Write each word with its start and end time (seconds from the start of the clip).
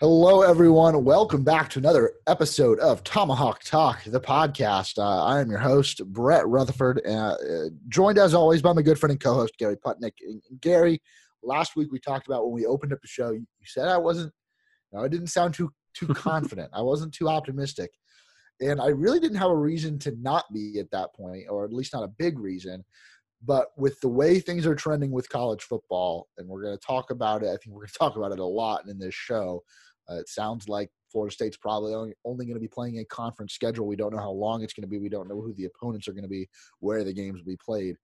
Hello, 0.00 0.42
everyone. 0.42 1.04
Welcome 1.04 1.42
back 1.42 1.70
to 1.70 1.80
another 1.80 2.12
episode 2.28 2.78
of 2.78 3.02
Tomahawk 3.02 3.64
Talk, 3.64 4.04
the 4.04 4.20
podcast. 4.20 4.96
Uh, 4.96 5.24
I 5.24 5.40
am 5.40 5.50
your 5.50 5.58
host, 5.58 6.06
Brett 6.06 6.46
Rutherford, 6.46 7.04
uh, 7.04 7.34
joined 7.88 8.16
as 8.16 8.32
always 8.32 8.62
by 8.62 8.72
my 8.72 8.82
good 8.82 8.96
friend 8.96 9.10
and 9.10 9.20
co 9.20 9.34
host, 9.34 9.54
Gary 9.58 9.76
Putnick. 9.76 10.12
And 10.20 10.40
Gary, 10.60 11.02
last 11.42 11.74
week 11.74 11.90
we 11.90 11.98
talked 11.98 12.28
about 12.28 12.44
when 12.44 12.54
we 12.54 12.64
opened 12.64 12.92
up 12.92 13.00
the 13.02 13.08
show, 13.08 13.32
you 13.32 13.44
said 13.64 13.88
I 13.88 13.96
wasn't, 13.96 14.32
no, 14.92 15.02
I 15.02 15.08
didn't 15.08 15.26
sound 15.26 15.54
too 15.54 15.72
too 15.94 16.06
confident. 16.14 16.70
I 16.72 16.82
wasn't 16.82 17.12
too 17.12 17.28
optimistic. 17.28 17.90
And 18.60 18.80
I 18.80 18.90
really 18.90 19.18
didn't 19.18 19.38
have 19.38 19.50
a 19.50 19.56
reason 19.56 19.98
to 19.98 20.14
not 20.20 20.44
be 20.54 20.78
at 20.78 20.92
that 20.92 21.12
point, 21.16 21.46
or 21.50 21.64
at 21.64 21.72
least 21.72 21.92
not 21.92 22.04
a 22.04 22.14
big 22.18 22.38
reason. 22.38 22.84
But 23.44 23.68
with 23.76 24.00
the 24.00 24.08
way 24.08 24.38
things 24.38 24.64
are 24.64 24.76
trending 24.76 25.10
with 25.10 25.28
college 25.28 25.62
football, 25.62 26.28
and 26.38 26.48
we're 26.48 26.62
going 26.62 26.76
to 26.78 26.86
talk 26.86 27.10
about 27.10 27.42
it, 27.42 27.48
I 27.48 27.56
think 27.56 27.68
we're 27.70 27.80
going 27.80 27.88
to 27.88 27.98
talk 27.98 28.16
about 28.16 28.30
it 28.30 28.38
a 28.38 28.44
lot 28.44 28.86
in 28.88 29.00
this 29.00 29.14
show. 29.14 29.64
Uh, 30.10 30.16
it 30.16 30.28
sounds 30.28 30.68
like 30.68 30.90
Florida 31.10 31.32
State's 31.32 31.56
probably 31.56 31.94
only, 31.94 32.14
only 32.24 32.46
going 32.46 32.56
to 32.56 32.60
be 32.60 32.68
playing 32.68 32.98
a 32.98 33.04
conference 33.06 33.54
schedule. 33.54 33.86
We 33.86 33.96
don't 33.96 34.14
know 34.14 34.20
how 34.20 34.30
long 34.30 34.62
it's 34.62 34.72
going 34.72 34.82
to 34.82 34.88
be. 34.88 34.98
We 34.98 35.08
don't 35.08 35.28
know 35.28 35.40
who 35.40 35.54
the 35.54 35.66
opponents 35.66 36.08
are 36.08 36.12
going 36.12 36.22
to 36.22 36.28
be, 36.28 36.48
where 36.80 37.04
the 37.04 37.12
games 37.12 37.38
will 37.38 37.52
be 37.52 37.58
played. 37.64 37.96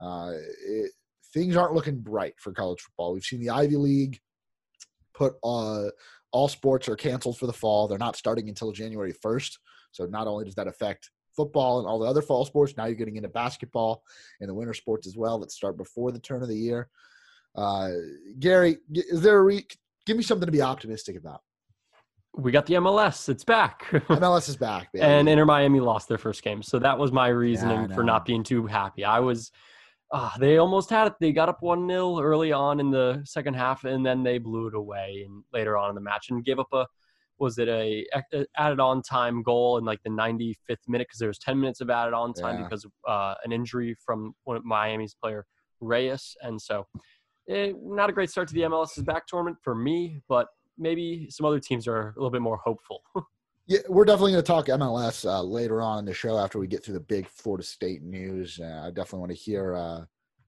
Uh, 0.00 0.32
it, 0.66 0.90
things 1.32 1.56
aren't 1.56 1.74
looking 1.74 1.98
bright 1.98 2.34
for 2.38 2.52
college 2.52 2.80
football. 2.80 3.12
We've 3.12 3.24
seen 3.24 3.40
the 3.40 3.50
Ivy 3.50 3.76
League 3.76 4.20
put 5.14 5.34
uh, 5.42 5.84
all 6.32 6.48
sports 6.48 6.88
are 6.88 6.96
canceled 6.96 7.38
for 7.38 7.46
the 7.46 7.52
fall. 7.52 7.88
They're 7.88 7.98
not 7.98 8.16
starting 8.16 8.48
until 8.48 8.72
January 8.72 9.12
1st. 9.12 9.56
So 9.92 10.04
not 10.04 10.26
only 10.26 10.44
does 10.44 10.54
that 10.56 10.68
affect 10.68 11.10
football 11.34 11.78
and 11.78 11.88
all 11.88 11.98
the 11.98 12.06
other 12.06 12.22
fall 12.22 12.44
sports, 12.44 12.74
now 12.76 12.84
you're 12.86 12.94
getting 12.94 13.16
into 13.16 13.28
basketball 13.28 14.02
and 14.40 14.48
the 14.48 14.54
winter 14.54 14.74
sports 14.74 15.06
as 15.06 15.16
well 15.16 15.38
that 15.38 15.50
start 15.50 15.76
before 15.76 16.12
the 16.12 16.18
turn 16.18 16.42
of 16.42 16.48
the 16.48 16.56
year. 16.56 16.88
Uh, 17.54 17.90
Gary, 18.38 18.76
is 18.92 19.22
there 19.22 19.38
a 19.38 19.42
re- 19.42 19.66
give 20.04 20.16
me 20.16 20.22
something 20.22 20.46
to 20.46 20.52
be 20.52 20.62
optimistic 20.62 21.16
about? 21.16 21.40
We 22.36 22.52
got 22.52 22.66
the 22.66 22.74
MLS. 22.74 23.28
It's 23.28 23.44
back. 23.44 23.86
MLS 23.90 24.48
is 24.48 24.56
back. 24.56 24.92
Baby. 24.92 25.04
and 25.04 25.28
Inter 25.28 25.46
Miami 25.46 25.80
lost 25.80 26.08
their 26.08 26.18
first 26.18 26.42
game, 26.42 26.62
so 26.62 26.78
that 26.78 26.98
was 26.98 27.10
my 27.10 27.28
reasoning 27.28 27.88
yeah, 27.88 27.94
for 27.94 28.04
not 28.04 28.24
being 28.24 28.42
too 28.42 28.66
happy. 28.66 29.04
I 29.04 29.20
was. 29.20 29.50
Uh, 30.12 30.30
they 30.38 30.58
almost 30.58 30.88
had 30.88 31.08
it. 31.08 31.14
They 31.18 31.32
got 31.32 31.48
up 31.48 31.62
one 31.62 31.88
0 31.88 32.20
early 32.20 32.52
on 32.52 32.78
in 32.78 32.90
the 32.90 33.22
second 33.24 33.54
half, 33.54 33.84
and 33.84 34.06
then 34.06 34.22
they 34.22 34.38
blew 34.38 34.68
it 34.68 34.74
away. 34.74 35.24
And 35.26 35.42
later 35.52 35.76
on 35.76 35.88
in 35.88 35.94
the 35.94 36.00
match, 36.00 36.28
and 36.30 36.44
gave 36.44 36.58
up 36.58 36.68
a 36.72 36.86
was 37.38 37.58
it 37.58 37.68
a, 37.68 38.06
a 38.32 38.46
added 38.56 38.80
on 38.80 39.02
time 39.02 39.42
goal 39.42 39.78
in 39.78 39.84
like 39.84 40.02
the 40.04 40.10
95th 40.10 40.76
minute 40.88 41.06
because 41.08 41.18
there 41.18 41.28
was 41.28 41.38
10 41.38 41.58
minutes 41.58 41.80
of 41.80 41.90
added 41.90 42.14
on 42.14 42.32
time 42.32 42.58
yeah. 42.58 42.64
because 42.64 42.86
uh, 43.06 43.34
an 43.44 43.52
injury 43.52 43.94
from 44.04 44.34
one 44.44 44.56
of 44.56 44.64
Miami's 44.64 45.14
player 45.14 45.44
Reyes, 45.80 46.36
and 46.42 46.60
so 46.60 46.86
it, 47.46 47.70
eh, 47.70 47.72
not 47.82 48.10
a 48.10 48.12
great 48.12 48.30
start 48.30 48.48
to 48.48 48.54
the 48.54 48.62
MLS's 48.62 49.02
back 49.04 49.26
tournament 49.26 49.58
for 49.62 49.74
me, 49.74 50.20
but 50.28 50.48
maybe 50.78 51.28
some 51.30 51.46
other 51.46 51.60
teams 51.60 51.86
are 51.86 52.08
a 52.08 52.18
little 52.18 52.30
bit 52.30 52.42
more 52.42 52.58
hopeful. 52.58 53.02
yeah, 53.66 53.80
we're 53.88 54.04
definitely 54.04 54.32
going 54.32 54.44
to 54.44 54.46
talk 54.46 54.66
MLS 54.66 55.24
uh, 55.24 55.42
later 55.42 55.82
on 55.82 55.98
in 55.98 56.04
the 56.04 56.14
show 56.14 56.38
after 56.38 56.58
we 56.58 56.66
get 56.66 56.84
through 56.84 56.94
the 56.94 57.00
big 57.00 57.28
Florida 57.28 57.64
State 57.64 58.02
news. 58.02 58.60
Uh, 58.62 58.84
I 58.84 58.88
definitely 58.88 59.20
want 59.20 59.32
to 59.32 59.38
hear 59.38 59.74
uh, 59.74 60.04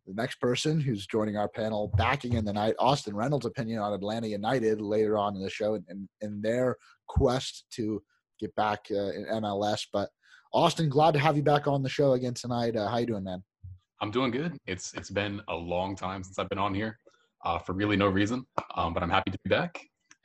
the 0.07 0.15
next 0.15 0.41
person 0.41 0.81
who's 0.81 1.07
joining 1.07 1.37
our 1.37 1.49
panel 1.49 1.93
backing 1.97 2.35
in 2.35 2.45
the 2.45 2.53
night, 2.53 2.75
Austin 2.79 3.15
Reynolds' 3.15 3.47
opinion 3.47 3.81
on 3.81 3.93
Atlanta 3.93 4.27
United 4.27 4.81
later 4.81 5.19
on 5.19 5.37
in 5.37 5.43
the 5.43 5.51
show 5.51 5.75
and, 5.75 6.09
in 6.21 6.41
their 6.41 6.77
quest 7.09 7.67
to 7.73 8.03
get 8.41 8.55
back 8.57 8.87
uh, 8.91 9.11
in 9.11 9.27
MLS. 9.27 9.87
But 9.93 10.09
Austin, 10.53 10.89
glad 10.89 11.13
to 11.13 11.21
have 11.21 11.37
you 11.37 11.43
back 11.43 11.67
on 11.67 11.83
the 11.83 11.89
show 11.89 12.13
again 12.13 12.35
tonight. 12.35 12.75
Uh, 12.75 12.89
how 12.89 12.99
you 12.99 13.07
doing, 13.07 13.25
man? 13.25 13.43
I'm 14.01 14.11
doing 14.11 14.31
good. 14.31 14.57
It's 14.67 14.95
it's 14.95 15.11
been 15.11 15.43
a 15.49 15.55
long 15.55 15.97
time 15.97 16.23
since 16.23 16.39
I've 16.39 16.49
been 16.49 16.59
on 16.59 16.73
here, 16.73 16.99
uh, 17.45 17.59
for 17.59 17.73
really 17.73 17.97
no 17.97 18.07
reason. 18.07 18.47
Um, 18.77 18.95
but 18.95 19.03
I'm 19.03 19.11
happy 19.11 19.31
to 19.31 19.39
be 19.45 19.51
back. 19.51 19.81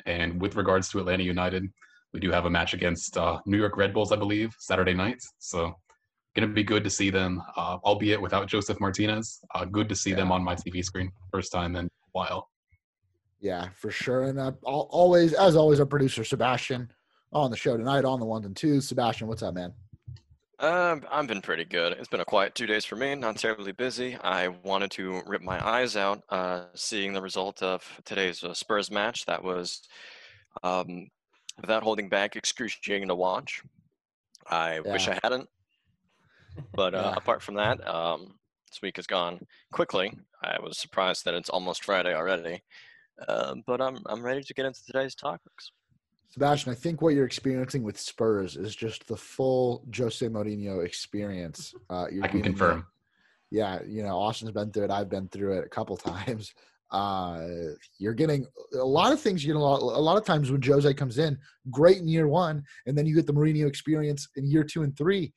And 0.05 0.41
with 0.41 0.55
regards 0.55 0.89
to 0.89 0.99
Atlanta 0.99 1.23
United, 1.23 1.67
we 2.13 2.19
do 2.19 2.31
have 2.31 2.45
a 2.45 2.49
match 2.49 2.73
against 2.73 3.17
uh, 3.17 3.39
New 3.45 3.57
York 3.57 3.77
Red 3.77 3.93
Bulls, 3.93 4.11
I 4.11 4.15
believe, 4.15 4.55
Saturday 4.59 4.93
night. 4.93 5.21
So 5.39 5.73
going 6.35 6.47
to 6.47 6.53
be 6.53 6.63
good 6.63 6.83
to 6.83 6.89
see 6.89 7.09
them, 7.09 7.41
uh, 7.55 7.78
albeit 7.83 8.22
without 8.22 8.47
Josef 8.47 8.79
Martinez. 8.79 9.39
Uh, 9.53 9.66
good 9.66 9.89
to 9.89 9.95
see 9.95 10.11
yeah. 10.11 10.17
them 10.17 10.31
on 10.31 10.44
my 10.44 10.55
TV 10.55 10.83
screen, 10.83 11.11
first 11.31 11.51
time 11.51 11.75
in 11.75 11.85
a 11.85 11.89
while. 12.11 12.50
Yeah, 13.39 13.69
for 13.75 13.91
sure. 13.91 14.23
And 14.23 14.39
uh, 14.39 14.53
always, 14.63 15.33
as 15.33 15.55
always, 15.55 15.79
our 15.79 15.85
producer 15.85 16.23
Sebastian 16.23 16.91
on 17.33 17.51
the 17.51 17.57
show 17.57 17.75
tonight 17.75 18.05
on 18.05 18.19
the 18.19 18.25
ones 18.25 18.45
and 18.45 18.55
twos. 18.55 18.88
Sebastian, 18.88 19.28
what's 19.28 19.44
up, 19.44 19.55
man? 19.55 19.73
Uh, 20.63 20.97
I've 21.12 21.28
been 21.28 21.41
pretty 21.41 21.66
good. 21.66 21.91
It's 21.91 22.07
been 22.07 22.22
a 22.22 22.25
quiet 22.25 22.56
two 22.56 22.66
days 22.66 22.85
for 22.85 22.96
me, 22.96 23.16
not 23.16 23.35
terribly 23.35 23.74
busy. 23.74 24.16
I 24.24 24.47
wanted 24.47 24.91
to 24.91 25.22
rip 25.25 25.41
my 25.41 25.59
eyes 25.62 25.97
out 25.97 26.24
uh, 26.29 26.68
seeing 26.74 27.12
the 27.12 27.22
result 27.22 27.62
of 27.62 27.85
today's 28.06 28.41
uh, 28.46 28.53
Spurs 28.53 28.90
match. 28.90 29.25
That 29.25 29.44
was, 29.44 29.81
um, 30.63 31.09
without 31.59 31.84
holding 31.84 32.07
back, 32.07 32.38
excruciating 32.38 33.09
to 33.09 33.16
watch. 33.16 33.62
I 34.50 34.75
yeah. 34.75 34.94
wish 34.94 35.09
I 35.09 35.19
hadn't. 35.22 35.50
But 36.73 36.96
uh, 36.96 37.09
yeah. 37.12 37.18
apart 37.18 37.41
from 37.41 37.56
that, 37.56 37.85
um, 37.85 38.35
this 38.72 38.81
week 38.81 38.96
has 38.96 39.06
gone 39.06 39.46
quickly. 39.73 40.18
I 40.41 40.62
was 40.62 40.78
surprised 40.78 41.25
that 41.25 41.34
it's 41.34 41.50
almost 41.50 41.84
Friday 41.84 42.16
already. 42.16 42.63
Uh, 43.28 43.56
but 43.68 43.81
I'm 43.81 44.00
I'm 44.06 44.23
ready 44.23 44.41
to 44.41 44.53
get 44.53 44.66
into 44.66 44.85
today's 44.85 45.13
topics. 45.13 45.73
Sebastian, 46.33 46.71
I 46.71 46.75
think 46.75 46.99
what 46.99 47.13
you're 47.13 47.27
experiencing 47.27 47.83
with 47.83 47.99
Spurs 47.99 48.57
is 48.57 48.75
just 48.75 49.07
the 49.07 49.16
full 49.16 49.85
Jose 49.95 50.25
Mourinho 50.27 50.83
experience. 50.83 51.75
Uh, 51.91 52.07
I 52.23 52.27
can 52.27 52.41
confirm. 52.41 52.88
Yeah, 53.51 53.81
you 53.85 54.01
know, 54.01 54.17
Austin's 54.17 54.49
been 54.49 54.72
through 54.72 54.85
it. 54.85 54.89
I've 54.89 55.09
been 55.09 55.27
through 55.27 55.59
it 55.59 55.66
a 55.66 55.69
couple 55.69 55.95
times. 56.25 56.51
Uh, 56.89 57.45
you're 57.99 58.16
getting 58.16 58.47
a 58.73 58.83
lot 58.83 59.13
of 59.13 59.19
things. 59.19 59.45
You 59.45 59.53
know, 59.53 59.61
a 59.61 60.01
lot 60.01 60.17
of 60.17 60.25
times 60.25 60.51
when 60.51 60.59
Jose 60.63 60.91
comes 60.95 61.19
in, 61.19 61.38
great 61.69 61.97
in 61.97 62.07
year 62.07 62.27
one, 62.27 62.63
and 62.88 62.97
then 62.97 63.05
you 63.05 63.13
get 63.13 63.27
the 63.27 63.33
Mourinho 63.33 63.67
experience 63.67 64.27
in 64.35 64.49
year 64.49 64.63
two 64.63 64.81
and 64.81 64.97
three. 64.97 65.33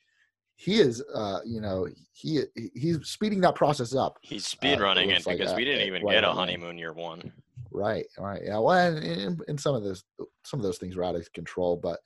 He 0.54 0.80
is, 0.80 1.04
uh, 1.14 1.40
you 1.44 1.60
know, 1.60 1.86
he 2.14 2.40
he's 2.74 3.06
speeding 3.06 3.42
that 3.42 3.54
process 3.54 3.94
up. 3.94 4.16
He's 4.22 4.46
speed 4.46 4.80
running 4.80 5.12
uh, 5.12 5.16
it 5.16 5.26
because 5.26 5.48
like, 5.48 5.56
we 5.58 5.66
didn't 5.66 5.86
even 5.86 6.06
get 6.06 6.24
a 6.24 6.32
honeymoon 6.32 6.78
year 6.78 6.94
one. 6.94 7.32
Right. 7.70 8.06
All 8.18 8.26
right. 8.26 8.42
Yeah. 8.44 8.58
Well, 8.58 8.96
and, 8.96 9.42
and, 9.48 9.60
some 9.60 9.74
of 9.74 9.82
those 9.82 10.04
some 10.44 10.60
of 10.60 10.64
those 10.64 10.78
things 10.78 10.96
were 10.96 11.04
out 11.04 11.16
of 11.16 11.30
control, 11.32 11.76
but 11.76 11.98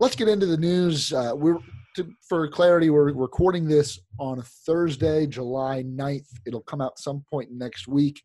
let's 0.00 0.16
get 0.16 0.28
into 0.28 0.46
the 0.46 0.56
news. 0.56 1.12
Uh, 1.12 1.32
we're 1.34 1.58
to, 1.96 2.08
for 2.28 2.48
clarity, 2.48 2.90
we're 2.90 3.12
recording 3.12 3.66
this 3.66 3.98
on 4.18 4.42
Thursday, 4.66 5.26
July 5.26 5.82
9th. 5.84 6.28
It'll 6.46 6.62
come 6.62 6.80
out 6.80 6.98
some 6.98 7.24
point 7.30 7.50
next 7.50 7.88
week. 7.88 8.22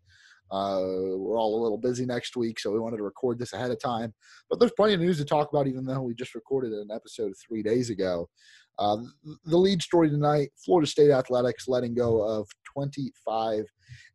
Uh, 0.51 0.81
we're 1.17 1.39
all 1.39 1.59
a 1.59 1.63
little 1.63 1.79
busy 1.79 2.05
next 2.05 2.35
week, 2.35 2.59
so 2.59 2.71
we 2.71 2.79
wanted 2.79 2.97
to 2.97 3.03
record 3.03 3.39
this 3.39 3.53
ahead 3.53 3.71
of 3.71 3.79
time. 3.79 4.13
But 4.49 4.59
there's 4.59 4.73
plenty 4.73 4.93
of 4.93 4.99
news 4.99 5.17
to 5.17 5.25
talk 5.25 5.49
about, 5.51 5.65
even 5.65 5.83
though 5.83 6.01
we 6.01 6.13
just 6.13 6.35
recorded 6.35 6.73
an 6.73 6.89
episode 6.93 7.33
three 7.35 7.63
days 7.63 7.89
ago. 7.89 8.29
Uh, 8.79 8.97
the 9.45 9.57
lead 9.57 9.81
story 9.81 10.09
tonight 10.09 10.49
Florida 10.65 10.87
State 10.87 11.11
Athletics 11.11 11.67
letting 11.67 11.93
go 11.93 12.21
of 12.23 12.47
25 12.73 13.65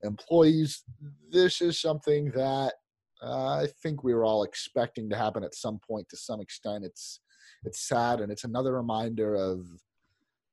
employees. 0.02 0.84
This 1.30 1.60
is 1.60 1.80
something 1.80 2.30
that 2.32 2.74
uh, 3.22 3.56
I 3.56 3.68
think 3.82 4.02
we 4.02 4.14
were 4.14 4.24
all 4.24 4.44
expecting 4.44 5.08
to 5.10 5.16
happen 5.16 5.44
at 5.44 5.54
some 5.54 5.78
point 5.86 6.08
to 6.10 6.16
some 6.16 6.40
extent. 6.40 6.84
It's 6.84 7.20
it's 7.64 7.88
sad 7.88 8.20
and 8.20 8.30
it's 8.30 8.44
another 8.44 8.74
reminder 8.74 9.34
of 9.34 9.66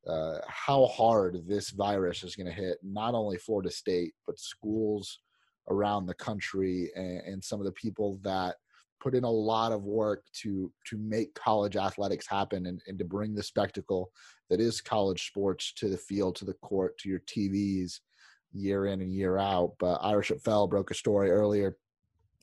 uh, 0.07 0.39
how 0.47 0.85
hard 0.85 1.47
this 1.47 1.71
virus 1.71 2.23
is 2.23 2.35
going 2.35 2.47
to 2.47 2.53
hit 2.53 2.77
not 2.83 3.13
only 3.13 3.37
Florida 3.37 3.71
State 3.71 4.13
but 4.25 4.39
schools 4.39 5.19
around 5.69 6.05
the 6.05 6.13
country 6.15 6.91
and, 6.95 7.21
and 7.21 7.43
some 7.43 7.59
of 7.59 7.65
the 7.65 7.71
people 7.71 8.19
that 8.23 8.55
put 9.05 9.13
in 9.13 9.23
a 9.23 9.29
lot 9.29 9.71
of 9.71 9.83
work 9.83 10.23
to 10.33 10.71
to 10.83 10.97
make 10.97 11.35
college 11.35 11.75
athletics 11.75 12.25
happen 12.27 12.65
and, 12.65 12.81
and 12.87 12.97
to 12.97 13.05
bring 13.05 13.35
the 13.35 13.43
spectacle 13.43 14.09
that 14.49 14.59
is 14.59 14.81
college 14.81 15.27
sports 15.27 15.73
to 15.73 15.89
the 15.89 15.97
field, 15.97 16.35
to 16.35 16.43
the 16.43 16.55
court, 16.55 16.97
to 16.97 17.07
your 17.07 17.19
TVs 17.19 17.99
year 18.51 18.87
in 18.87 19.01
and 19.01 19.13
year 19.13 19.37
out. 19.37 19.73
But 19.77 19.99
Ira 20.01 20.23
Schoffel 20.23 20.67
broke 20.67 20.89
a 20.89 20.95
story 20.95 21.29
earlier 21.29 21.77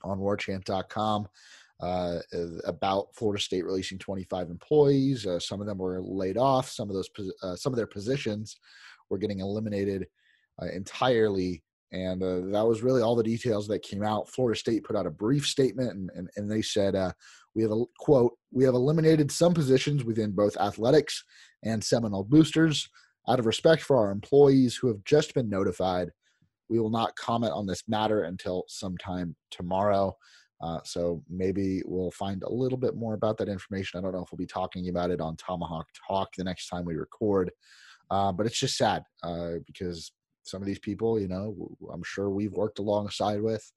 on 0.04 0.20
warchant.com 0.20 1.26
uh, 1.80 2.18
about 2.64 3.08
Florida 3.16 3.42
State 3.42 3.64
releasing 3.64 3.98
25 3.98 4.48
employees. 4.48 5.26
Uh, 5.26 5.40
some 5.40 5.60
of 5.60 5.66
them 5.66 5.78
were 5.78 6.00
laid 6.00 6.38
off. 6.38 6.70
Some 6.70 6.88
of 6.88 6.94
those, 6.94 7.08
uh, 7.42 7.56
some 7.56 7.72
of 7.72 7.76
their 7.76 7.88
positions 7.88 8.56
were 9.10 9.18
getting 9.18 9.40
eliminated 9.40 10.06
uh, 10.62 10.66
entirely 10.66 11.64
and 11.92 12.22
uh, 12.22 12.40
that 12.52 12.66
was 12.66 12.82
really 12.82 13.02
all 13.02 13.14
the 13.14 13.22
details 13.22 13.68
that 13.68 13.82
came 13.82 14.02
out. 14.02 14.28
Florida 14.28 14.58
State 14.58 14.82
put 14.84 14.96
out 14.96 15.06
a 15.06 15.10
brief 15.10 15.46
statement, 15.46 15.90
and, 15.90 16.10
and, 16.14 16.28
and 16.36 16.50
they 16.50 16.62
said, 16.62 16.96
uh, 16.96 17.12
"We 17.54 17.62
have 17.62 17.70
a 17.70 17.84
quote: 17.98 18.32
We 18.50 18.64
have 18.64 18.74
eliminated 18.74 19.30
some 19.30 19.54
positions 19.54 20.02
within 20.02 20.32
both 20.32 20.56
athletics 20.56 21.22
and 21.62 21.84
Seminole 21.84 22.24
boosters 22.24 22.88
out 23.28 23.38
of 23.38 23.46
respect 23.46 23.82
for 23.82 23.98
our 23.98 24.10
employees 24.10 24.74
who 24.74 24.88
have 24.88 25.04
just 25.04 25.34
been 25.34 25.48
notified. 25.48 26.10
We 26.68 26.80
will 26.80 26.90
not 26.90 27.14
comment 27.16 27.52
on 27.52 27.66
this 27.66 27.84
matter 27.86 28.22
until 28.22 28.64
sometime 28.68 29.36
tomorrow." 29.50 30.16
Uh, 30.62 30.78
so 30.84 31.22
maybe 31.28 31.82
we'll 31.84 32.12
find 32.12 32.44
a 32.44 32.52
little 32.52 32.78
bit 32.78 32.94
more 32.94 33.14
about 33.14 33.36
that 33.36 33.48
information. 33.48 33.98
I 33.98 34.02
don't 34.02 34.12
know 34.12 34.22
if 34.22 34.30
we'll 34.30 34.36
be 34.36 34.46
talking 34.46 34.88
about 34.88 35.10
it 35.10 35.20
on 35.20 35.36
Tomahawk 35.36 35.88
Talk 36.06 36.28
the 36.36 36.44
next 36.44 36.68
time 36.68 36.84
we 36.84 36.94
record, 36.94 37.50
uh, 38.12 38.30
but 38.30 38.46
it's 38.46 38.60
just 38.60 38.76
sad 38.76 39.02
uh, 39.24 39.54
because 39.66 40.12
some 40.42 40.62
of 40.62 40.66
these 40.66 40.78
people, 40.78 41.20
you 41.20 41.28
know, 41.28 41.76
I'm 41.92 42.02
sure 42.02 42.30
we've 42.30 42.52
worked 42.52 42.78
alongside 42.78 43.40
with, 43.40 43.70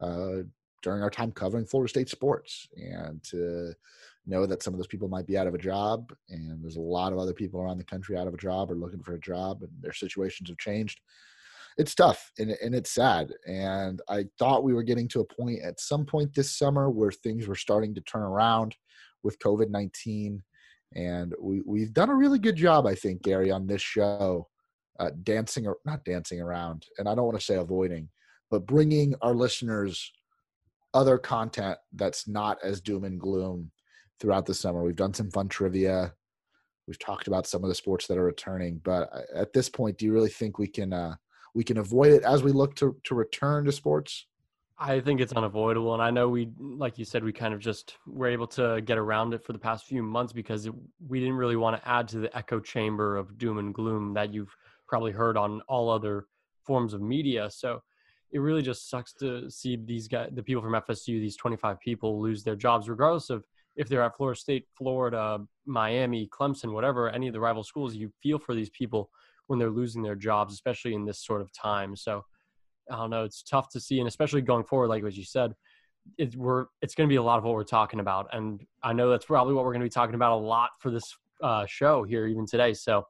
uh, 0.00 0.42
during 0.82 1.02
our 1.02 1.10
time 1.10 1.32
covering 1.32 1.64
Florida 1.64 1.88
State 1.88 2.10
sports 2.10 2.68
and 2.76 3.22
to 3.24 3.72
know 4.26 4.46
that 4.46 4.62
some 4.62 4.74
of 4.74 4.78
those 4.78 4.86
people 4.86 5.08
might 5.08 5.26
be 5.26 5.36
out 5.36 5.46
of 5.46 5.54
a 5.54 5.58
job 5.58 6.12
and 6.28 6.62
there's 6.62 6.76
a 6.76 6.80
lot 6.80 7.12
of 7.12 7.18
other 7.18 7.32
people 7.32 7.60
around 7.60 7.78
the 7.78 7.84
country 7.84 8.16
out 8.16 8.26
of 8.26 8.34
a 8.34 8.38
job 8.38 8.70
or 8.70 8.76
looking 8.76 9.02
for 9.02 9.14
a 9.14 9.20
job 9.20 9.62
and 9.62 9.70
their 9.80 9.92
situations 9.92 10.48
have 10.48 10.58
changed. 10.58 11.00
It's 11.76 11.94
tough 11.94 12.30
and, 12.38 12.50
and 12.62 12.72
it's 12.72 12.92
sad 12.92 13.32
and 13.48 14.00
i 14.08 14.26
thought 14.38 14.62
we 14.62 14.72
were 14.72 14.84
getting 14.84 15.08
to 15.08 15.20
a 15.20 15.24
point 15.24 15.60
at 15.60 15.80
some 15.80 16.06
point 16.06 16.32
this 16.32 16.56
summer 16.56 16.88
where 16.88 17.10
things 17.10 17.48
were 17.48 17.56
starting 17.56 17.96
to 17.96 18.00
turn 18.02 18.22
around 18.22 18.76
with 19.24 19.40
covid-19 19.40 20.38
and 20.94 21.34
we, 21.40 21.62
we've 21.66 21.92
done 21.92 22.10
a 22.10 22.14
really 22.14 22.38
good 22.38 22.54
job 22.54 22.86
i 22.86 22.94
think 22.94 23.22
gary 23.22 23.50
on 23.50 23.66
this 23.66 23.82
show 23.82 24.46
uh, 25.00 25.10
dancing 25.22 25.66
or 25.66 25.76
not 25.84 26.04
dancing 26.04 26.40
around 26.40 26.86
and 26.98 27.08
i 27.08 27.14
don't 27.14 27.26
want 27.26 27.38
to 27.38 27.44
say 27.44 27.56
avoiding 27.56 28.08
but 28.50 28.66
bringing 28.66 29.14
our 29.22 29.34
listeners 29.34 30.12
other 30.94 31.18
content 31.18 31.76
that's 31.92 32.28
not 32.28 32.56
as 32.62 32.80
doom 32.80 33.04
and 33.04 33.20
gloom 33.20 33.70
throughout 34.20 34.46
the 34.46 34.54
summer. 34.54 34.82
We've 34.82 34.96
done 34.96 35.12
some 35.12 35.30
fun 35.30 35.48
trivia. 35.48 36.14
We've 36.86 36.98
talked 36.98 37.26
about 37.26 37.46
some 37.46 37.64
of 37.64 37.68
the 37.68 37.74
sports 37.74 38.06
that 38.06 38.18
are 38.18 38.24
returning, 38.24 38.80
but 38.84 39.10
uh, 39.12 39.22
at 39.34 39.52
this 39.52 39.68
point, 39.68 39.98
do 39.98 40.06
you 40.06 40.12
really 40.12 40.30
think 40.30 40.58
we 40.58 40.68
can 40.68 40.92
uh, 40.92 41.16
we 41.54 41.64
can 41.64 41.78
avoid 41.78 42.12
it 42.12 42.22
as 42.22 42.42
we 42.42 42.52
look 42.52 42.74
to 42.76 42.96
to 43.04 43.14
return 43.14 43.64
to 43.64 43.72
sports? 43.72 44.26
I 44.76 45.00
think 45.00 45.20
it's 45.20 45.32
unavoidable, 45.32 45.94
and 45.94 46.02
I 46.02 46.10
know 46.10 46.28
we, 46.28 46.50
like 46.58 46.98
you 46.98 47.04
said, 47.04 47.22
we 47.22 47.32
kind 47.32 47.54
of 47.54 47.60
just 47.60 47.96
were 48.06 48.26
able 48.26 48.48
to 48.48 48.82
get 48.84 48.98
around 48.98 49.32
it 49.32 49.42
for 49.42 49.52
the 49.52 49.58
past 49.58 49.86
few 49.86 50.02
months 50.02 50.32
because 50.32 50.66
it, 50.66 50.74
we 51.06 51.20
didn't 51.20 51.36
really 51.36 51.56
want 51.56 51.80
to 51.80 51.88
add 51.88 52.08
to 52.08 52.18
the 52.18 52.36
echo 52.36 52.60
chamber 52.60 53.16
of 53.16 53.38
doom 53.38 53.58
and 53.58 53.72
gloom 53.72 54.12
that 54.14 54.34
you've 54.34 54.54
probably 54.94 55.10
heard 55.10 55.36
on 55.36 55.60
all 55.66 55.90
other 55.90 56.26
forms 56.62 56.94
of 56.94 57.02
media. 57.02 57.50
So 57.50 57.82
it 58.30 58.38
really 58.38 58.62
just 58.62 58.88
sucks 58.88 59.12
to 59.14 59.50
see 59.50 59.74
these 59.74 60.06
guys, 60.06 60.30
the 60.32 60.42
people 60.42 60.62
from 60.62 60.74
FSU, 60.74 61.18
these 61.18 61.36
25 61.36 61.80
people, 61.80 62.22
lose 62.22 62.44
their 62.44 62.54
jobs, 62.54 62.88
regardless 62.88 63.28
of 63.28 63.42
if 63.74 63.88
they're 63.88 64.04
at 64.04 64.16
Florida 64.16 64.38
State, 64.38 64.68
Florida, 64.78 65.40
Miami, 65.66 66.28
Clemson, 66.28 66.72
whatever, 66.72 67.10
any 67.10 67.26
of 67.26 67.32
the 67.32 67.40
rival 67.40 67.64
schools, 67.64 67.96
you 67.96 68.08
feel 68.22 68.38
for 68.38 68.54
these 68.54 68.70
people 68.70 69.10
when 69.48 69.58
they're 69.58 69.68
losing 69.68 70.00
their 70.00 70.14
jobs, 70.14 70.54
especially 70.54 70.94
in 70.94 71.04
this 71.04 71.18
sort 71.18 71.40
of 71.40 71.52
time. 71.52 71.96
So 71.96 72.24
I 72.88 72.94
don't 72.94 73.10
know, 73.10 73.24
it's 73.24 73.42
tough 73.42 73.70
to 73.70 73.80
see, 73.80 73.98
and 73.98 74.06
especially 74.06 74.42
going 74.42 74.62
forward, 74.62 74.90
like 74.90 75.02
what 75.02 75.16
you 75.16 75.24
said, 75.24 75.56
it, 76.18 76.36
we're 76.36 76.66
it's 76.82 76.94
going 76.94 77.08
to 77.08 77.12
be 77.12 77.16
a 77.16 77.22
lot 77.22 77.38
of 77.38 77.42
what 77.42 77.54
we're 77.54 77.64
talking 77.64 77.98
about, 77.98 78.28
and 78.32 78.64
I 78.84 78.92
know 78.92 79.10
that's 79.10 79.24
probably 79.24 79.54
what 79.54 79.64
we're 79.64 79.72
going 79.72 79.80
to 79.80 79.86
be 79.86 79.90
talking 79.90 80.14
about 80.14 80.34
a 80.34 80.40
lot 80.54 80.70
for 80.78 80.92
this 80.92 81.16
uh, 81.42 81.66
show 81.66 82.04
here 82.04 82.28
even 82.28 82.46
today. 82.46 82.74
So 82.74 83.06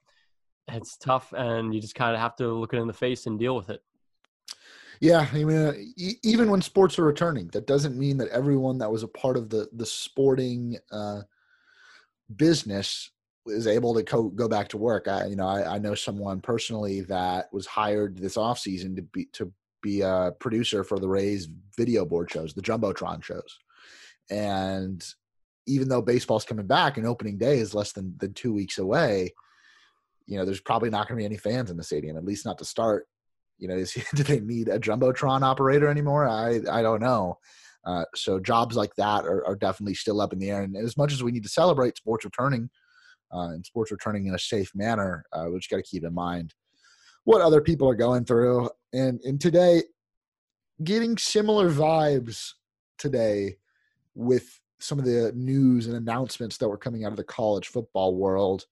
it's 0.69 0.97
tough, 0.97 1.33
and 1.37 1.75
you 1.75 1.81
just 1.81 1.95
kind 1.95 2.15
of 2.15 2.21
have 2.21 2.37
to 2.37 2.49
look 2.53 2.73
it 2.73 2.79
in 2.79 2.87
the 2.87 2.93
face 2.93 3.27
and 3.27 3.39
deal 3.39 3.57
with 3.57 3.71
it. 3.71 3.83
Yeah, 5.01 5.27
I 5.33 5.45
mean, 5.45 5.57
uh, 5.57 5.75
even 6.23 6.51
when 6.51 6.63
sports 6.63 6.99
are 6.99 7.05
returning, 7.05 7.49
that 7.49 7.67
doesn't 7.67 7.99
mean 7.99 8.17
that 8.19 8.29
everyone 8.29 8.79
that 8.79 8.91
was 8.91 9.03
a 9.03 9.09
part 9.09 9.37
of 9.37 9.51
the 9.51 9.69
the 9.73 9.87
sporting 9.87 10.79
uh, 10.91 11.23
business 12.37 13.11
is 13.47 13.67
able 13.67 13.95
to 13.95 14.03
co- 14.03 14.31
go 14.31 14.49
back 14.49 14.69
to 14.69 14.79
work. 14.79 15.09
I, 15.09 15.27
you 15.27 15.37
know, 15.37 15.47
I, 15.47 15.75
I 15.75 15.79
know 15.79 15.95
someone 15.95 16.41
personally 16.41 17.03
that 17.03 17.53
was 17.53 17.67
hired 17.67 18.17
this 18.17 18.37
off 18.37 18.59
season 18.59 18.97
to 18.97 19.03
be 19.03 19.27
to 19.33 19.53
be 19.83 20.01
a 20.01 20.33
producer 20.39 20.83
for 20.85 20.99
the 20.99 21.09
Rays 21.09 21.49
video 21.77 22.07
board 22.07 22.31
shows, 22.31 22.55
the 22.55 22.63
jumbotron 22.63 23.23
shows, 23.23 23.59
and 24.31 25.05
even 25.67 25.89
though 25.89 26.03
baseball's 26.03 26.45
coming 26.45 26.67
back 26.67 26.97
and 26.97 27.07
opening 27.07 27.37
day 27.37 27.59
is 27.59 27.75
less 27.75 27.93
than 27.93 28.15
than 28.19 28.33
two 28.33 28.53
weeks 28.53 28.79
away, 28.79 29.35
you 30.26 30.38
know, 30.38 30.44
there's 30.44 30.61
probably 30.61 30.91
not 30.91 31.09
going 31.09 31.19
to 31.19 31.23
be 31.23 31.26
any 31.26 31.37
fans 31.37 31.71
in 31.71 31.76
the 31.76 31.82
stadium, 31.82 32.17
at 32.17 32.25
least 32.25 32.47
not 32.47 32.59
to 32.59 32.65
start 32.65 33.06
you 33.59 33.69
know, 33.69 33.75
is, 33.76 33.97
do 34.15 34.23
they 34.23 34.41
need 34.41 34.69
a 34.69 34.79
jumbotron 34.79 35.43
operator 35.43 35.88
anymore? 35.88 36.29
I 36.29 36.61
I 36.71 36.82
don't 36.82 37.00
know. 37.00 37.38
Uh, 37.85 38.05
so 38.15 38.41
jobs 38.41 38.76
like 38.76 38.94
that 38.97 39.26
are, 39.26 39.47
are, 39.47 39.56
definitely 39.56 39.93
still 39.93 40.23
up 40.23 40.32
in 40.32 40.38
the 40.38 40.49
air. 40.49 40.62
And 40.62 40.75
as 40.75 40.97
much 40.97 41.12
as 41.12 41.23
we 41.23 41.31
need 41.31 41.43
to 41.43 41.50
celebrate 41.50 41.99
sports 41.99 42.25
returning 42.25 42.71
uh, 43.31 43.49
and 43.49 43.67
sports 43.67 43.93
returning 43.93 44.26
in 44.26 44.35
a 44.35 44.38
safe 44.38 44.71
manner, 44.75 45.23
uh, 45.35 45.49
we 45.50 45.59
just 45.59 45.69
got 45.69 45.76
to 45.76 45.82
keep 45.82 46.03
in 46.03 46.15
mind 46.15 46.55
what 47.25 47.43
other 47.43 47.61
people 47.61 47.87
are 47.87 47.94
going 47.94 48.25
through. 48.25 48.70
And 48.94 49.20
and 49.25 49.41
today, 49.41 49.82
getting 50.82 51.19
similar 51.19 51.70
vibes 51.70 52.53
today 52.97 53.56
with 54.15 54.61
some 54.81 54.99
of 54.99 55.05
the 55.05 55.32
news 55.35 55.87
and 55.87 55.97
announcements 55.97 56.56
that 56.59 56.69
were 56.69 56.79
coming 56.79 57.05
out 57.05 57.12
of 57.12 57.17
the 57.17 57.25
college 57.25 57.69
football 57.69 58.17
world 58.17 58.65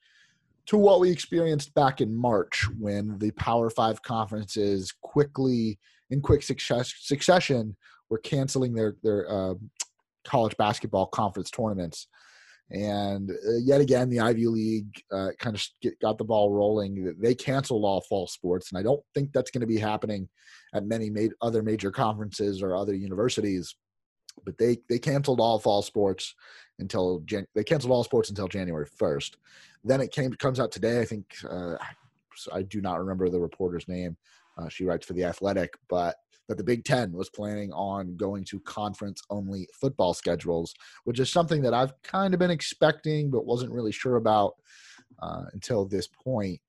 to 0.67 0.77
what 0.77 1.01
we 1.01 1.11
experienced 1.11 1.75
back 1.75 2.01
in 2.01 2.15
March 2.15 2.69
when 2.79 3.19
the 3.19 3.31
Power 3.33 3.71
Five 3.71 4.03
conferences 4.03 4.93
quickly, 5.03 5.79
in 6.11 6.21
quick 6.21 6.43
success, 6.43 6.93
succession, 7.01 7.77
were 8.11 8.19
canceling 8.19 8.73
their 8.73 8.97
their 9.03 9.31
uh, 9.31 9.55
college 10.25 10.57
basketball 10.57 11.07
conference 11.07 11.51
tournaments. 11.51 12.07
And 12.71 13.31
uh, 13.31 13.59
yet 13.63 13.81
again, 13.81 14.09
the 14.09 14.21
Ivy 14.21 14.47
League 14.47 15.03
uh, 15.13 15.29
kind 15.39 15.55
of 15.55 15.63
get, 15.83 15.99
got 16.01 16.17
the 16.17 16.25
ball 16.25 16.51
rolling. 16.51 17.15
They 17.21 17.35
canceled 17.35 17.85
all 17.85 18.01
fall 18.03 18.27
sports, 18.27 18.71
and 18.71 18.79
I 18.79 18.83
don't 18.83 19.03
think 19.15 19.33
that's 19.33 19.51
going 19.51 19.61
to 19.61 19.67
be 19.67 19.79
happening 19.79 20.29
at 20.75 20.87
many 20.87 21.11
ma- 21.11 21.35
other 21.43 21.63
major 21.63 21.91
conferences 21.91 22.63
or 22.63 22.75
other 22.75 22.95
universities. 22.95 23.75
But 24.47 24.57
they 24.57 24.79
they 24.89 24.99
canceled 24.99 25.41
all 25.41 25.59
fall 25.59 25.83
sports 25.83 26.35
until 26.83 27.21
Jan- 27.25 27.47
they 27.55 27.65
canceled 27.65 27.93
all 27.93 28.05
sports 28.05 28.29
until 28.29 28.49
January 28.49 28.87
first. 28.87 29.39
Then 29.83 30.01
it 30.01 30.13
came 30.13 30.33
comes 30.35 30.61
out 30.61 30.71
today. 30.71 31.01
I 31.01 31.05
think 31.05 31.35
uh, 31.49 31.77
I 32.53 32.63
do 32.63 32.81
not 32.81 32.99
remember 33.01 33.29
the 33.29 33.41
reporter's 33.41 33.89
name. 33.89 34.17
Uh, 34.59 34.69
she 34.69 34.85
writes 34.85 35.07
for 35.07 35.15
the 35.15 35.25
Athletic, 35.25 35.75
but 35.89 36.17
that 36.49 36.57
the 36.57 36.65
Big 36.65 36.85
Ten 36.85 37.13
was 37.13 37.31
planning 37.31 37.73
on 37.73 38.17
going 38.17 38.45
to 38.45 38.61
conference 38.61 39.23
only 39.31 39.67
football 39.73 40.13
schedules, 40.13 40.75
which 41.05 41.21
is 41.21 41.33
something 41.33 41.63
that 41.63 41.73
I've 41.73 41.95
kind 42.03 42.35
of 42.35 42.41
been 42.41 42.51
expecting 42.51 43.31
but 43.31 43.47
wasn't 43.47 43.73
really 43.73 43.93
sure 43.93 44.17
about 44.17 44.55
uh, 45.23 45.45
until 45.55 45.87
this 45.87 46.09
point. 46.09 46.61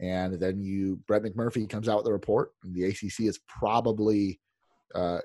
And 0.00 0.38
then 0.38 0.60
you, 0.60 1.00
Brett 1.06 1.22
McMurphy 1.22 1.68
comes 1.68 1.88
out 1.88 1.98
with 1.98 2.06
a 2.06 2.12
report, 2.12 2.52
and 2.62 2.74
the 2.74 2.84
ACC 2.84 3.20
is 3.20 3.40
probably 3.48 4.38
uh, 4.94 5.18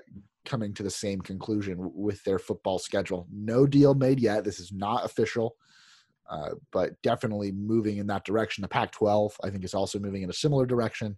coming 0.44 0.72
to 0.74 0.82
the 0.82 0.90
same 0.90 1.20
conclusion 1.20 1.76
with 1.94 2.22
their 2.24 2.38
football 2.38 2.78
schedule. 2.78 3.26
No 3.32 3.66
deal 3.66 3.94
made 3.94 4.20
yet. 4.20 4.44
This 4.44 4.60
is 4.60 4.72
not 4.72 5.04
official. 5.04 5.56
Uh, 6.28 6.50
but 6.72 7.00
definitely 7.02 7.50
moving 7.52 7.96
in 7.96 8.06
that 8.06 8.24
direction. 8.24 8.60
The 8.60 8.68
Pac-12, 8.68 9.32
I 9.42 9.48
think, 9.48 9.64
is 9.64 9.72
also 9.72 9.98
moving 9.98 10.22
in 10.22 10.28
a 10.28 10.34
similar 10.34 10.66
direction, 10.66 11.16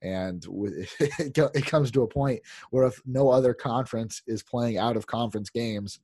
and 0.00 0.46
it 0.50 1.66
comes 1.66 1.90
to 1.90 2.02
a 2.02 2.08
point 2.08 2.40
where 2.70 2.86
if 2.86 3.02
no 3.04 3.28
other 3.28 3.52
conference 3.52 4.22
is 4.26 4.42
playing 4.42 4.78
out 4.78 4.96
of 4.96 5.06
conference 5.06 5.50
games, 5.50 6.00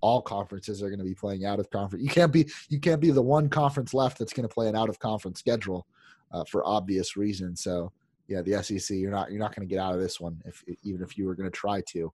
all 0.00 0.22
conferences 0.22 0.80
are 0.80 0.90
going 0.90 1.00
to 1.00 1.04
be 1.04 1.14
playing 1.14 1.44
out 1.44 1.58
of 1.58 1.70
conference. 1.70 2.04
You 2.04 2.10
can't 2.10 2.32
be 2.32 2.48
you 2.68 2.78
can't 2.78 3.00
be 3.00 3.10
the 3.10 3.22
one 3.22 3.48
conference 3.48 3.92
left 3.94 4.18
that's 4.18 4.32
going 4.32 4.48
to 4.48 4.54
play 4.54 4.68
an 4.68 4.76
out 4.76 4.88
of 4.88 4.98
conference 4.98 5.40
schedule 5.40 5.86
uh, 6.32 6.44
for 6.44 6.66
obvious 6.66 7.16
reasons. 7.16 7.62
So 7.62 7.92
yeah, 8.28 8.42
the 8.42 8.62
SEC, 8.62 8.96
you're 8.96 9.10
not 9.10 9.30
you're 9.30 9.40
not 9.40 9.56
going 9.56 9.66
to 9.66 9.74
get 9.74 9.80
out 9.80 9.94
of 9.94 10.00
this 10.00 10.20
one 10.20 10.40
if 10.44 10.62
even 10.84 11.02
if 11.02 11.16
you 11.16 11.26
were 11.26 11.34
going 11.34 11.50
to 11.50 11.56
try 11.56 11.82
to. 11.88 12.12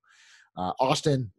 Uh, 0.56 0.72
Austin, 0.78 1.30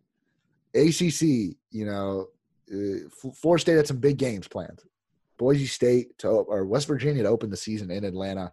ACC, 0.76 1.56
you 1.72 1.86
know, 1.86 2.28
uh, 2.72 3.08
Florida 3.34 3.62
State 3.62 3.78
had 3.78 3.88
some 3.88 3.98
big 3.98 4.18
games 4.18 4.48
planned. 4.48 4.82
Boise 5.38 5.66
State 5.66 6.18
to 6.20 6.28
or 6.28 6.66
West 6.66 6.88
Virginia 6.88 7.24
to 7.24 7.30
open 7.30 7.50
the 7.50 7.58
season 7.58 7.90
in 7.90 8.04
Atlanta 8.04 8.52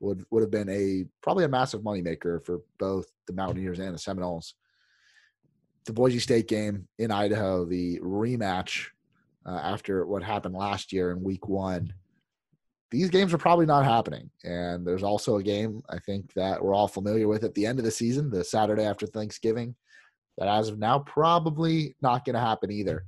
would 0.00 0.24
would 0.30 0.42
have 0.42 0.50
been 0.50 0.68
a 0.68 1.04
probably 1.22 1.44
a 1.44 1.48
massive 1.48 1.82
moneymaker 1.82 2.44
for 2.44 2.60
both 2.78 3.06
the 3.26 3.32
Mountaineers 3.32 3.78
and 3.78 3.94
the 3.94 3.98
Seminoles. 3.98 4.54
The 5.84 5.92
Boise 5.92 6.18
State 6.18 6.48
game 6.48 6.86
in 6.98 7.10
Idaho, 7.10 7.64
the 7.64 7.98
rematch 8.00 8.86
uh, 9.46 9.60
after 9.62 10.06
what 10.06 10.22
happened 10.22 10.54
last 10.54 10.92
year 10.92 11.10
in 11.10 11.22
Week 11.22 11.48
One. 11.48 11.94
These 12.92 13.10
games 13.10 13.34
are 13.34 13.38
probably 13.38 13.66
not 13.66 13.84
happening, 13.84 14.30
and 14.44 14.86
there's 14.86 15.02
also 15.02 15.36
a 15.36 15.42
game 15.42 15.82
I 15.90 15.98
think 15.98 16.32
that 16.34 16.62
we're 16.62 16.74
all 16.74 16.88
familiar 16.88 17.26
with 17.26 17.42
at 17.42 17.54
the 17.54 17.66
end 17.66 17.78
of 17.80 17.84
the 17.84 17.90
season, 17.90 18.30
the 18.30 18.44
Saturday 18.44 18.84
after 18.84 19.06
Thanksgiving, 19.06 19.74
that 20.38 20.46
as 20.46 20.68
of 20.68 20.78
now 20.78 21.00
probably 21.00 21.96
not 22.00 22.24
going 22.24 22.34
to 22.34 22.40
happen 22.40 22.70
either 22.70 23.04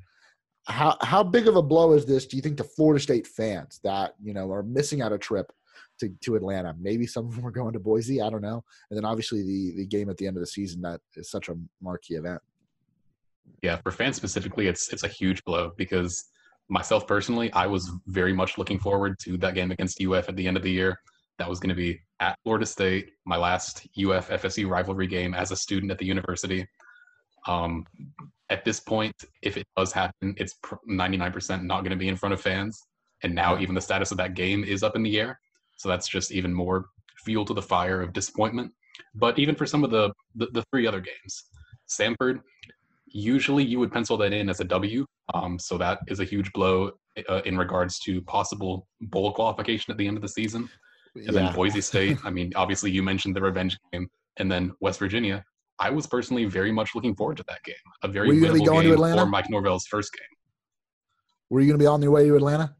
how 0.67 0.97
how 1.03 1.23
big 1.23 1.47
of 1.47 1.57
a 1.57 1.63
blow 1.63 1.93
is 1.93 2.07
this? 2.07 2.27
Do 2.27 2.37
you 2.37 2.43
think 2.43 2.57
to 2.57 2.65
Florida 2.65 3.03
State 3.03 3.27
fans 3.27 3.81
that 3.85 4.15
you 4.23 4.33
know 4.33 4.51
are 4.51 4.63
missing 4.63 5.03
out 5.03 5.13
a 5.13 5.19
trip 5.19 5.53
to, 6.01 6.09
to 6.23 6.37
Atlanta? 6.37 6.75
Maybe 6.81 7.07
some 7.07 7.27
of 7.27 7.37
them 7.37 7.47
are 7.47 7.51
going 7.51 7.75
to 7.75 7.81
Boise. 7.81 8.23
I 8.23 8.31
don't 8.31 8.43
know. 8.43 8.65
And 8.91 8.97
then 8.97 9.05
obviously 9.05 9.43
the 9.43 9.75
the 9.77 9.87
game 9.87 10.09
at 10.09 10.17
the 10.17 10.27
end 10.27 10.37
of 10.37 10.41
the 10.41 10.47
season 10.47 10.81
that 10.83 11.01
is 11.17 11.31
such 11.31 11.49
a 11.49 11.57
marquee 11.83 12.15
event. 12.15 12.41
Yeah, 13.63 13.77
for 13.77 13.91
fans 13.91 14.17
specifically, 14.17 14.67
it's 14.67 14.93
it's 14.93 15.03
a 15.03 15.09
huge 15.09 15.45
blow 15.45 15.73
because 15.77 16.25
myself 16.69 17.07
personally, 17.07 17.53
I 17.53 17.67
was 17.67 17.91
very 18.07 18.33
much 18.33 18.59
looking 18.59 18.79
forward 18.79 19.19
to 19.21 19.37
that 19.39 19.55
game 19.55 19.71
against 19.71 20.03
UF 20.03 20.29
at 20.29 20.37
the 20.37 20.47
end 20.47 20.57
of 20.57 20.63
the 20.63 20.71
year. 20.71 20.99
That 21.39 21.49
was 21.49 21.59
going 21.59 21.71
to 21.71 21.75
be 21.75 22.01
at 22.21 22.39
Florida 22.45 22.67
State, 22.67 23.11
my 23.27 23.37
last 23.37 23.87
UF 23.99 24.29
FSU 24.29 24.69
rivalry 24.69 25.07
game 25.07 25.35
as 25.35 25.51
a 25.51 25.57
student 25.57 25.91
at 25.91 25.99
the 25.99 26.07
university. 26.07 26.67
Um, 27.47 27.85
at 28.51 28.65
this 28.65 28.81
point, 28.81 29.15
if 29.43 29.57
it 29.57 29.67
does 29.77 29.93
happen, 29.93 30.35
it's 30.39 30.55
99% 30.89 31.65
not 31.65 31.81
going 31.81 31.91
to 31.91 31.97
be 31.97 32.09
in 32.09 32.17
front 32.17 32.33
of 32.33 32.41
fans. 32.41 32.81
And 33.23 33.35
now 33.35 33.59
even 33.59 33.75
the 33.75 33.81
status 33.81 34.11
of 34.11 34.19
that 34.19 34.35
game 34.35 34.65
is 34.65 34.83
up 34.83 34.97
in 34.97 35.03
the 35.03 35.19
air. 35.19 35.41
So 35.77 35.89
that's 35.89 36.09
just 36.09 36.31
even 36.31 36.53
more 36.53 36.87
fuel 37.25 37.45
to 37.47 37.55
the 37.55 37.63
fire 37.63 38.01
of 38.01 38.13
disappointment. 38.13 38.73
But 39.15 39.39
even 39.39 39.55
for 39.55 39.67
some 39.67 39.83
of 39.83 39.91
the, 39.91 40.13
the, 40.35 40.47
the 40.53 40.65
three 40.71 40.87
other 40.87 41.01
games, 41.01 41.45
Samford, 41.89 42.41
usually 43.15 43.65
you 43.65 43.79
would 43.79 43.93
pencil 43.93 44.17
that 44.19 44.33
in 44.33 44.51
as 44.51 44.61
a 44.61 44.65
W. 44.65 45.07
Um, 45.33 45.59
so 45.59 45.79
that 45.79 46.01
is 46.09 46.21
a 46.21 46.25
huge 46.25 46.53
blow 46.53 46.91
uh, 47.29 47.41
in 47.47 47.57
regards 47.57 47.99
to 48.01 48.21
possible 48.23 48.87
bowl 49.01 49.33
qualification 49.33 49.93
at 49.93 49.97
the 49.97 50.07
end 50.07 50.19
of 50.19 50.23
the 50.23 50.29
season. 50.29 50.69
And 51.15 51.25
yeah. 51.25 51.33
then 51.33 51.55
Boise 51.55 51.81
State. 51.81 52.19
I 52.25 52.31
mean, 52.31 52.53
obviously 52.57 52.91
you 52.91 53.03
mentioned 53.03 53.35
the 53.37 53.41
revenge 53.41 53.79
game, 53.93 54.09
and 54.37 54.51
then 54.51 54.73
West 54.81 54.99
Virginia. 54.99 55.43
I 55.79 55.91
was 55.91 56.07
personally 56.07 56.45
very 56.45 56.73
much 56.73 56.95
looking 56.95 57.15
forward 57.15 57.37
to 57.39 57.45
that 57.49 57.63
game. 57.65 57.75
A 58.03 58.09
very 58.09 58.29
Were 58.29 58.35
you 58.35 58.43
winnable 58.43 58.67
going 58.67 58.83
game 58.83 58.91
to 58.91 58.95
Atlanta? 58.95 59.23
for 59.23 59.27
Mike 59.27 59.49
Norvell's 59.49 59.87
first 59.87 60.13
game. 60.13 60.27
Were 61.51 61.61
you 61.61 61.67
going 61.67 61.79
to 61.79 61.83
be 61.83 61.87
on 61.87 62.03
your 62.03 62.11
way 62.11 62.27
to 62.27 62.37
Atlanta? 62.37 62.75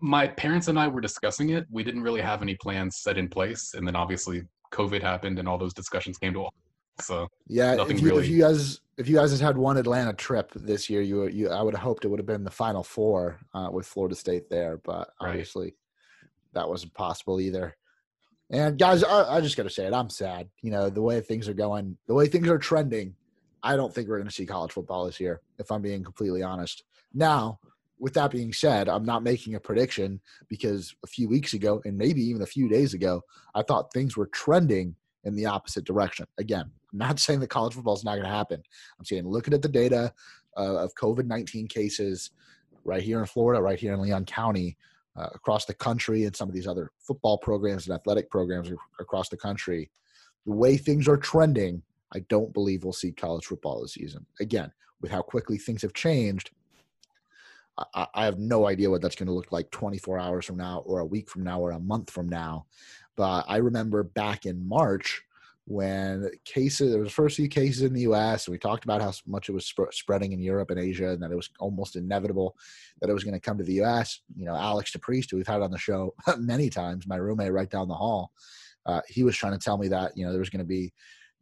My 0.00 0.26
parents 0.26 0.68
and 0.68 0.78
I 0.78 0.86
were 0.88 1.00
discussing 1.00 1.50
it. 1.50 1.66
We 1.70 1.82
didn't 1.82 2.02
really 2.02 2.20
have 2.20 2.42
any 2.42 2.56
plans 2.56 2.98
set 2.98 3.16
in 3.16 3.28
place, 3.28 3.72
and 3.74 3.86
then 3.86 3.96
obviously 3.96 4.42
COVID 4.72 5.00
happened, 5.00 5.38
and 5.38 5.48
all 5.48 5.56
those 5.56 5.72
discussions 5.72 6.18
came 6.18 6.34
to 6.34 6.44
a 6.44 6.48
so 7.00 7.28
yeah, 7.46 7.80
if 7.80 8.00
you, 8.00 8.06
really... 8.08 8.24
if 8.24 8.28
you, 8.28 8.40
guys 8.40 8.80
if 8.96 9.08
you 9.08 9.16
guys 9.16 9.32
had 9.32 9.40
had 9.40 9.56
one 9.56 9.76
Atlanta 9.76 10.12
trip 10.12 10.52
this 10.54 10.88
year, 10.88 11.02
you 11.02 11.26
you 11.26 11.50
I 11.50 11.62
would 11.62 11.74
have 11.74 11.82
hoped 11.82 12.04
it 12.04 12.08
would 12.08 12.20
have 12.20 12.26
been 12.26 12.44
the 12.44 12.50
Final 12.50 12.82
Four 12.82 13.40
uh, 13.54 13.68
with 13.72 13.86
Florida 13.86 14.14
State 14.14 14.48
there, 14.48 14.78
but 14.78 15.10
obviously 15.20 15.74
that 16.52 16.68
wasn't 16.68 16.94
possible 16.94 17.40
either. 17.40 17.76
And 18.50 18.78
guys, 18.78 19.02
I, 19.02 19.36
I 19.36 19.40
just 19.40 19.56
got 19.56 19.64
to 19.64 19.70
say 19.70 19.86
it. 19.86 19.94
I'm 19.94 20.10
sad. 20.10 20.48
You 20.62 20.70
know 20.70 20.90
the 20.90 21.02
way 21.02 21.20
things 21.20 21.48
are 21.48 21.54
going, 21.54 21.96
the 22.06 22.14
way 22.14 22.26
things 22.26 22.48
are 22.48 22.58
trending. 22.58 23.14
I 23.62 23.76
don't 23.76 23.92
think 23.92 24.08
we're 24.08 24.18
going 24.18 24.28
to 24.28 24.34
see 24.34 24.46
college 24.46 24.72
football 24.72 25.06
this 25.06 25.18
year. 25.18 25.40
If 25.58 25.72
I'm 25.72 25.82
being 25.82 26.04
completely 26.04 26.42
honest. 26.42 26.84
Now, 27.14 27.60
with 27.98 28.12
that 28.14 28.30
being 28.30 28.52
said, 28.52 28.88
I'm 28.88 29.04
not 29.04 29.22
making 29.22 29.54
a 29.54 29.60
prediction 29.60 30.20
because 30.48 30.94
a 31.02 31.06
few 31.06 31.28
weeks 31.28 31.54
ago, 31.54 31.80
and 31.84 31.96
maybe 31.96 32.20
even 32.22 32.42
a 32.42 32.46
few 32.46 32.68
days 32.68 32.92
ago, 32.92 33.22
I 33.54 33.62
thought 33.62 33.92
things 33.92 34.16
were 34.16 34.26
trending 34.26 34.96
in 35.24 35.34
the 35.34 35.46
opposite 35.46 35.84
direction. 35.84 36.26
Again, 36.38 36.70
I'm 36.92 36.98
not 36.98 37.18
saying 37.20 37.40
that 37.40 37.48
college 37.48 37.74
football 37.74 37.94
is 37.94 38.04
not 38.04 38.12
going 38.12 38.24
to 38.24 38.30
happen. 38.30 38.62
I'm 38.98 39.04
saying 39.04 39.26
looking 39.26 39.54
at 39.54 39.62
the 39.62 39.68
data 39.68 40.12
uh, 40.56 40.76
of 40.76 40.94
COVID 40.94 41.26
19 41.26 41.66
cases 41.68 42.30
right 42.84 43.02
here 43.02 43.20
in 43.20 43.26
Florida, 43.26 43.62
right 43.62 43.78
here 43.78 43.94
in 43.94 44.00
Leon 44.00 44.26
County, 44.26 44.76
uh, 45.16 45.28
across 45.34 45.64
the 45.64 45.74
country, 45.74 46.24
and 46.24 46.34
some 46.34 46.48
of 46.48 46.54
these 46.54 46.66
other 46.66 46.90
football 46.98 47.38
programs 47.38 47.86
and 47.86 47.94
athletic 47.94 48.30
programs 48.30 48.70
across 48.98 49.28
the 49.28 49.36
country, 49.36 49.90
the 50.44 50.52
way 50.52 50.76
things 50.76 51.08
are 51.08 51.16
trending, 51.16 51.82
I 52.12 52.20
don't 52.28 52.52
believe 52.52 52.84
we'll 52.84 52.92
see 52.92 53.12
college 53.12 53.46
football 53.46 53.80
this 53.80 53.94
season. 53.94 54.26
Again, 54.40 54.72
with 55.00 55.10
how 55.10 55.22
quickly 55.22 55.56
things 55.56 55.82
have 55.82 55.94
changed, 55.94 56.50
I, 57.94 58.06
I 58.14 58.24
have 58.24 58.38
no 58.38 58.66
idea 58.66 58.90
what 58.90 59.02
that's 59.02 59.16
going 59.16 59.26
to 59.26 59.32
look 59.32 59.52
like 59.52 59.70
24 59.70 60.18
hours 60.18 60.46
from 60.46 60.56
now, 60.56 60.80
or 60.86 61.00
a 61.00 61.06
week 61.06 61.28
from 61.28 61.42
now, 61.42 61.60
or 61.60 61.72
a 61.72 61.80
month 61.80 62.10
from 62.10 62.28
now. 62.28 62.66
But 63.16 63.44
I 63.48 63.58
remember 63.58 64.02
back 64.02 64.46
in 64.46 64.66
March 64.66 65.22
when 65.66 66.30
cases, 66.44 66.90
there 66.90 67.00
was 67.00 67.08
the 67.08 67.14
first 67.14 67.36
few 67.36 67.48
cases 67.48 67.82
in 67.82 67.94
the 67.94 68.02
U.S. 68.02 68.46
and 68.46 68.52
we 68.52 68.58
talked 68.58 68.84
about 68.84 69.00
how 69.00 69.12
much 69.26 69.48
it 69.48 69.52
was 69.52 69.64
sp- 69.64 69.92
spreading 69.92 70.32
in 70.32 70.40
Europe 70.40 70.70
and 70.70 70.78
Asia, 70.78 71.10
and 71.10 71.22
that 71.22 71.30
it 71.30 71.36
was 71.36 71.48
almost 71.58 71.96
inevitable 71.96 72.56
that 73.00 73.08
it 73.08 73.14
was 73.14 73.24
going 73.24 73.34
to 73.34 73.40
come 73.40 73.56
to 73.56 73.64
the 73.64 73.74
U.S. 73.74 74.20
You 74.36 74.44
know, 74.44 74.54
Alex 74.54 74.92
DePriest, 74.92 75.30
who 75.30 75.38
we've 75.38 75.46
had 75.46 75.62
on 75.62 75.70
the 75.70 75.78
show 75.78 76.14
many 76.38 76.68
times, 76.68 77.06
my 77.06 77.16
roommate 77.16 77.52
right 77.52 77.70
down 77.70 77.88
the 77.88 77.94
hall, 77.94 78.32
uh, 78.86 79.00
he 79.08 79.24
was 79.24 79.36
trying 79.36 79.52
to 79.52 79.58
tell 79.58 79.78
me 79.78 79.88
that 79.88 80.12
you 80.16 80.24
know 80.26 80.32
there 80.32 80.40
was 80.40 80.50
going 80.50 80.58
to 80.58 80.66
be 80.66 80.92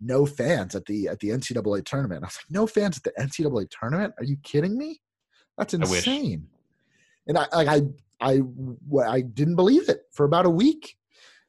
no 0.00 0.26
fans 0.26 0.74
at 0.74 0.84
the 0.86 1.08
at 1.08 1.18
the 1.18 1.30
NCAA 1.30 1.84
tournament. 1.84 2.22
I 2.22 2.26
was 2.26 2.36
like, 2.36 2.50
no 2.50 2.66
fans 2.66 2.98
at 2.98 3.04
the 3.04 3.12
NCAA 3.20 3.70
tournament? 3.70 4.14
Are 4.18 4.24
you 4.24 4.36
kidding 4.42 4.78
me? 4.78 5.00
That's 5.58 5.74
insane. 5.74 6.46
I 6.48 7.28
and 7.28 7.38
I 7.38 7.46
like 7.52 7.68
I 7.68 7.82
I 8.20 8.42
I 9.08 9.20
didn't 9.20 9.56
believe 9.56 9.88
it 9.88 10.02
for 10.12 10.24
about 10.24 10.46
a 10.46 10.50
week. 10.50 10.96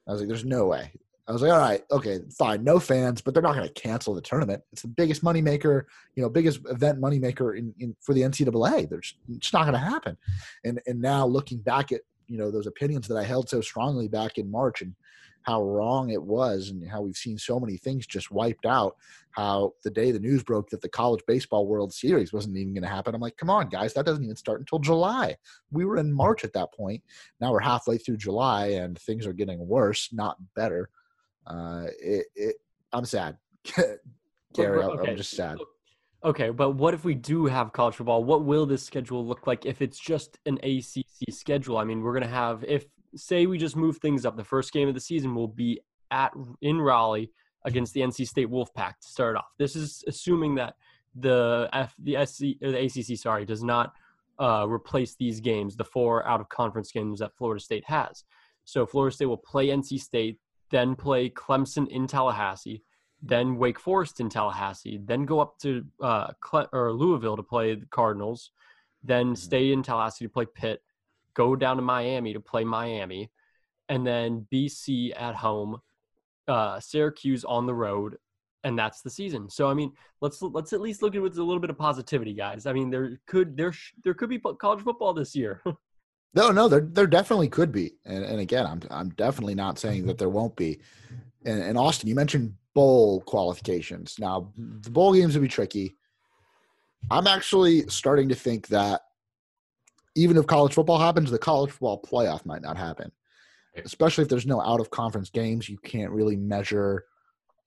I 0.08 0.12
was 0.12 0.22
like, 0.22 0.28
there's 0.28 0.46
no 0.46 0.68
way. 0.68 0.92
I 1.28 1.32
was 1.32 1.42
like, 1.42 1.52
all 1.52 1.60
right, 1.60 1.82
okay, 1.90 2.20
fine, 2.38 2.66
no 2.66 2.80
fans, 2.80 3.22
but 3.22 3.34
they're 3.34 3.44
not 3.44 3.56
going 3.56 3.68
to 3.68 3.74
cancel 3.74 4.14
the 4.14 4.22
tournament. 4.22 4.62
It's 4.74 4.82
the 4.82 4.90
biggest 4.90 5.24
moneymaker, 5.24 5.84
you 6.16 6.24
know, 6.24 6.30
biggest 6.30 6.60
event 6.70 7.00
moneymaker 7.00 7.58
in, 7.58 7.74
in 7.80 7.96
for 8.02 8.14
the 8.14 8.22
NCAA. 8.22 8.90
There's 8.90 9.16
it's 9.30 9.54
not 9.54 9.62
going 9.62 9.74
to 9.74 9.80
happen. 9.80 10.18
And 10.66 10.82
and 10.86 11.02
now 11.02 11.26
looking 11.26 11.60
back 11.60 11.94
at 11.94 12.02
you 12.28 12.38
know 12.38 12.52
those 12.52 12.68
opinions 12.68 13.08
that 13.08 13.18
I 13.18 13.24
held 13.24 13.48
so 13.48 13.62
strongly 13.62 14.10
back 14.10 14.38
in 14.38 14.52
March 14.52 14.82
and 14.82 14.96
how 15.44 15.64
wrong 15.64 16.10
it 16.10 16.22
was 16.22 16.70
and 16.70 16.88
how 16.90 17.02
we've 17.02 17.16
seen 17.16 17.38
so 17.38 17.60
many 17.60 17.78
things 17.78 18.08
just 18.08 18.32
wiped 18.32 18.66
out. 18.66 18.96
How 19.32 19.74
the 19.84 19.90
day 19.90 20.12
the 20.12 20.20
news 20.20 20.44
broke 20.44 20.70
that 20.70 20.82
the 20.82 20.90
college 20.90 21.22
baseball 21.28 21.68
World 21.68 21.94
Series 21.94 22.32
wasn't 22.32 22.58
even 22.58 22.74
going 22.74 22.84
to 22.84 22.90
happen, 22.90 23.16
I'm 23.16 23.22
like, 23.22 23.38
come 23.38 23.50
on, 23.50 23.68
guys, 23.68 23.94
that 23.94 24.06
doesn't 24.06 24.24
even 24.24 24.36
start 24.36 24.60
until 24.60 24.80
July. 24.80 25.36
We 25.72 25.86
were 25.86 25.98
in 25.98 26.14
March 26.14 26.44
at 26.44 26.54
that 26.54 26.74
point. 26.74 27.02
Now 27.42 27.52
we're 27.52 27.60
halfway 27.60 27.98
through 27.98 28.18
July 28.18 28.68
and 28.68 28.98
things 29.00 29.26
are 29.26 29.34
getting 29.34 29.66
worse, 29.68 30.10
not 30.12 30.38
better. 30.56 30.90
Uh, 31.48 31.86
it, 32.00 32.26
it 32.36 32.56
I'm 32.92 33.06
sad. 33.06 33.38
Gary, 34.54 34.84
okay. 34.84 35.12
I'm 35.12 35.18
just 35.18 35.32
sad. 35.32 35.58
Okay, 36.24 36.52
but 36.52 36.72
what 36.72 36.94
if 36.94 37.04
we 37.04 37.16
do 37.16 37.48
have 37.48 37.74
college 37.74 37.96
football? 37.96 38.24
What 38.24 38.46
will 38.46 38.66
this 38.66 38.84
schedule 38.84 39.26
look 39.26 39.46
like 39.46 39.66
if 39.66 39.82
it's 39.82 40.00
just 40.00 40.38
an 40.46 40.58
ACC 40.64 41.34
schedule? 41.34 41.78
I 41.78 41.84
mean, 41.84 42.02
we're 42.02 42.14
going 42.14 42.24
to 42.24 42.30
have 42.30 42.64
if 42.64 42.86
say 43.16 43.46
we 43.46 43.58
just 43.58 43.76
move 43.76 43.98
things 43.98 44.26
up, 44.26 44.38
the 44.38 44.44
first 44.44 44.72
game 44.72 44.88
of 44.88 44.94
the 44.94 45.00
season 45.00 45.36
will 45.36 45.48
be 45.48 45.80
at 46.12 46.32
in 46.62 46.82
Raleigh 46.82 47.32
against 47.66 47.94
the 47.94 48.02
NC 48.02 48.28
State 48.28 48.50
Wolfpack 48.50 49.00
to 49.02 49.08
start 49.08 49.36
off. 49.36 49.48
This 49.58 49.76
is 49.76 50.04
assuming 50.08 50.56
that 50.56 50.76
the 51.16 51.70
F, 51.74 51.96
the 52.00 52.26
SC 52.26 52.62
or 52.62 52.72
the 52.72 52.86
ACC 52.86 53.18
sorry 53.18 53.46
does 53.46 53.64
not 53.64 53.94
uh, 54.40 54.66
replace 54.68 55.16
these 55.16 55.40
games, 55.40 55.76
the 55.76 55.84
four 55.84 56.28
out 56.28 56.42
of 56.42 56.50
conference 56.50 56.92
games 56.92 57.20
that 57.20 57.36
Florida 57.38 57.64
State 57.64 57.84
has. 57.86 58.24
So 58.66 58.86
Florida 58.86 59.14
State 59.16 59.26
will 59.26 59.38
play 59.38 59.68
NC 59.68 60.00
State, 60.00 60.40
then 60.72 60.96
play 60.96 61.30
Clemson 61.30 61.88
in 61.90 62.08
Tallahassee, 62.08 62.84
then 63.22 63.58
Wake 63.58 63.80
Forest 63.80 64.20
in 64.20 64.30
Tallahassee, 64.30 65.00
then 65.04 65.26
go 65.26 65.40
up 65.40 65.58
to 65.60 65.86
uh, 66.02 66.32
Cle- 66.42 66.70
or 66.74 66.92
Louisville 66.92 67.38
to 67.38 67.44
play 67.44 67.76
the 67.76 67.86
Cardinals, 67.88 68.52
then 69.04 69.28
mm-hmm. 69.28 69.36
stay 69.36 69.72
in 69.72 69.84
Tallahassee 69.84 70.26
to 70.26 70.30
play 70.30 70.46
Pitt, 70.46 70.82
go 71.34 71.56
down 71.56 71.78
to 71.78 71.82
Miami 71.82 72.34
to 72.34 72.40
play 72.40 72.64
Miami, 72.64 73.32
and 73.90 74.06
then 74.06 74.48
BC 74.52 75.14
at 75.20 75.36
home, 75.36 75.78
uh, 76.48 76.80
Syracuse 76.80 77.44
on 77.44 77.66
the 77.66 77.74
road, 77.74 78.18
and 78.64 78.78
that's 78.78 79.02
the 79.02 79.10
season. 79.10 79.50
So 79.50 79.70
I 79.70 79.74
mean, 79.74 79.92
let's 80.22 80.42
let's 80.42 80.74
at 80.74 80.82
least 80.82 81.02
look 81.02 81.14
at 81.14 81.18
it 81.18 81.22
with 81.22 81.38
a 81.38 81.44
little 81.44 81.60
bit 81.60 81.70
of 81.70 81.78
positivity, 81.78 82.34
guys. 82.34 82.66
I 82.66 82.74
mean, 82.74 82.90
there 82.90 83.20
could 83.28 83.58
there 83.58 83.74
there 84.04 84.14
could 84.14 84.30
be 84.30 84.40
college 84.40 84.84
football 84.84 85.14
this 85.14 85.36
year. 85.36 85.62
no, 86.34 86.52
no, 86.52 86.68
there 86.68 86.82
there 86.82 87.08
definitely 87.08 87.50
could 87.50 87.72
be, 87.72 87.94
and 88.06 88.24
and 88.24 88.40
again, 88.40 88.66
I'm 88.66 88.82
I'm 88.90 89.10
definitely 89.10 89.56
not 89.56 89.80
saying 89.80 90.06
that 90.08 90.18
there 90.18 90.30
won't 90.30 90.56
be. 90.56 90.80
And, 91.46 91.62
and 91.62 91.78
Austin, 91.78 92.08
you 92.08 92.16
mentioned 92.16 92.54
bowl 92.74 93.22
qualifications. 93.22 94.18
Now, 94.18 94.52
the 94.58 94.90
bowl 94.90 95.14
games 95.14 95.36
would 95.36 95.42
be 95.42 95.48
tricky. 95.48 95.96
I'm 97.12 97.28
actually 97.28 97.88
starting 97.90 98.30
to 98.30 98.36
think 98.36 98.68
that 98.68 99.02
even 100.16 100.38
if 100.38 100.48
college 100.48 100.74
football 100.74 101.00
happens, 101.00 101.32
the 101.32 101.40
college 101.40 101.72
football 101.72 102.02
playoff 102.02 102.46
might 102.46 102.62
not 102.62 102.78
happen. 102.78 103.12
Especially 103.84 104.24
if 104.24 104.30
there's 104.30 104.46
no 104.46 104.62
out 104.62 104.80
of 104.80 104.92
conference 104.92 105.30
games, 105.30 105.68
you 105.68 105.78
can't 105.80 106.12
really 106.12 106.36
measure, 106.36 107.06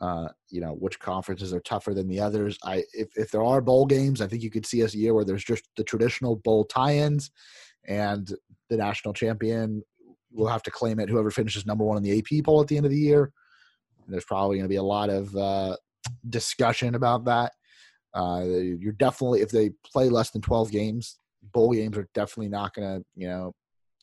uh, 0.01 0.29
you 0.49 0.61
know, 0.61 0.75
which 0.75 1.01
conferences 1.01 1.53
are 1.53 1.61
tougher 1.61 1.95
than 1.95 2.07
the 2.07 2.21
others. 2.21 2.57
I 2.65 2.85
if 2.93 3.09
if 3.17 3.33
there 3.33 3.43
are 3.43 3.61
bowl 3.61 3.87
games, 3.87 4.21
I 4.21 4.29
think 4.29 4.43
you 4.43 4.51
could 4.51 4.67
see 4.67 4.85
us 4.85 4.95
a 4.95 4.99
year 4.99 5.15
where 5.15 5.25
there's 5.25 5.45
just 5.45 5.69
the 5.77 5.83
traditional 5.83 6.37
bowl 6.37 6.65
tie-ins, 6.65 7.33
and 7.87 8.33
the 8.69 8.77
national 8.77 9.15
champion 9.15 9.83
will 10.33 10.47
have 10.47 10.63
to 10.65 10.71
claim 10.71 11.01
it. 11.01 11.09
Whoever 11.09 11.31
finishes 11.31 11.67
number 11.67 11.85
one 11.85 11.97
in 11.97 12.03
the 12.03 12.19
AP 12.19 12.45
poll 12.45 12.61
at 12.61 12.69
the 12.69 12.77
end 12.77 12.87
of 12.87 12.93
the 12.93 12.99
year. 12.99 13.33
And 14.05 14.13
there's 14.13 14.25
probably 14.25 14.57
going 14.57 14.67
to 14.67 14.73
be 14.73 14.77
a 14.77 14.83
lot 14.83 15.11
of 15.11 15.35
uh, 15.35 15.77
discussion 16.29 16.95
about 16.95 17.25
that. 17.25 17.53
Uh, 18.15 18.43
you're 18.45 18.93
definitely 18.93 19.41
if 19.41 19.51
they 19.51 19.71
play 19.85 20.09
less 20.09 20.31
than 20.31 20.41
12 20.41 20.71
games, 20.71 21.19
bowl 21.53 21.73
games 21.73 21.97
are 21.97 22.09
definitely 22.15 22.49
not 22.49 22.75
going 22.75 22.99
to, 23.01 23.05
you 23.15 23.29
know, 23.29 23.53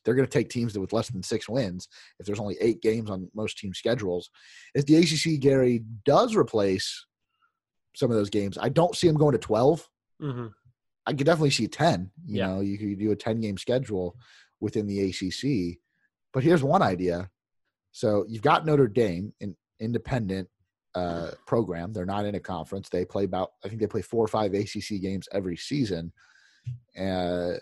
they're 0.04 0.14
going 0.14 0.26
to 0.26 0.32
take 0.32 0.50
teams 0.50 0.76
with 0.78 0.92
less 0.92 1.08
than 1.08 1.22
six 1.22 1.48
wins 1.48 1.88
if 2.18 2.26
there's 2.26 2.40
only 2.40 2.56
eight 2.60 2.82
games 2.82 3.10
on 3.10 3.30
most 3.34 3.58
team 3.58 3.72
schedules. 3.72 4.30
If 4.74 4.86
the 4.86 4.96
ACC, 4.96 5.40
Gary, 5.40 5.82
does 6.04 6.36
replace 6.36 7.06
some 7.96 8.10
of 8.10 8.16
those 8.16 8.30
games, 8.30 8.58
I 8.60 8.68
don't 8.68 8.94
see 8.94 9.06
them 9.06 9.16
going 9.16 9.32
to 9.32 9.38
12. 9.38 9.88
Mm-hmm. 10.22 10.46
I 11.06 11.12
could 11.12 11.26
definitely 11.26 11.50
see 11.50 11.68
10. 11.68 12.10
You 12.26 12.38
yeah. 12.38 12.46
know, 12.46 12.60
you 12.60 12.78
could 12.78 12.98
do 12.98 13.12
a 13.12 13.16
10 13.16 13.40
game 13.40 13.56
schedule 13.56 14.16
within 14.60 14.86
the 14.86 15.10
ACC. 15.10 15.78
But 16.32 16.42
here's 16.42 16.62
one 16.62 16.82
idea. 16.82 17.30
So 17.92 18.24
you've 18.28 18.42
got 18.42 18.66
Notre 18.66 18.88
Dame, 18.88 19.32
an 19.40 19.56
independent 19.80 20.48
uh, 20.94 21.30
program. 21.46 21.92
They're 21.92 22.06
not 22.06 22.24
in 22.24 22.34
a 22.34 22.40
conference. 22.40 22.88
They 22.88 23.04
play 23.04 23.24
about, 23.24 23.52
I 23.64 23.68
think 23.68 23.80
they 23.80 23.86
play 23.86 24.02
four 24.02 24.24
or 24.24 24.28
five 24.28 24.54
ACC 24.54 25.00
games 25.00 25.28
every 25.32 25.56
season 25.56 26.12
uh, 27.00 27.54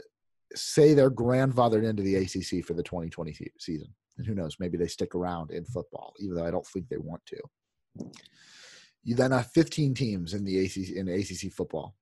say 0.54 0.94
they're 0.94 1.10
grandfathered 1.10 1.84
into 1.84 2.02
the 2.02 2.16
ACC 2.16 2.64
for 2.64 2.74
the 2.74 2.82
2020 2.82 3.36
season. 3.58 3.88
And 4.18 4.26
who 4.26 4.34
knows, 4.34 4.56
maybe 4.58 4.76
they 4.76 4.86
stick 4.86 5.14
around 5.14 5.50
in 5.50 5.64
football, 5.64 6.12
even 6.20 6.36
though 6.36 6.46
I 6.46 6.50
don't 6.50 6.66
think 6.66 6.88
they 6.88 6.98
want 6.98 7.22
to. 7.26 8.10
You 9.04 9.14
then 9.14 9.32
have 9.32 9.50
15 9.52 9.94
teams 9.94 10.34
in 10.34 10.44
the 10.44 10.64
ACC 10.64 10.90
in 10.90 11.08
ACC 11.08 11.52
football. 11.52 11.94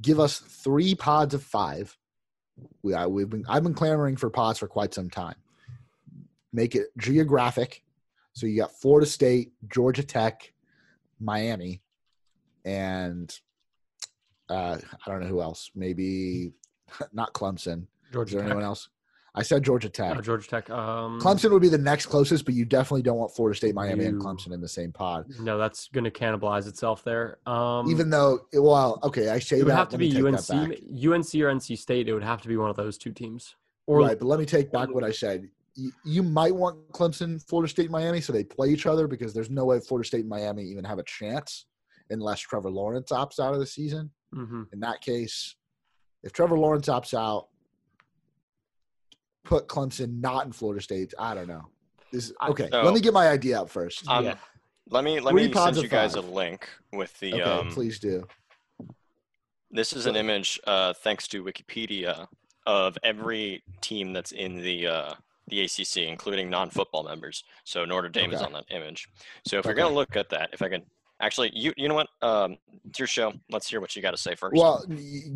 Give 0.00 0.20
us 0.20 0.38
three 0.38 0.94
pods 0.94 1.34
of 1.34 1.42
five. 1.42 1.96
We 2.82 2.94
I, 2.94 3.06
we've 3.06 3.30
been 3.30 3.44
I've 3.48 3.62
been 3.62 3.74
clamoring 3.74 4.16
for 4.16 4.30
pods 4.30 4.58
for 4.58 4.66
quite 4.66 4.94
some 4.94 5.10
time. 5.10 5.36
Make 6.52 6.74
it 6.74 6.86
geographic, 6.98 7.84
so 8.32 8.46
you 8.46 8.56
got 8.56 8.72
Florida 8.72 9.06
State, 9.06 9.52
Georgia 9.70 10.02
Tech, 10.02 10.52
Miami, 11.20 11.82
and 12.64 13.38
uh, 14.48 14.78
I 15.06 15.10
don't 15.10 15.20
know 15.20 15.26
who 15.26 15.42
else. 15.42 15.70
Maybe 15.74 16.52
not 17.12 17.32
Clemson. 17.32 17.86
Georgia 18.12 18.28
Is 18.28 18.32
there 18.34 18.42
Tech. 18.42 18.50
anyone 18.50 18.64
else? 18.64 18.88
I 19.34 19.42
said 19.42 19.62
Georgia 19.62 19.88
Tech. 19.88 20.16
Oh, 20.16 20.20
Georgia 20.20 20.48
Tech. 20.48 20.68
Um, 20.70 21.20
Clemson 21.20 21.52
would 21.52 21.62
be 21.62 21.68
the 21.68 21.78
next 21.78 22.06
closest, 22.06 22.44
but 22.44 22.54
you 22.54 22.64
definitely 22.64 23.02
don't 23.02 23.18
want 23.18 23.30
Florida 23.30 23.56
State, 23.56 23.74
Miami, 23.74 24.02
you, 24.02 24.08
and 24.10 24.20
Clemson 24.20 24.52
in 24.52 24.60
the 24.60 24.68
same 24.68 24.90
pod. 24.90 25.26
No, 25.38 25.58
that's 25.58 25.88
going 25.88 26.04
to 26.04 26.10
cannibalize 26.10 26.66
itself 26.66 27.04
there. 27.04 27.38
Um, 27.46 27.88
Even 27.88 28.10
though, 28.10 28.40
well, 28.52 28.98
okay, 29.04 29.28
I 29.28 29.38
say 29.38 29.60
it 29.60 29.64
would 29.64 29.74
have 29.74 29.90
to 29.90 29.98
be 29.98 30.08
UNC, 30.10 30.50
UNC 30.50 30.50
or 30.50 31.52
NC 31.52 31.78
State. 31.78 32.08
It 32.08 32.14
would 32.14 32.24
have 32.24 32.42
to 32.42 32.48
be 32.48 32.56
one 32.56 32.70
of 32.70 32.76
those 32.76 32.98
two 32.98 33.12
teams. 33.12 33.54
Or, 33.86 34.00
right, 34.00 34.18
but 34.18 34.26
let 34.26 34.40
me 34.40 34.44
take 34.44 34.72
back 34.72 34.92
what 34.92 35.04
I 35.04 35.12
said. 35.12 35.48
You, 35.74 35.92
you 36.04 36.22
might 36.24 36.54
want 36.54 36.90
Clemson, 36.90 37.40
Florida 37.48 37.70
State, 37.70 37.90
Miami, 37.90 38.20
so 38.20 38.32
they 38.32 38.44
play 38.44 38.70
each 38.70 38.86
other 38.86 39.06
because 39.06 39.32
there's 39.32 39.50
no 39.50 39.66
way 39.66 39.78
Florida 39.78 40.06
State 40.06 40.20
and 40.20 40.28
Miami 40.28 40.64
even 40.64 40.84
have 40.84 40.98
a 40.98 41.04
chance 41.04 41.66
unless 42.10 42.40
Trevor 42.40 42.70
Lawrence 42.70 43.12
opts 43.12 43.38
out 43.38 43.54
of 43.54 43.60
the 43.60 43.66
season. 43.66 44.10
Mm-hmm. 44.34 44.62
In 44.72 44.80
that 44.80 45.00
case, 45.00 45.54
if 46.22 46.32
Trevor 46.32 46.58
Lawrence 46.58 46.88
opts 46.88 47.14
out, 47.14 47.48
put 49.44 49.68
Clemson 49.68 50.20
not 50.20 50.46
in 50.46 50.52
Florida 50.52 50.82
State. 50.82 51.14
I 51.18 51.34
don't 51.34 51.48
know. 51.48 51.66
This 52.12 52.32
okay. 52.48 52.68
So, 52.70 52.82
let 52.82 52.94
me 52.94 53.00
get 53.00 53.12
my 53.12 53.28
idea 53.28 53.58
out 53.58 53.70
first. 53.70 54.08
Um, 54.08 54.24
yeah. 54.24 54.36
Let 54.90 55.04
me 55.04 55.20
let 55.20 55.32
Three 55.32 55.48
me 55.48 55.52
send 55.52 55.76
you 55.76 55.88
guys 55.88 56.14
five. 56.14 56.24
a 56.24 56.26
link 56.26 56.68
with 56.92 57.18
the. 57.20 57.34
Okay, 57.34 57.42
um, 57.42 57.70
please 57.70 57.98
do. 57.98 58.26
This 59.70 59.92
is 59.92 60.06
an 60.06 60.16
image, 60.16 60.58
uh, 60.66 60.94
thanks 60.94 61.28
to 61.28 61.44
Wikipedia, 61.44 62.26
of 62.66 62.96
every 63.02 63.62
team 63.82 64.14
that's 64.14 64.32
in 64.32 64.56
the 64.56 64.86
uh, 64.86 65.12
the 65.48 65.62
ACC, 65.62 66.08
including 66.08 66.48
non-football 66.48 67.04
members. 67.04 67.44
So 67.64 67.84
Notre 67.84 68.08
Dame 68.08 68.28
okay. 68.30 68.36
is 68.36 68.42
on 68.42 68.52
that 68.54 68.64
image. 68.70 69.08
So 69.46 69.58
if 69.58 69.60
okay. 69.60 69.70
you're 69.70 69.76
going 69.76 69.90
to 69.90 69.94
look 69.94 70.16
at 70.16 70.30
that, 70.30 70.50
if 70.52 70.62
I 70.62 70.68
can 70.68 70.82
actually, 71.20 71.50
you 71.54 71.72
you 71.76 71.88
know 71.88 71.94
what? 71.94 72.08
Um, 72.22 72.56
it's 72.88 72.98
your 72.98 73.08
show. 73.08 73.32
Let's 73.50 73.68
hear 73.68 73.80
what 73.80 73.94
you 73.96 74.02
got 74.02 74.12
to 74.12 74.16
say 74.16 74.34
first. 74.34 74.56
Well, 74.56 74.84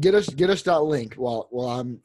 get 0.00 0.14
us 0.14 0.28
get 0.28 0.50
us 0.50 0.62
that 0.62 0.82
link 0.82 1.14
while 1.14 1.48
while 1.50 1.80
I'm 1.80 2.00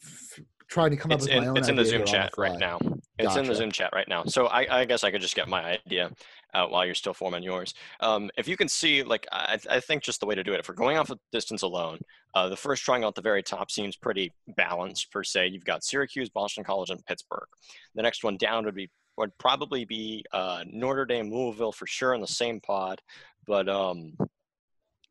trying 0.67 0.91
to 0.91 0.97
come 0.97 1.11
it's 1.11 1.25
up 1.25 1.29
with 1.29 1.37
in, 1.37 1.43
my 1.43 1.49
own. 1.49 1.57
It's 1.57 1.67
in 1.69 1.75
the 1.75 1.85
Zoom 1.85 2.05
chat 2.05 2.31
right 2.37 2.57
now. 2.57 2.79
It's 3.17 3.29
gotcha. 3.29 3.39
in 3.39 3.47
the 3.47 3.55
Zoom 3.55 3.71
chat 3.71 3.89
right 3.93 4.07
now. 4.07 4.25
So 4.25 4.47
I, 4.47 4.81
I, 4.81 4.85
guess 4.85 5.03
I 5.03 5.11
could 5.11 5.21
just 5.21 5.35
get 5.35 5.47
my 5.47 5.79
idea 5.85 6.11
out 6.53 6.71
while 6.71 6.85
you're 6.85 6.93
still 6.93 7.13
forming 7.13 7.41
yours. 7.41 7.73
Um, 7.99 8.29
if 8.37 8.47
you 8.47 8.55
can 8.57 8.67
see, 8.67 9.01
like, 9.01 9.25
I, 9.31 9.57
I, 9.69 9.79
think 9.79 10.03
just 10.03 10.19
the 10.19 10.25
way 10.25 10.35
to 10.35 10.43
do 10.43 10.53
it, 10.53 10.59
if 10.59 10.69
we're 10.69 10.75
going 10.75 10.97
off 10.97 11.09
of 11.09 11.19
distance 11.31 11.63
alone, 11.63 11.99
uh, 12.35 12.49
the 12.49 12.55
first 12.55 12.83
triangle 12.83 13.07
at 13.07 13.15
the 13.15 13.21
very 13.21 13.41
top 13.41 13.71
seems 13.71 13.95
pretty 13.95 14.33
balanced 14.55 15.11
per 15.11 15.23
se. 15.23 15.47
You've 15.47 15.65
got 15.65 15.83
Syracuse, 15.83 16.29
Boston 16.29 16.63
College, 16.63 16.89
and 16.89 17.03
Pittsburgh. 17.05 17.47
The 17.95 18.03
next 18.03 18.23
one 18.23 18.37
down 18.37 18.65
would 18.65 18.75
be 18.75 18.89
would 19.17 19.35
probably 19.39 19.83
be 19.83 20.23
uh, 20.31 20.63
Notre 20.71 21.05
Dame, 21.05 21.31
Louisville 21.31 21.71
for 21.71 21.87
sure 21.87 22.13
in 22.13 22.21
the 22.21 22.27
same 22.27 22.59
pod, 22.59 23.01
but 23.47 23.67
um, 23.69 24.13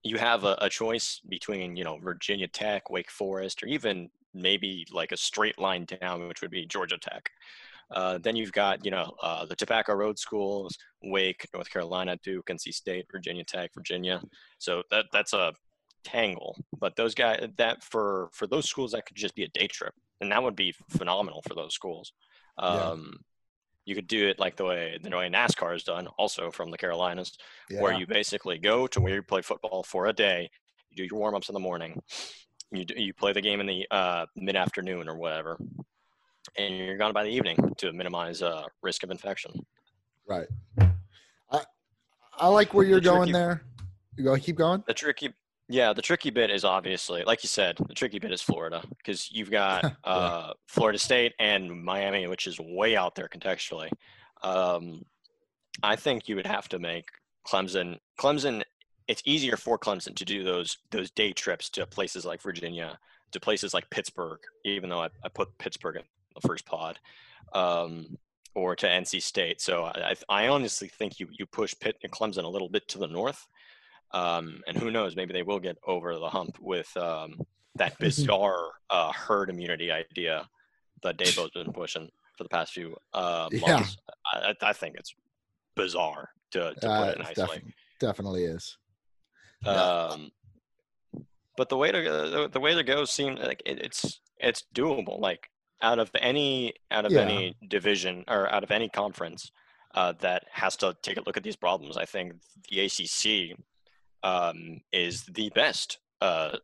you 0.02 0.18
have 0.18 0.44
a, 0.44 0.56
a, 0.60 0.68
choice 0.68 1.20
between 1.28 1.76
you 1.76 1.84
know 1.84 1.98
Virginia 1.98 2.48
Tech, 2.48 2.90
Wake 2.90 3.10
Forest, 3.10 3.62
or 3.62 3.66
even 3.66 4.10
maybe 4.34 4.86
like 4.92 5.12
a 5.12 5.16
straight 5.16 5.58
line 5.58 5.86
down, 6.00 6.28
which 6.28 6.42
would 6.42 6.50
be 6.50 6.66
Georgia 6.66 6.98
Tech. 6.98 7.30
Uh, 7.90 8.18
then 8.18 8.34
you've 8.34 8.52
got, 8.52 8.84
you 8.84 8.90
know, 8.90 9.14
uh, 9.22 9.44
the 9.46 9.54
Tobacco 9.54 9.94
Road 9.94 10.18
schools, 10.18 10.76
Wake, 11.04 11.46
North 11.54 11.70
Carolina, 11.70 12.18
Duke, 12.22 12.46
NC 12.46 12.74
State, 12.74 13.06
Virginia 13.10 13.44
Tech, 13.44 13.70
Virginia. 13.74 14.20
So 14.58 14.82
that 14.90 15.06
that's 15.12 15.32
a 15.32 15.52
tangle. 16.04 16.56
But 16.78 16.96
those 16.96 17.14
guys, 17.14 17.48
that 17.56 17.84
for 17.84 18.28
for 18.32 18.46
those 18.46 18.68
schools, 18.68 18.92
that 18.92 19.06
could 19.06 19.16
just 19.16 19.34
be 19.34 19.44
a 19.44 19.48
day 19.48 19.66
trip, 19.68 19.94
and 20.20 20.30
that 20.32 20.42
would 20.42 20.56
be 20.56 20.74
phenomenal 20.90 21.42
for 21.46 21.54
those 21.54 21.74
schools. 21.74 22.12
Um, 22.58 22.78
yeah. 22.78 23.18
You 23.86 23.94
could 23.94 24.08
do 24.08 24.28
it 24.28 24.38
like 24.38 24.56
the 24.56 24.64
way 24.64 24.98
the 25.02 25.16
way 25.16 25.30
NASCAR 25.30 25.74
is 25.74 25.84
done, 25.84 26.08
also 26.18 26.50
from 26.50 26.70
the 26.70 26.76
Carolinas, 26.76 27.38
yeah. 27.70 27.80
where 27.80 27.94
you 27.94 28.06
basically 28.06 28.58
go 28.58 28.86
to 28.88 29.00
where 29.00 29.14
you 29.14 29.22
play 29.22 29.42
football 29.42 29.82
for 29.82 30.06
a 30.06 30.12
day. 30.12 30.50
You 30.90 30.96
do 30.96 31.04
your 31.04 31.20
warm 31.20 31.34
ups 31.34 31.48
in 31.48 31.54
the 31.54 31.60
morning, 31.60 32.02
you 32.72 32.84
you 32.96 33.14
play 33.14 33.32
the 33.32 33.40
game 33.40 33.60
in 33.60 33.66
the 33.66 33.86
uh, 33.90 34.26
mid 34.34 34.56
afternoon 34.56 35.08
or 35.08 35.16
whatever, 35.16 35.58
and 36.58 36.76
you're 36.76 36.98
gone 36.98 37.12
by 37.12 37.22
the 37.24 37.30
evening 37.30 37.74
to 37.78 37.92
minimize 37.92 38.42
uh, 38.42 38.64
risk 38.82 39.02
of 39.02 39.10
infection. 39.10 39.52
Right. 40.28 40.48
I 41.50 41.62
I 42.38 42.48
like 42.48 42.74
where 42.74 42.84
you're 42.84 43.00
the 43.00 43.04
going 43.04 43.30
tricky, 43.30 43.32
there. 43.32 43.62
You 44.16 44.24
go. 44.24 44.36
Keep 44.36 44.56
going. 44.56 44.84
The 44.86 44.94
tricky. 44.94 45.32
Yeah, 45.68 45.92
the 45.92 46.02
tricky 46.02 46.30
bit 46.30 46.50
is 46.50 46.64
obviously, 46.64 47.24
like 47.24 47.42
you 47.42 47.48
said, 47.48 47.76
the 47.88 47.94
tricky 47.94 48.20
bit 48.20 48.32
is 48.32 48.40
Florida 48.40 48.82
because 48.98 49.30
you've 49.32 49.50
got 49.50 49.96
uh. 50.04 50.52
Florida 50.68 50.98
State 50.98 51.34
and 51.40 51.82
Miami, 51.82 52.26
which 52.28 52.46
is 52.46 52.60
way 52.60 52.96
out 52.96 53.14
there 53.16 53.28
contextually. 53.28 53.90
Um, 54.42 55.04
I 55.82 55.96
think 55.96 56.28
you 56.28 56.36
would 56.36 56.46
have 56.46 56.68
to 56.68 56.78
make 56.78 57.08
Clemson. 57.46 57.98
Clemson 58.18 58.62
it's 59.08 59.22
easier 59.24 59.56
for 59.56 59.78
Clemson 59.78 60.14
to 60.16 60.24
do 60.24 60.42
those 60.42 60.78
those 60.90 61.10
day 61.10 61.32
trips 61.32 61.70
to 61.70 61.86
places 61.86 62.24
like 62.24 62.42
Virginia, 62.42 62.98
to 63.32 63.40
places 63.40 63.72
like 63.72 63.88
Pittsburgh, 63.90 64.40
even 64.64 64.90
though 64.90 65.02
I, 65.02 65.08
I 65.24 65.28
put 65.28 65.56
Pittsburgh 65.58 65.96
in 65.96 66.02
the 66.34 66.46
first 66.46 66.66
pod, 66.66 66.98
um, 67.52 68.18
or 68.54 68.74
to 68.76 68.86
NC 68.86 69.22
State. 69.22 69.60
So 69.60 69.84
I, 69.84 70.14
I 70.28 70.48
honestly 70.48 70.88
think 70.88 71.20
you 71.20 71.28
you 71.32 71.46
push 71.46 71.74
Pitt 71.78 71.96
and 72.02 72.12
Clemson 72.12 72.44
a 72.44 72.48
little 72.48 72.68
bit 72.68 72.88
to 72.88 72.98
the 72.98 73.06
north, 73.06 73.46
um, 74.12 74.60
and 74.66 74.76
who 74.76 74.90
knows, 74.90 75.16
maybe 75.16 75.32
they 75.32 75.42
will 75.42 75.60
get 75.60 75.76
over 75.86 76.16
the 76.18 76.28
hump 76.28 76.58
with 76.60 76.94
um, 76.96 77.40
that 77.76 77.98
bizarre 78.00 78.70
uh, 78.90 79.12
herd 79.12 79.50
immunity 79.50 79.90
idea 79.90 80.48
that 81.02 81.18
Dabo's 81.18 81.50
been 81.54 81.72
pushing 81.72 82.10
for 82.36 82.44
the 82.44 82.48
past 82.48 82.72
few 82.72 82.96
uh, 83.14 83.48
months. 83.52 83.96
Yeah. 84.34 84.52
I, 84.62 84.68
I, 84.68 84.72
think 84.72 84.96
it's 84.96 85.14
bizarre 85.74 86.30
to, 86.52 86.74
to 86.80 86.88
uh, 86.88 87.04
put 87.04 87.14
it 87.14 87.18
nicely. 87.18 87.58
Def- 87.58 87.74
definitely 88.00 88.44
is. 88.44 88.76
Um, 89.64 90.30
but 91.56 91.68
the 91.68 91.76
way 91.76 91.90
to 91.90 92.02
the, 92.02 92.48
the 92.52 92.60
way 92.60 92.74
to 92.74 92.84
go 92.84 93.04
seems 93.04 93.40
like 93.40 93.62
it, 93.64 93.80
it's 93.82 94.20
it's 94.38 94.64
doable. 94.74 95.18
Like 95.18 95.50
out 95.82 95.98
of 95.98 96.10
any 96.20 96.74
out 96.90 97.06
of 97.06 97.12
yeah. 97.12 97.20
any 97.20 97.56
division 97.68 98.24
or 98.28 98.52
out 98.52 98.62
of 98.62 98.70
any 98.70 98.88
conference 98.88 99.50
uh, 99.94 100.12
that 100.20 100.44
has 100.52 100.76
to 100.76 100.94
take 101.02 101.16
a 101.16 101.22
look 101.26 101.36
at 101.36 101.42
these 101.42 101.56
problems, 101.56 101.96
I 101.96 102.04
think 102.04 102.34
the 102.70 102.80
ACC 102.80 103.58
um, 104.22 104.80
is 104.92 105.24
the 105.24 105.50
best. 105.50 105.98
Uh, 106.20 106.56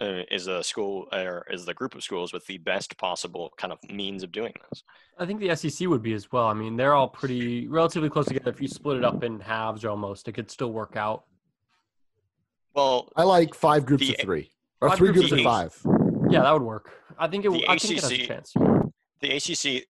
uh, 0.00 0.22
is 0.30 0.46
a 0.46 0.62
school 0.62 1.08
or 1.12 1.44
is 1.50 1.64
the 1.64 1.74
group 1.74 1.94
of 1.94 2.02
schools 2.02 2.32
with 2.32 2.46
the 2.46 2.58
best 2.58 2.96
possible 2.98 3.52
kind 3.56 3.72
of 3.72 3.78
means 3.90 4.22
of 4.22 4.30
doing 4.30 4.52
this. 4.68 4.84
I 5.18 5.26
think 5.26 5.40
the 5.40 5.54
SEC 5.56 5.88
would 5.88 6.02
be 6.02 6.12
as 6.12 6.30
well. 6.30 6.46
I 6.46 6.54
mean, 6.54 6.76
they're 6.76 6.94
all 6.94 7.08
pretty 7.08 7.66
relatively 7.66 8.08
close 8.08 8.26
together. 8.26 8.50
If 8.50 8.60
you 8.60 8.68
split 8.68 8.98
it 8.98 9.04
up 9.04 9.24
in 9.24 9.40
halves 9.40 9.84
almost, 9.84 10.28
it 10.28 10.32
could 10.32 10.50
still 10.50 10.72
work 10.72 10.96
out. 10.96 11.24
Well, 12.74 13.08
I 13.16 13.24
like 13.24 13.54
five 13.54 13.84
groups 13.84 14.06
the, 14.06 14.14
of 14.14 14.20
three 14.20 14.50
or 14.80 14.94
three 14.94 15.12
groups 15.12 15.32
of 15.32 15.40
five. 15.40 15.76
Yeah, 16.30 16.42
that 16.42 16.52
would 16.52 16.62
work. 16.62 16.92
I 17.18 17.26
think 17.26 17.44
it. 17.44 17.50
I 17.68 17.74
ACC, 17.74 17.80
think 17.80 17.98
it 17.98 18.02
has 18.02 18.12
a 18.12 18.26
chance. 18.26 18.54
The 19.20 19.36
ACC 19.36 19.84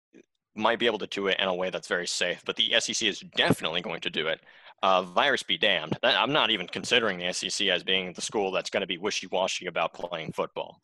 might 0.54 0.78
be 0.78 0.86
able 0.86 0.98
to 0.98 1.06
do 1.06 1.26
it 1.26 1.38
in 1.38 1.48
a 1.48 1.54
way 1.54 1.68
that's 1.68 1.88
very 1.88 2.06
safe, 2.06 2.42
but 2.46 2.56
the 2.56 2.74
SEC 2.80 3.06
is 3.06 3.20
definitely 3.36 3.82
going 3.82 4.00
to 4.00 4.10
do 4.10 4.26
it. 4.28 4.40
Uh, 4.82 5.02
virus 5.02 5.42
be 5.42 5.58
damned. 5.58 5.98
I'm 6.02 6.32
not 6.32 6.50
even 6.50 6.68
considering 6.68 7.18
the 7.18 7.32
SEC 7.32 7.66
as 7.68 7.82
being 7.82 8.12
the 8.12 8.20
school 8.20 8.52
that's 8.52 8.70
going 8.70 8.82
to 8.82 8.86
be 8.86 8.98
wishy-washy 8.98 9.66
about 9.66 9.92
playing 9.92 10.32
football. 10.32 10.80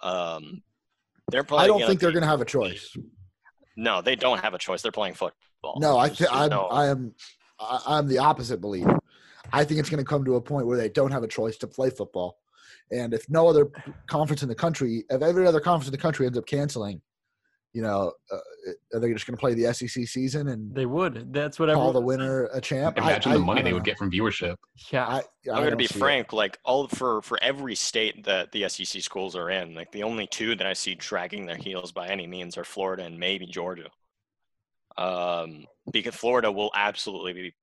Um, 0.00 0.62
they're 1.30 1.44
probably. 1.44 1.64
I 1.64 1.66
don't 1.66 1.86
think 1.86 2.00
they're 2.00 2.12
going 2.12 2.22
to 2.22 2.28
have 2.28 2.42
a 2.42 2.44
choice. 2.44 2.94
No, 3.76 4.02
they 4.02 4.16
don't 4.16 4.40
have 4.40 4.54
a 4.54 4.58
choice. 4.58 4.82
They're 4.82 4.92
playing 4.92 5.14
football. 5.14 5.78
No, 5.78 5.98
I 5.98 6.08
th- 6.08 6.28
I'm, 6.32 6.50
no... 6.50 6.64
I 6.64 6.88
am. 6.88 7.14
I'm 7.60 8.06
the 8.06 8.18
opposite 8.18 8.60
belief. 8.60 8.86
I 9.52 9.64
think 9.64 9.80
it's 9.80 9.88
going 9.88 10.02
to 10.02 10.08
come 10.08 10.24
to 10.24 10.36
a 10.36 10.40
point 10.40 10.66
where 10.66 10.76
they 10.76 10.88
don't 10.88 11.10
have 11.10 11.22
a 11.22 11.28
choice 11.28 11.56
to 11.58 11.66
play 11.66 11.90
football. 11.90 12.38
And 12.90 13.12
if 13.12 13.28
no 13.28 13.48
other 13.48 13.70
conference 14.06 14.42
in 14.42 14.48
the 14.48 14.54
country, 14.54 15.04
if 15.10 15.22
every 15.22 15.46
other 15.46 15.60
conference 15.60 15.88
in 15.88 15.92
the 15.92 15.98
country 15.98 16.26
ends 16.26 16.38
up 16.38 16.46
canceling, 16.46 17.00
you 17.72 17.82
know, 17.82 18.12
uh, 18.32 18.38
are 18.94 19.00
they 19.00 19.12
just 19.12 19.26
going 19.26 19.36
to 19.36 19.40
play 19.40 19.54
the 19.54 19.72
SEC 19.72 20.06
season 20.06 20.48
and 20.48 20.74
they 20.74 20.86
would? 20.86 21.32
That's 21.32 21.58
what 21.58 21.68
call 21.68 21.92
the 21.92 22.00
winner 22.00 22.44
a 22.52 22.60
champ. 22.60 22.96
Imagine 22.96 23.32
I, 23.32 23.34
the 23.34 23.40
money 23.40 23.60
I, 23.60 23.64
they 23.64 23.72
would 23.72 23.84
get 23.84 23.98
from 23.98 24.10
viewership. 24.10 24.56
Yeah, 24.90 25.06
I, 25.06 25.18
am 25.48 25.56
going 25.56 25.70
to 25.70 25.76
be 25.76 25.86
frank. 25.86 26.32
It. 26.32 26.36
Like 26.36 26.58
all 26.64 26.88
for 26.88 27.20
for 27.22 27.38
every 27.42 27.74
state 27.74 28.24
that 28.24 28.52
the 28.52 28.68
SEC 28.68 29.02
schools 29.02 29.36
are 29.36 29.50
in, 29.50 29.74
like 29.74 29.92
the 29.92 30.02
only 30.02 30.26
two 30.26 30.56
that 30.56 30.66
I 30.66 30.72
see 30.72 30.94
dragging 30.94 31.46
their 31.46 31.56
heels 31.56 31.92
by 31.92 32.08
any 32.08 32.26
means 32.26 32.56
are 32.56 32.64
Florida 32.64 33.04
and 33.04 33.18
maybe 33.18 33.46
Georgia. 33.46 33.90
Um, 34.96 35.66
because 35.92 36.14
Florida 36.14 36.50
will 36.50 36.72
absolutely 36.74 37.32
be 37.32 37.54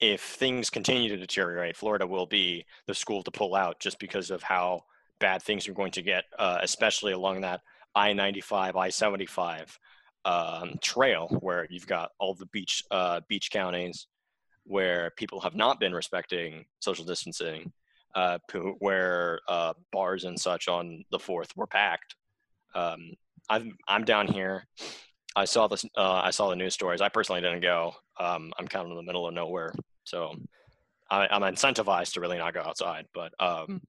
if 0.00 0.20
things 0.20 0.70
continue 0.70 1.08
to 1.08 1.16
deteriorate, 1.16 1.76
Florida 1.76 2.06
will 2.06 2.26
be 2.26 2.64
the 2.86 2.94
school 2.94 3.22
to 3.24 3.30
pull 3.30 3.54
out 3.54 3.80
just 3.80 3.98
because 3.98 4.30
of 4.30 4.42
how 4.42 4.82
bad 5.18 5.42
things 5.42 5.66
are 5.66 5.72
going 5.72 5.90
to 5.90 6.02
get, 6.02 6.24
uh, 6.38 6.58
especially 6.62 7.12
along 7.12 7.40
that 7.40 7.60
I 7.94 8.12
95, 8.12 8.76
I 8.76 8.88
75 8.90 9.78
um, 10.24 10.74
trail 10.82 11.28
where 11.40 11.66
you've 11.70 11.86
got 11.86 12.10
all 12.18 12.34
the 12.34 12.46
beach, 12.46 12.84
uh, 12.90 13.20
beach 13.28 13.50
counties 13.50 14.06
where 14.64 15.10
people 15.16 15.40
have 15.40 15.54
not 15.54 15.80
been 15.80 15.94
respecting 15.94 16.66
social 16.80 17.04
distancing, 17.04 17.72
uh, 18.14 18.38
where 18.78 19.40
uh, 19.48 19.72
bars 19.92 20.24
and 20.24 20.38
such 20.38 20.68
on 20.68 21.04
the 21.10 21.18
4th 21.18 21.56
were 21.56 21.66
packed. 21.66 22.14
Um, 22.74 23.12
I'm, 23.48 23.76
I'm 23.88 24.04
down 24.04 24.26
here. 24.28 24.66
I 25.34 25.44
saw 25.44 25.68
this. 25.68 25.84
Uh, 25.96 26.20
I 26.24 26.30
saw 26.30 26.50
the 26.50 26.56
news 26.56 26.74
stories. 26.74 27.00
I 27.00 27.08
personally 27.08 27.40
didn't 27.40 27.60
go. 27.60 27.92
Um, 28.18 28.52
I'm 28.58 28.66
kind 28.68 28.84
of 28.84 28.90
in 28.90 28.96
the 28.96 29.02
middle 29.02 29.26
of 29.26 29.34
nowhere, 29.34 29.72
so 30.04 30.34
I, 31.10 31.28
am 31.30 31.42
incentivized 31.42 32.14
to 32.14 32.20
really 32.20 32.38
not 32.38 32.54
go 32.54 32.60
outside. 32.60 33.06
But 33.14 33.32
um, 33.38 33.80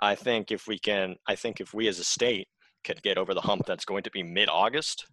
I 0.00 0.14
think 0.14 0.50
if 0.50 0.66
we 0.66 0.78
can, 0.78 1.16
I 1.26 1.36
think 1.36 1.60
if 1.60 1.72
we 1.72 1.88
as 1.88 1.98
a 1.98 2.04
state 2.04 2.48
could 2.84 3.02
get 3.02 3.18
over 3.18 3.34
the 3.34 3.40
hump 3.40 3.66
that's 3.66 3.84
going 3.84 4.02
to 4.04 4.10
be 4.10 4.22
mid-August, 4.22 5.06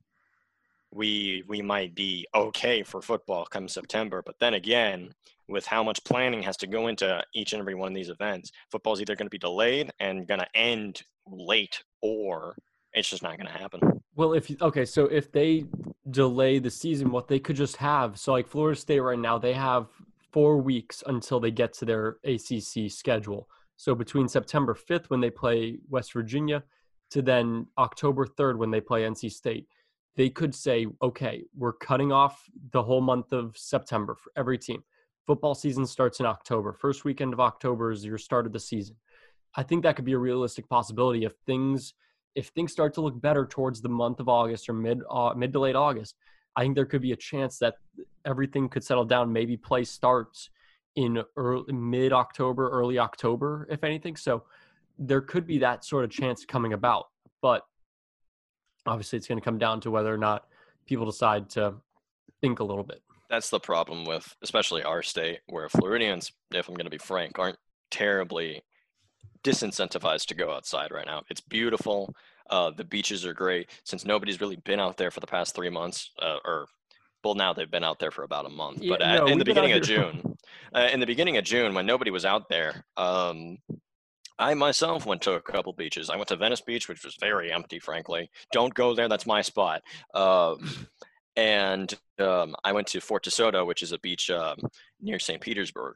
we 0.91 1.43
we 1.47 1.61
might 1.61 1.93
be 1.93 2.25
okay 2.33 2.83
for 2.83 3.01
football 3.01 3.45
come 3.45 3.67
September. 3.67 4.23
But 4.25 4.39
then 4.39 4.55
again, 4.55 5.13
with 5.47 5.65
how 5.65 5.83
much 5.83 6.03
planning 6.03 6.41
has 6.43 6.57
to 6.57 6.67
go 6.67 6.87
into 6.87 7.23
each 7.33 7.53
and 7.53 7.59
every 7.59 7.75
one 7.75 7.91
of 7.91 7.95
these 7.95 8.09
events, 8.09 8.51
football's 8.71 9.01
either 9.01 9.15
going 9.15 9.27
to 9.27 9.31
be 9.31 9.37
delayed 9.37 9.91
and 9.99 10.27
going 10.27 10.39
to 10.39 10.55
end 10.55 11.03
late, 11.27 11.83
or 12.01 12.55
it's 12.93 13.09
just 13.09 13.23
not 13.23 13.37
going 13.37 13.51
to 13.51 13.57
happen. 13.57 13.81
Well, 14.15 14.33
if 14.33 14.49
okay, 14.61 14.85
so 14.85 15.05
if 15.05 15.31
they 15.31 15.65
delay 16.09 16.59
the 16.59 16.71
season, 16.71 17.11
what 17.11 17.27
they 17.27 17.39
could 17.39 17.55
just 17.55 17.77
have, 17.77 18.19
so 18.19 18.31
like 18.31 18.47
Florida 18.47 18.79
State 18.79 18.99
right 18.99 19.19
now, 19.19 19.37
they 19.37 19.53
have 19.53 19.87
four 20.31 20.57
weeks 20.57 21.03
until 21.07 21.39
they 21.39 21.51
get 21.51 21.73
to 21.73 21.85
their 21.85 22.17
ACC 22.23 22.89
schedule. 22.89 23.47
So 23.77 23.95
between 23.95 24.27
September 24.27 24.75
5th 24.75 25.09
when 25.09 25.21
they 25.21 25.29
play 25.29 25.77
West 25.89 26.13
Virginia 26.13 26.63
to 27.11 27.21
then 27.21 27.67
October 27.77 28.25
3rd 28.25 28.57
when 28.57 28.71
they 28.71 28.81
play 28.81 29.03
NC 29.03 29.31
State, 29.31 29.67
they 30.15 30.29
could 30.29 30.53
say, 30.53 30.87
okay, 31.01 31.43
we're 31.55 31.73
cutting 31.73 32.11
off 32.11 32.43
the 32.71 32.83
whole 32.83 33.01
month 33.01 33.31
of 33.31 33.57
September 33.57 34.15
for 34.15 34.31
every 34.35 34.57
team. 34.57 34.83
Football 35.25 35.55
season 35.55 35.85
starts 35.85 36.19
in 36.19 36.25
October. 36.25 36.73
First 36.73 37.05
weekend 37.05 37.33
of 37.33 37.39
October 37.39 37.91
is 37.91 38.03
your 38.03 38.17
start 38.17 38.45
of 38.45 38.51
the 38.51 38.59
season. 38.59 38.95
I 39.55 39.63
think 39.63 39.83
that 39.83 39.95
could 39.95 40.05
be 40.05 40.13
a 40.13 40.17
realistic 40.17 40.67
possibility 40.67 41.23
if 41.23 41.33
things 41.45 41.93
if 42.35 42.47
things 42.49 42.71
start 42.71 42.93
to 42.93 43.01
look 43.01 43.19
better 43.19 43.45
towards 43.45 43.81
the 43.81 43.89
month 43.89 44.19
of 44.19 44.29
August 44.29 44.69
or 44.69 44.73
mid 44.73 45.01
uh, 45.09 45.33
mid 45.35 45.53
to 45.53 45.59
late 45.59 45.75
August. 45.75 46.15
I 46.55 46.63
think 46.63 46.75
there 46.75 46.85
could 46.85 47.01
be 47.01 47.11
a 47.11 47.15
chance 47.15 47.57
that 47.59 47.75
everything 48.25 48.69
could 48.69 48.83
settle 48.83 49.05
down. 49.05 49.31
Maybe 49.31 49.55
play 49.55 49.83
starts 49.83 50.49
in 50.95 51.23
early, 51.37 51.73
mid 51.73 52.11
October, 52.11 52.69
early 52.69 52.99
October, 52.99 53.67
if 53.69 53.83
anything. 53.83 54.15
So 54.15 54.43
there 54.99 55.21
could 55.21 55.47
be 55.47 55.57
that 55.59 55.85
sort 55.85 56.03
of 56.03 56.11
chance 56.11 56.45
coming 56.45 56.73
about. 56.73 57.07
But 57.41 57.63
obviously, 58.85 59.17
it's 59.17 59.27
going 59.27 59.39
to 59.39 59.43
come 59.43 59.57
down 59.57 59.81
to 59.81 59.91
whether 59.91 60.13
or 60.13 60.17
not 60.17 60.45
people 60.85 61.05
decide 61.05 61.49
to 61.51 61.75
think 62.41 62.59
a 62.59 62.63
little 62.63 62.83
bit. 62.83 63.01
That's 63.29 63.49
the 63.49 63.59
problem 63.59 64.05
with, 64.05 64.35
especially 64.41 64.83
our 64.83 65.01
state, 65.01 65.39
where 65.47 65.69
Floridians, 65.69 66.31
if 66.53 66.67
I'm 66.67 66.75
going 66.75 66.85
to 66.85 66.91
be 66.91 66.97
frank, 66.97 67.39
aren't 67.39 67.59
terribly 67.91 68.63
disincentivized 69.43 70.25
to 70.27 70.35
go 70.35 70.51
outside 70.51 70.91
right 70.91 71.05
now. 71.05 71.23
It's 71.29 71.41
beautiful. 71.41 72.13
Uh, 72.49 72.71
the 72.71 72.83
beaches 72.83 73.25
are 73.25 73.33
great. 73.33 73.69
Since 73.83 74.03
nobody's 74.03 74.41
really 74.41 74.57
been 74.57 74.79
out 74.79 74.97
there 74.97 75.11
for 75.11 75.19
the 75.19 75.27
past 75.27 75.55
three 75.55 75.69
months, 75.69 76.11
uh, 76.21 76.37
or 76.43 76.65
well, 77.23 77.35
now 77.35 77.53
they've 77.53 77.69
been 77.69 77.83
out 77.83 77.99
there 77.99 78.11
for 78.11 78.23
about 78.23 78.45
a 78.45 78.49
month. 78.49 78.81
Yeah, 78.81 78.95
but 78.97 78.99
no, 79.01 79.27
in 79.27 79.37
the 79.37 79.45
beginning 79.45 79.73
of 79.73 79.83
June, 79.83 80.37
uh, 80.73 80.89
in 80.91 80.99
the 80.99 81.05
beginning 81.05 81.37
of 81.37 81.43
June, 81.43 81.73
when 81.73 81.85
nobody 81.85 82.11
was 82.11 82.25
out 82.25 82.49
there, 82.49 82.85
um, 82.97 83.57
I 84.39 84.53
myself 84.53 85.05
went 85.05 85.21
to 85.23 85.33
a 85.33 85.41
couple 85.41 85.73
beaches. 85.73 86.09
I 86.09 86.15
went 86.15 86.29
to 86.29 86.37
Venice 86.37 86.61
Beach, 86.61 86.87
which 86.87 87.03
was 87.03 87.17
very 87.19 87.51
empty, 87.51 87.79
frankly. 87.79 88.31
Don't 88.53 88.73
go 88.73 88.95
there; 88.95 89.09
that's 89.09 89.27
my 89.27 89.41
spot. 89.41 89.81
Um, 90.13 90.87
and 91.35 91.93
um, 92.19 92.55
I 92.63 92.71
went 92.71 92.87
to 92.87 93.01
Fort 93.01 93.25
DeSoto, 93.25 93.67
which 93.67 93.83
is 93.83 93.91
a 93.91 93.99
beach 93.99 94.29
um, 94.29 94.57
near 95.01 95.19
St. 95.19 95.41
Petersburg. 95.41 95.95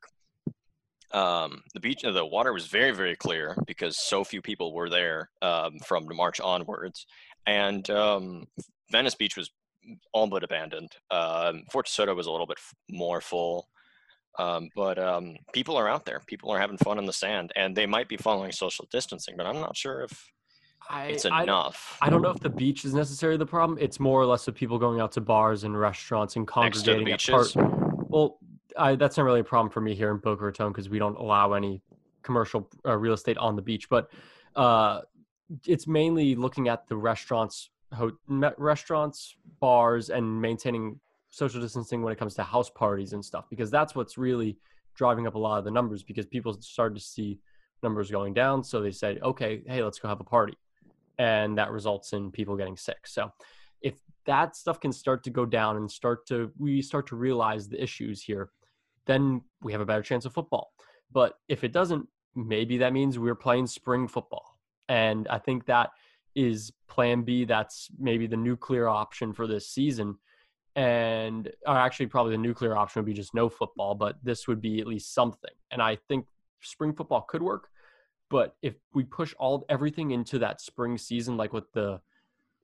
Um, 1.13 1.62
the 1.73 1.79
beach, 1.79 2.01
the 2.01 2.25
water 2.25 2.53
was 2.53 2.67
very, 2.67 2.91
very 2.91 3.15
clear 3.15 3.56
because 3.67 3.97
so 3.97 4.23
few 4.23 4.41
people 4.41 4.73
were 4.73 4.89
there 4.89 5.29
um, 5.41 5.79
from 5.86 6.08
March 6.13 6.39
onwards, 6.39 7.06
and 7.45 7.89
um, 7.89 8.45
Venice 8.91 9.15
Beach 9.15 9.38
was 9.38 9.51
all 10.12 10.27
but 10.27 10.43
abandoned. 10.43 10.91
Um, 11.12 11.63
Fort 11.71 11.88
DeSoto 11.88 12.15
was 12.15 12.27
a 12.27 12.32
little 12.32 12.47
bit 12.47 12.58
f- 12.60 12.73
more 12.89 13.21
full, 13.21 13.67
um, 14.39 14.69
but 14.75 14.97
um, 14.97 15.35
people 15.53 15.77
are 15.77 15.87
out 15.87 16.05
there. 16.05 16.21
People 16.25 16.51
are 16.51 16.59
having 16.59 16.77
fun 16.77 16.97
in 16.97 17.05
the 17.05 17.13
sand, 17.13 17.51
and 17.55 17.75
they 17.75 17.85
might 17.85 18.07
be 18.07 18.17
following 18.17 18.51
social 18.51 18.87
distancing, 18.91 19.35
but 19.37 19.45
I'm 19.45 19.59
not 19.59 19.77
sure 19.77 20.01
if 20.01 20.31
I, 20.89 21.05
it's 21.05 21.25
enough. 21.25 21.97
I, 22.01 22.07
I, 22.07 22.09
don't 22.09 22.21
know 22.21 22.29
if 22.29 22.39
the 22.39 22.49
beach 22.49 22.83
is 22.85 22.93
necessarily 22.93 23.37
the 23.37 23.45
problem. 23.45 23.77
It's 23.79 23.99
more 23.99 24.19
or 24.19 24.25
less 24.25 24.47
of 24.47 24.55
people 24.55 24.77
going 24.77 24.99
out 24.99 25.11
to 25.13 25.21
bars 25.21 25.63
and 25.63 25.79
restaurants 25.79 26.35
and 26.35 26.47
congregating 26.47 27.11
at 27.11 27.23
part. 27.23 27.55
Well, 27.55 28.39
I, 28.77 28.95
that's 28.95 29.17
not 29.17 29.23
really 29.23 29.39
a 29.39 29.45
problem 29.45 29.71
for 29.71 29.81
me 29.81 29.95
here 29.95 30.11
in 30.11 30.17
Boca 30.17 30.43
Raton 30.43 30.71
because 30.71 30.89
we 30.89 30.99
don't 30.99 31.17
allow 31.17 31.53
any 31.53 31.81
commercial 32.21 32.69
uh, 32.85 32.97
real 32.97 33.13
estate 33.13 33.37
on 33.37 33.55
the 33.55 33.61
beach. 33.61 33.87
But 33.89 34.09
uh, 34.55 35.01
it's 35.65 35.87
mainly 35.87 36.35
looking 36.35 36.67
at 36.67 36.87
the 36.87 36.97
restaurants, 36.97 37.69
ho- 37.93 38.17
restaurants, 38.27 39.35
bars, 39.59 40.09
and 40.09 40.41
maintaining 40.41 40.99
social 41.33 41.59
distancing 41.59 42.01
when 42.01 42.13
it 42.13 42.19
comes 42.19 42.35
to 42.35 42.43
house 42.43 42.69
parties 42.69 43.13
and 43.13 43.23
stuff 43.23 43.45
because 43.49 43.71
that's 43.71 43.95
what's 43.95 44.17
really 44.17 44.57
driving 44.95 45.25
up 45.25 45.35
a 45.35 45.39
lot 45.39 45.57
of 45.57 45.65
the 45.65 45.71
numbers 45.71 46.03
because 46.03 46.25
people 46.25 46.53
started 46.61 46.95
to 46.95 47.01
see 47.01 47.39
numbers 47.81 48.11
going 48.11 48.33
down 48.33 48.63
so 48.63 48.81
they 48.81 48.91
said 48.91 49.19
okay 49.23 49.61
hey 49.67 49.83
let's 49.83 49.99
go 49.99 50.07
have 50.07 50.19
a 50.19 50.23
party 50.23 50.57
and 51.17 51.57
that 51.57 51.71
results 51.71 52.13
in 52.13 52.31
people 52.31 52.55
getting 52.55 52.77
sick 52.77 53.07
so 53.07 53.31
if 53.81 53.95
that 54.25 54.55
stuff 54.55 54.79
can 54.79 54.91
start 54.91 55.23
to 55.23 55.29
go 55.29 55.45
down 55.45 55.77
and 55.77 55.89
start 55.89 56.25
to 56.27 56.51
we 56.57 56.81
start 56.81 57.07
to 57.07 57.15
realize 57.15 57.67
the 57.67 57.81
issues 57.81 58.21
here 58.21 58.51
then 59.05 59.41
we 59.61 59.71
have 59.71 59.81
a 59.81 59.85
better 59.85 60.01
chance 60.01 60.25
of 60.25 60.33
football. 60.33 60.73
But 61.11 61.33
if 61.47 61.63
it 61.63 61.73
doesn't, 61.73 62.07
maybe 62.35 62.77
that 62.77 62.93
means 62.93 63.19
we're 63.19 63.35
playing 63.35 63.67
spring 63.67 64.07
football. 64.07 64.57
And 64.89 65.27
I 65.27 65.39
think 65.39 65.65
that 65.65 65.91
is 66.35 66.71
plan 66.87 67.21
B. 67.21 67.45
That's 67.45 67.89
maybe 67.99 68.27
the 68.27 68.37
nuclear 68.37 68.87
option 68.87 69.33
for 69.33 69.47
this 69.47 69.69
season. 69.69 70.17
And 70.75 71.51
or 71.67 71.77
actually, 71.77 72.07
probably 72.07 72.31
the 72.31 72.39
nuclear 72.39 72.75
option 72.75 72.99
would 72.99 73.05
be 73.05 73.13
just 73.13 73.33
no 73.33 73.49
football, 73.49 73.93
but 73.95 74.17
this 74.23 74.47
would 74.47 74.59
be 74.59 74.79
at 74.81 74.88
least 74.88 75.13
something. 75.13 75.51
And 75.71 75.81
I 75.81 75.97
think 76.07 76.25
spring 76.62 76.93
football 76.93 77.21
could 77.21 77.43
work. 77.43 77.69
But 78.29 78.55
if 78.63 78.73
we 78.93 79.03
push 79.03 79.36
all 79.38 79.65
everything 79.69 80.12
into 80.12 80.39
that 80.39 80.62
spring 80.62 80.97
season, 80.97 81.38
like 81.38 81.53
what 81.53 81.71
the 81.73 82.01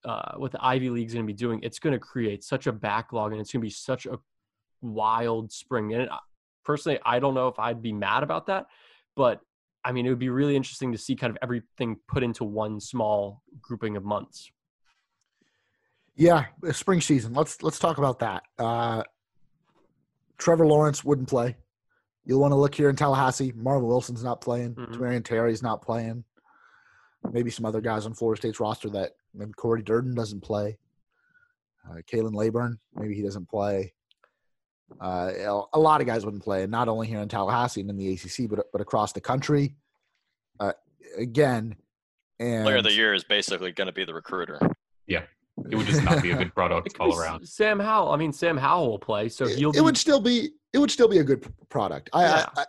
uh, 0.03 0.37
what 0.37 0.51
the 0.51 0.63
Ivy 0.63 0.89
League's 0.89 1.13
going 1.13 1.25
to 1.25 1.31
be 1.31 1.37
doing, 1.37 1.59
it's 1.61 1.77
going 1.77 1.93
to 1.93 1.99
create 1.99 2.43
such 2.43 2.67
a 2.67 2.71
backlog, 2.71 3.31
and 3.31 3.41
it's 3.41 3.51
going 3.51 3.61
to 3.61 3.65
be 3.65 3.69
such 3.69 4.05
a 4.05 4.17
wild 4.81 5.51
spring. 5.51 5.93
And 5.93 6.09
personally, 6.63 6.99
I 7.05 7.19
don't 7.19 7.33
know 7.33 7.47
if 7.47 7.59
I'd 7.59 7.81
be 7.81 7.93
mad 7.93 8.23
about 8.23 8.47
that, 8.47 8.67
but 9.15 9.41
I 9.83 9.91
mean, 9.91 10.05
it 10.05 10.09
would 10.09 10.19
be 10.19 10.29
really 10.29 10.55
interesting 10.55 10.91
to 10.91 10.97
see 10.97 11.15
kind 11.15 11.31
of 11.31 11.37
everything 11.41 11.97
put 12.07 12.23
into 12.23 12.43
one 12.43 12.79
small 12.79 13.43
grouping 13.61 13.95
of 13.95 14.03
months. 14.03 14.51
Yeah, 16.19 16.47
spring 16.73 16.99
season. 16.99 17.33
Let's 17.33 17.63
let's 17.63 17.79
talk 17.79 17.97
about 17.97 18.19
that. 18.19 18.43
Uh, 18.57 19.03
Trevor 20.37 20.67
Lawrence 20.67 21.01
wouldn't 21.01 21.29
play. 21.29 21.55
You'll 22.25 22.41
want 22.41 22.51
to 22.51 22.57
look 22.57 22.75
here 22.75 22.89
in 22.89 22.97
Tallahassee. 22.97 23.53
Marvin 23.55 23.87
Wilson's 23.87 24.21
not 24.21 24.41
playing. 24.41 24.75
mm 24.75 24.99
Marion 24.99 25.23
Terry's 25.23 25.63
not 25.63 25.81
playing. 25.81 26.25
Maybe 27.31 27.49
some 27.49 27.65
other 27.65 27.79
guys 27.79 28.05
on 28.05 28.13
Florida 28.13 28.37
State's 28.41 28.59
roster 28.59 28.89
that 28.89 29.13
maybe 29.33 29.53
Cory 29.53 29.81
Durden 29.81 30.13
doesn't 30.13 30.41
play. 30.41 30.77
Uh, 31.89 32.01
Khalan 32.11 32.35
Laborn, 32.35 32.79
maybe 32.95 33.15
he 33.15 33.21
doesn't 33.21 33.47
play. 33.49 33.93
Uh, 34.99 35.31
a 35.71 35.79
lot 35.79 36.01
of 36.01 36.07
guys 36.07 36.25
wouldn't 36.25 36.43
play, 36.43 36.67
not 36.67 36.89
only 36.89 37.07
here 37.07 37.19
in 37.19 37.29
Tallahassee 37.29 37.79
and 37.79 37.89
in 37.89 37.95
the 37.95 38.11
ACC, 38.13 38.49
but 38.49 38.65
but 38.73 38.81
across 38.81 39.13
the 39.13 39.21
country. 39.21 39.77
Uh, 40.59 40.73
again, 41.17 41.77
and 42.39 42.63
player 42.65 42.77
of 42.77 42.83
the 42.83 42.91
year 42.91 43.13
is 43.13 43.23
basically 43.23 43.71
going 43.71 43.87
to 43.87 43.93
be 43.93 44.03
the 44.03 44.13
recruiter. 44.13 44.59
Yeah, 45.07 45.23
it 45.69 45.75
would 45.75 45.85
just 45.85 46.03
not 46.03 46.21
be 46.21 46.31
a 46.31 46.35
good 46.35 46.53
product 46.55 46.95
all 46.99 47.17
around. 47.17 47.47
Sam 47.47 47.79
Howell. 47.79 48.11
I 48.11 48.17
mean, 48.17 48.31
Sam 48.31 48.57
Howell 48.57 48.89
will 48.89 48.99
play, 48.99 49.29
so 49.29 49.47
he'll. 49.47 49.69
It, 49.69 49.75
be... 49.75 49.81
would 49.81 49.97
still 49.97 50.19
be. 50.19 50.51
It 50.73 50.77
would 50.77 50.91
still 50.91 51.07
be 51.07 51.17
a 51.17 51.23
good 51.23 51.51
product. 51.69 52.09
I 52.13 52.23
yeah. 52.23 52.45
I, 52.55 52.65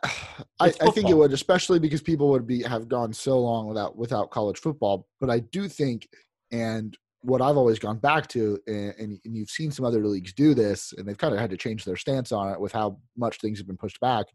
I, 0.60 0.66
I, 0.66 0.90
think 0.90 1.10
it 1.10 1.16
would, 1.16 1.32
especially 1.32 1.78
because 1.78 2.00
people 2.00 2.30
would 2.30 2.46
be 2.46 2.62
have 2.62 2.88
gone 2.88 3.12
so 3.12 3.38
long 3.38 3.66
without 3.66 3.96
without 3.96 4.30
college 4.30 4.58
football. 4.58 5.06
But 5.20 5.30
I 5.30 5.40
do 5.40 5.68
think, 5.68 6.08
and 6.50 6.96
what 7.22 7.42
I've 7.42 7.56
always 7.56 7.78
gone 7.78 7.98
back 7.98 8.26
to, 8.28 8.58
and, 8.66 8.94
and, 8.98 9.36
you've 9.36 9.50
seen 9.50 9.70
some 9.70 9.84
other 9.84 10.06
leagues 10.06 10.32
do 10.32 10.54
this, 10.54 10.94
and 10.96 11.06
they've 11.06 11.18
kind 11.18 11.34
of 11.34 11.40
had 11.40 11.50
to 11.50 11.56
change 11.56 11.84
their 11.84 11.96
stance 11.96 12.32
on 12.32 12.50
it 12.50 12.58
with 12.58 12.72
how 12.72 12.98
much 13.16 13.38
things 13.40 13.58
have 13.58 13.66
been 13.66 13.76
pushed 13.76 14.00
back. 14.00 14.26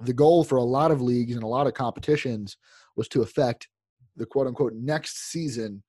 The 0.00 0.12
goal 0.12 0.44
for 0.44 0.56
a 0.56 0.62
lot 0.62 0.90
of 0.90 1.00
leagues 1.00 1.34
and 1.34 1.42
a 1.42 1.48
lot 1.48 1.66
of 1.66 1.72
competitions 1.72 2.56
was 2.96 3.08
to 3.08 3.22
affect 3.22 3.68
the 4.16 4.26
quote 4.26 4.46
unquote 4.46 4.74
next 4.74 5.30
season 5.30 5.82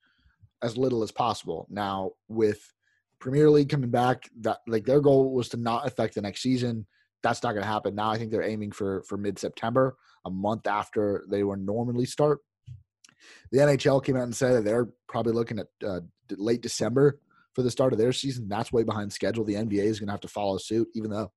as 0.66 0.78
little 0.78 1.04
as 1.04 1.12
possible. 1.12 1.68
Now, 1.70 2.12
with 2.28 2.74
Premier 3.20 3.50
League 3.50 3.70
coming 3.70 3.92
back, 3.92 4.30
that 4.42 4.60
like 4.68 4.86
their 4.86 5.00
goal 5.00 5.34
was 5.34 5.50
to 5.50 5.58
not 5.58 5.88
affect 5.88 6.16
the 6.16 6.22
next 6.22 6.42
season. 6.42 6.88
That's 7.22 7.44
not 7.44 7.52
going 7.52 7.64
to 7.64 7.70
happen. 7.70 7.96
Now, 7.96 8.10
I 8.10 8.18
think 8.18 8.32
they're 8.32 8.44
aiming 8.44 8.72
for 8.72 9.04
for 9.04 9.18
mid 9.18 9.38
September, 9.38 9.96
a 10.26 10.32
month 10.32 10.68
after 10.68 11.24
they 11.30 11.44
would 11.44 11.60
normally 11.60 12.06
start. 12.06 12.40
The 13.52 13.60
NHL 13.60 14.04
came 14.04 14.18
out 14.18 14.24
and 14.24 14.36
said 14.36 14.54
that 14.54 14.66
they're 14.66 14.90
probably 15.08 15.34
looking 15.34 15.60
at 15.60 15.68
uh, 15.86 16.02
late 16.32 16.62
December 16.62 17.20
for 17.54 17.62
the 17.62 17.72
start 17.72 17.94
of 17.94 18.00
their 18.00 18.12
season. 18.12 18.50
That's 18.50 18.74
way 18.74 18.84
behind 18.84 19.14
schedule. 19.14 19.46
The 19.46 19.56
NBA 19.56 19.84
is 19.84 20.00
going 20.00 20.08
to 20.08 20.14
have 20.14 20.22
to 20.22 20.28
follow 20.28 20.58
suit, 20.58 20.90
even 20.94 21.12
though 21.12 21.32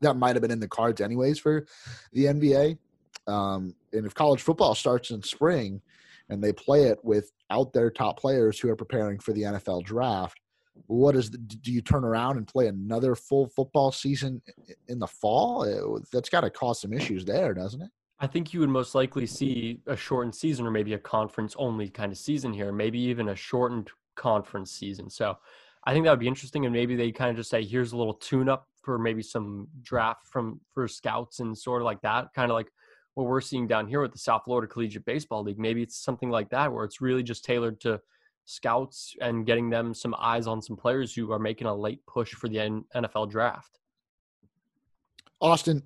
that 0.00 0.16
might 0.16 0.34
have 0.34 0.42
been 0.42 0.50
in 0.50 0.60
the 0.60 0.68
cards 0.68 1.00
anyways 1.00 1.38
for 1.38 1.66
the 2.12 2.24
NBA. 2.26 2.78
Um, 3.26 3.74
and 3.92 4.06
if 4.06 4.14
college 4.14 4.40
football 4.40 4.74
starts 4.74 5.10
in 5.10 5.22
spring 5.22 5.80
and 6.32 6.42
they 6.42 6.52
play 6.52 6.84
it 6.84 6.98
without 7.04 7.72
their 7.72 7.90
top 7.90 8.18
players 8.18 8.58
who 8.58 8.70
are 8.70 8.76
preparing 8.76 9.18
for 9.18 9.32
the 9.32 9.42
NFL 9.42 9.84
draft, 9.84 10.40
what 10.86 11.14
is 11.14 11.30
the, 11.30 11.38
do 11.38 11.70
you 11.70 11.82
turn 11.82 12.04
around 12.04 12.38
and 12.38 12.46
play 12.46 12.66
another 12.66 13.14
full 13.14 13.46
football 13.48 13.92
season 13.92 14.40
in 14.88 14.98
the 14.98 15.06
fall? 15.06 15.64
It, 15.64 16.04
that's 16.12 16.28
got 16.28 16.40
to 16.42 16.50
cause 16.50 16.80
some 16.80 16.92
issues 16.92 17.24
there, 17.24 17.54
doesn't 17.54 17.82
it? 17.82 17.90
I 18.20 18.26
think 18.26 18.54
you 18.54 18.60
would 18.60 18.68
most 18.68 18.94
likely 18.94 19.26
see 19.26 19.80
a 19.86 19.96
shortened 19.96 20.34
season 20.34 20.66
or 20.66 20.70
maybe 20.70 20.94
a 20.94 20.98
conference 20.98 21.54
only 21.58 21.88
kind 21.88 22.12
of 22.12 22.18
season 22.18 22.52
here, 22.52 22.72
maybe 22.72 23.00
even 23.00 23.28
a 23.30 23.36
shortened 23.36 23.90
conference 24.14 24.70
season. 24.70 25.10
So 25.10 25.36
I 25.84 25.92
think 25.92 26.04
that 26.04 26.10
would 26.10 26.20
be 26.20 26.28
interesting. 26.28 26.64
And 26.64 26.72
maybe 26.72 26.94
they 26.94 27.10
kind 27.10 27.30
of 27.30 27.36
just 27.36 27.50
say, 27.50 27.64
here's 27.64 27.92
a 27.92 27.96
little 27.96 28.14
tune 28.14 28.48
up 28.48 28.68
for 28.80 28.98
maybe 28.98 29.22
some 29.22 29.68
draft 29.82 30.28
from 30.28 30.60
for 30.72 30.86
scouts 30.86 31.40
and 31.40 31.56
sort 31.56 31.82
of 31.82 31.86
like 31.86 32.00
that, 32.02 32.28
kind 32.34 32.50
of 32.50 32.54
like 32.54 32.70
what 33.14 33.26
we're 33.26 33.40
seeing 33.40 33.66
down 33.66 33.86
here 33.86 34.00
with 34.00 34.12
the 34.12 34.18
South 34.18 34.42
Florida 34.44 34.66
Collegiate 34.66 35.04
Baseball 35.04 35.42
League. 35.42 35.58
Maybe 35.58 35.82
it's 35.82 36.02
something 36.02 36.30
like 36.30 36.48
that 36.50 36.72
where 36.72 36.84
it's 36.84 37.00
really 37.00 37.22
just 37.22 37.44
tailored 37.44 37.80
to 37.82 38.00
scouts 38.44 39.14
and 39.20 39.46
getting 39.46 39.70
them 39.70 39.94
some 39.94 40.14
eyes 40.18 40.46
on 40.46 40.62
some 40.62 40.76
players 40.76 41.14
who 41.14 41.30
are 41.32 41.38
making 41.38 41.66
a 41.66 41.74
late 41.74 42.04
push 42.06 42.32
for 42.32 42.48
the 42.48 42.82
NFL 42.94 43.30
draft. 43.30 43.78
Austin, 45.40 45.82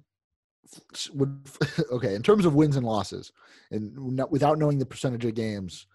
would 1.14 1.38
okay 1.92 2.14
in 2.14 2.22
terms 2.22 2.44
of 2.44 2.54
wins 2.54 2.76
and 2.76 2.86
losses, 2.86 3.32
and 3.70 3.94
not, 4.16 4.30
without 4.30 4.58
knowing 4.58 4.78
the 4.78 4.86
percentage 4.86 5.24
of 5.24 5.34
games, 5.34 5.86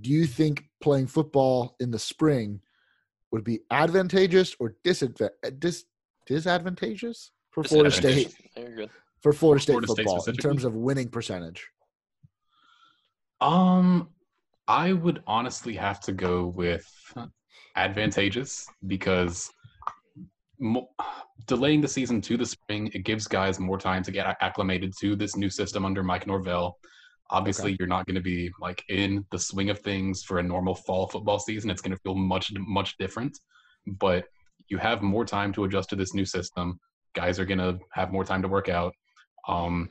do 0.00 0.10
you 0.10 0.26
think 0.26 0.64
playing 0.80 1.06
football 1.06 1.76
in 1.80 1.90
the 1.90 1.98
spring 1.98 2.60
would 3.32 3.44
be 3.44 3.60
advantageous 3.70 4.56
or 4.58 4.76
disadvantageous? 4.84 5.38
Eh, 5.44 5.50
dis, 5.58 5.84
disadvantageous 6.26 7.32
for 7.50 7.64
Florida 7.64 7.90
State? 7.90 8.34
For 9.26 9.32
Florida 9.32 9.60
State 9.60 9.72
Florida 9.72 9.88
football 9.88 10.20
State 10.20 10.36
in 10.36 10.40
terms 10.40 10.62
of 10.62 10.76
winning 10.76 11.08
percentage. 11.08 11.68
Um, 13.40 14.10
I 14.68 14.92
would 14.92 15.20
honestly 15.26 15.74
have 15.74 15.98
to 16.02 16.12
go 16.12 16.46
with 16.46 16.86
advantageous 17.76 18.68
because 18.86 19.50
mo- 20.60 20.90
delaying 21.48 21.80
the 21.80 21.88
season 21.88 22.20
to 22.20 22.36
the 22.36 22.46
spring 22.46 22.88
it 22.94 23.00
gives 23.00 23.26
guys 23.26 23.58
more 23.58 23.78
time 23.78 24.04
to 24.04 24.12
get 24.12 24.36
acclimated 24.40 24.92
to 25.00 25.16
this 25.16 25.34
new 25.34 25.50
system 25.50 25.84
under 25.84 26.04
Mike 26.04 26.28
Norvell. 26.28 26.78
Obviously, 27.30 27.72
okay. 27.72 27.78
you're 27.80 27.88
not 27.88 28.06
going 28.06 28.14
to 28.14 28.20
be 28.20 28.48
like 28.60 28.84
in 28.90 29.26
the 29.32 29.38
swing 29.40 29.70
of 29.70 29.80
things 29.80 30.22
for 30.22 30.38
a 30.38 30.42
normal 30.44 30.76
fall 30.76 31.08
football 31.08 31.40
season. 31.40 31.68
It's 31.68 31.82
going 31.82 31.96
to 31.96 32.00
feel 32.04 32.14
much 32.14 32.52
much 32.58 32.96
different, 32.96 33.36
but 33.88 34.26
you 34.68 34.78
have 34.78 35.02
more 35.02 35.24
time 35.24 35.52
to 35.54 35.64
adjust 35.64 35.88
to 35.88 35.96
this 35.96 36.14
new 36.14 36.24
system. 36.24 36.78
Guys 37.16 37.40
are 37.40 37.44
going 37.44 37.58
to 37.58 37.80
have 37.92 38.12
more 38.12 38.24
time 38.24 38.42
to 38.42 38.46
work 38.46 38.68
out. 38.68 38.94
Um, 39.48 39.88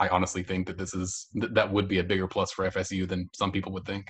I 0.00 0.08
honestly 0.08 0.42
think 0.42 0.66
that 0.66 0.78
this 0.78 0.94
is 0.94 1.28
that 1.34 1.72
would 1.72 1.88
be 1.88 1.98
a 1.98 2.04
bigger 2.04 2.26
plus 2.26 2.52
for 2.52 2.68
FSU 2.68 3.08
than 3.08 3.28
some 3.32 3.50
people 3.50 3.72
would 3.72 3.84
think. 3.84 4.06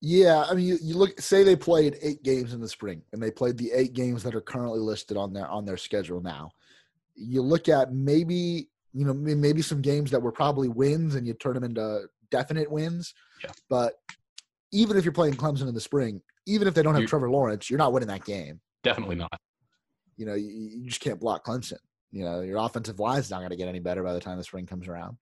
Yeah, 0.00 0.44
I 0.48 0.54
mean, 0.54 0.66
you, 0.66 0.78
you, 0.80 0.96
look. 0.96 1.20
Say 1.20 1.42
they 1.42 1.56
played 1.56 1.98
eight 2.02 2.22
games 2.22 2.52
in 2.52 2.60
the 2.60 2.68
spring, 2.68 3.02
and 3.12 3.20
they 3.20 3.32
played 3.32 3.58
the 3.58 3.72
eight 3.72 3.94
games 3.94 4.22
that 4.22 4.34
are 4.34 4.40
currently 4.40 4.78
listed 4.78 5.16
on 5.16 5.32
their 5.32 5.48
on 5.48 5.64
their 5.64 5.76
schedule 5.76 6.20
now. 6.20 6.52
You 7.16 7.42
look 7.42 7.68
at 7.68 7.92
maybe 7.92 8.68
you 8.92 9.04
know 9.04 9.14
maybe 9.14 9.60
some 9.60 9.82
games 9.82 10.10
that 10.12 10.22
were 10.22 10.32
probably 10.32 10.68
wins, 10.68 11.16
and 11.16 11.26
you 11.26 11.34
turn 11.34 11.54
them 11.54 11.64
into 11.64 12.02
definite 12.30 12.70
wins. 12.70 13.12
Yeah. 13.42 13.50
But 13.68 13.94
even 14.70 14.96
if 14.96 15.04
you're 15.04 15.12
playing 15.12 15.34
Clemson 15.34 15.68
in 15.68 15.74
the 15.74 15.80
spring, 15.80 16.20
even 16.46 16.68
if 16.68 16.74
they 16.74 16.82
don't 16.82 16.94
have 16.94 17.02
you're, 17.02 17.08
Trevor 17.08 17.30
Lawrence, 17.30 17.68
you're 17.68 17.78
not 17.78 17.92
winning 17.92 18.08
that 18.08 18.24
game. 18.24 18.60
Definitely 18.84 19.16
not. 19.16 19.40
You 20.16 20.26
know, 20.26 20.34
you, 20.34 20.48
you 20.48 20.86
just 20.86 21.00
can't 21.00 21.18
block 21.18 21.44
Clemson. 21.44 21.78
You 22.10 22.24
know, 22.24 22.40
your 22.40 22.58
offensive 22.58 22.98
line 22.98 23.18
is 23.18 23.30
not 23.30 23.38
going 23.38 23.50
to 23.50 23.56
get 23.56 23.68
any 23.68 23.80
better 23.80 24.02
by 24.02 24.14
the 24.14 24.20
time 24.20 24.38
the 24.38 24.44
spring 24.44 24.66
comes 24.66 24.88
around. 24.88 25.18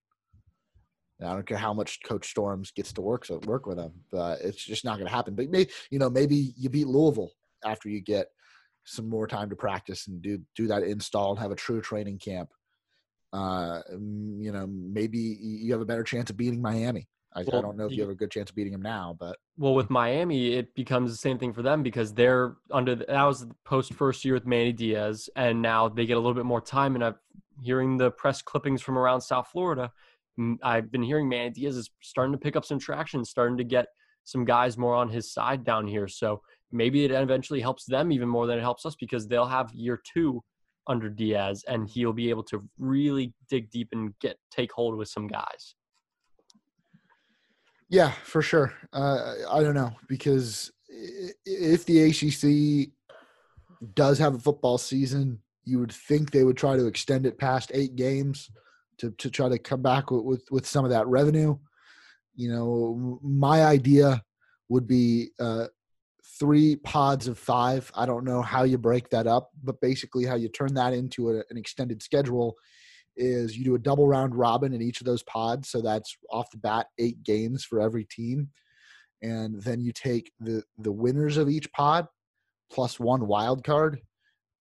I 1.21 1.33
don't 1.33 1.47
care 1.47 1.57
how 1.57 1.73
much 1.73 1.99
Coach 2.03 2.29
Storms 2.29 2.71
gets 2.71 2.93
to 2.93 3.01
work 3.01 3.25
so 3.25 3.39
work 3.45 3.65
with 3.65 3.77
them, 3.77 3.91
but 4.11 4.41
it's 4.41 4.63
just 4.63 4.85
not 4.85 4.97
going 4.97 5.07
to 5.07 5.13
happen. 5.13 5.33
But 5.35 5.49
maybe 5.49 5.71
you 5.89 5.99
know 5.99 6.09
maybe 6.09 6.53
you 6.55 6.69
beat 6.69 6.87
Louisville 6.87 7.31
after 7.65 7.89
you 7.89 8.01
get 8.01 8.27
some 8.85 9.09
more 9.09 9.27
time 9.27 9.49
to 9.49 9.55
practice 9.55 10.07
and 10.07 10.21
do 10.21 10.39
do 10.55 10.67
that 10.67 10.83
install 10.83 11.31
and 11.31 11.39
have 11.39 11.51
a 11.51 11.55
true 11.55 11.81
training 11.81 12.19
camp. 12.19 12.49
Uh, 13.33 13.81
you 13.89 14.51
know, 14.51 14.67
maybe 14.67 15.17
you 15.17 15.71
have 15.73 15.81
a 15.81 15.85
better 15.85 16.03
chance 16.03 16.29
of 16.29 16.37
beating 16.37 16.61
Miami. 16.61 17.07
I, 17.33 17.43
well, 17.43 17.59
I 17.59 17.61
don't 17.61 17.77
know 17.77 17.85
if 17.85 17.91
you, 17.91 17.97
you 17.97 18.03
have 18.03 18.11
a 18.11 18.15
good 18.15 18.31
chance 18.31 18.49
of 18.49 18.55
beating 18.55 18.71
them 18.71 18.81
now, 18.81 19.15
but 19.19 19.37
well, 19.57 19.75
with 19.75 19.89
Miami, 19.89 20.53
it 20.53 20.73
becomes 20.75 21.11
the 21.11 21.17
same 21.17 21.37
thing 21.37 21.53
for 21.53 21.61
them 21.61 21.83
because 21.83 22.13
they're 22.13 22.55
under 22.71 22.95
the, 22.95 23.05
that 23.05 23.23
was 23.23 23.41
the 23.41 23.55
post 23.63 23.93
first 23.93 24.25
year 24.25 24.33
with 24.33 24.47
Manny 24.47 24.71
Diaz, 24.71 25.29
and 25.35 25.61
now 25.61 25.87
they 25.87 26.05
get 26.05 26.17
a 26.17 26.19
little 26.19 26.33
bit 26.33 26.45
more 26.45 26.61
time. 26.61 26.95
And 26.95 27.03
I'm 27.03 27.15
hearing 27.61 27.97
the 27.97 28.11
press 28.11 28.41
clippings 28.41 28.81
from 28.81 28.97
around 28.97 29.21
South 29.21 29.49
Florida 29.51 29.91
I've 30.63 30.91
been 30.91 31.03
hearing 31.03 31.27
Manny 31.27 31.49
Diaz 31.49 31.75
is 31.75 31.89
starting 32.01 32.31
to 32.31 32.37
pick 32.37 32.55
up 32.55 32.65
some 32.65 32.79
traction, 32.79 33.25
starting 33.25 33.57
to 33.57 33.63
get 33.63 33.87
some 34.23 34.45
guys 34.45 34.77
more 34.77 34.93
on 34.93 35.09
his 35.09 35.31
side 35.31 35.63
down 35.63 35.87
here. 35.87 36.07
So 36.07 36.41
maybe 36.71 37.05
it 37.05 37.11
eventually 37.11 37.61
helps 37.61 37.85
them 37.85 38.11
even 38.11 38.29
more 38.29 38.45
than 38.45 38.57
it 38.57 38.61
helps 38.61 38.85
us 38.85 38.95
because 38.95 39.27
they'll 39.27 39.47
have 39.47 39.73
year 39.73 39.99
two 40.13 40.43
under 40.85 41.09
Diaz 41.09 41.65
and 41.67 41.89
he'll 41.89 42.13
be 42.13 42.29
able 42.29 42.43
to 42.43 42.63
really 42.77 43.33
dig 43.49 43.71
deep 43.71 43.89
and 43.91 44.17
get 44.19 44.37
take 44.51 44.71
hold 44.71 44.95
with 44.95 45.09
some 45.09 45.27
guys. 45.27 45.75
Yeah, 47.89 48.11
for 48.23 48.41
sure. 48.41 48.73
Uh, 48.91 49.33
I 49.49 49.63
don't 49.63 49.75
know 49.75 49.93
because 50.07 50.71
if 50.89 51.85
the 51.85 52.03
ACC 52.03 52.89
does 53.93 54.19
have 54.19 54.35
a 54.35 54.39
football 54.39 54.77
season, 54.77 55.39
you 55.63 55.79
would 55.79 55.91
think 55.91 56.31
they 56.31 56.43
would 56.43 56.57
try 56.57 56.75
to 56.75 56.87
extend 56.87 57.25
it 57.25 57.37
past 57.37 57.71
eight 57.73 57.95
games 57.95 58.49
to 58.97 59.11
to 59.11 59.29
try 59.29 59.49
to 59.49 59.59
come 59.59 59.81
back 59.81 60.11
with, 60.11 60.23
with, 60.23 60.43
with 60.51 60.65
some 60.65 60.85
of 60.85 60.91
that 60.91 61.07
revenue. 61.07 61.57
You 62.35 62.51
know, 62.51 63.19
my 63.23 63.63
idea 63.65 64.21
would 64.69 64.87
be 64.87 65.29
uh, 65.39 65.67
three 66.39 66.75
pods 66.75 67.27
of 67.27 67.39
five. 67.39 67.91
I 67.95 68.05
don't 68.05 68.25
know 68.25 68.41
how 68.41 68.63
you 68.63 68.77
break 68.77 69.09
that 69.09 69.27
up, 69.27 69.49
but 69.63 69.81
basically 69.81 70.25
how 70.25 70.35
you 70.35 70.49
turn 70.49 70.73
that 70.75 70.93
into 70.93 71.31
a, 71.31 71.43
an 71.49 71.57
extended 71.57 72.03
schedule 72.03 72.55
is 73.17 73.57
you 73.57 73.63
do 73.63 73.75
a 73.75 73.79
double 73.79 74.07
round 74.07 74.35
robin 74.35 74.73
in 74.73 74.81
each 74.81 75.01
of 75.01 75.05
those 75.05 75.23
pods. 75.23 75.69
So 75.69 75.81
that's 75.81 76.15
off 76.31 76.51
the 76.51 76.57
bat 76.57 76.87
eight 76.97 77.23
games 77.23 77.63
for 77.65 77.81
every 77.81 78.05
team, 78.05 78.49
and 79.21 79.61
then 79.61 79.81
you 79.81 79.91
take 79.91 80.31
the 80.39 80.63
the 80.77 80.91
winners 80.91 81.37
of 81.37 81.49
each 81.49 81.71
pod 81.73 82.07
plus 82.69 82.99
one 82.99 83.27
wild 83.27 83.63
card 83.63 84.01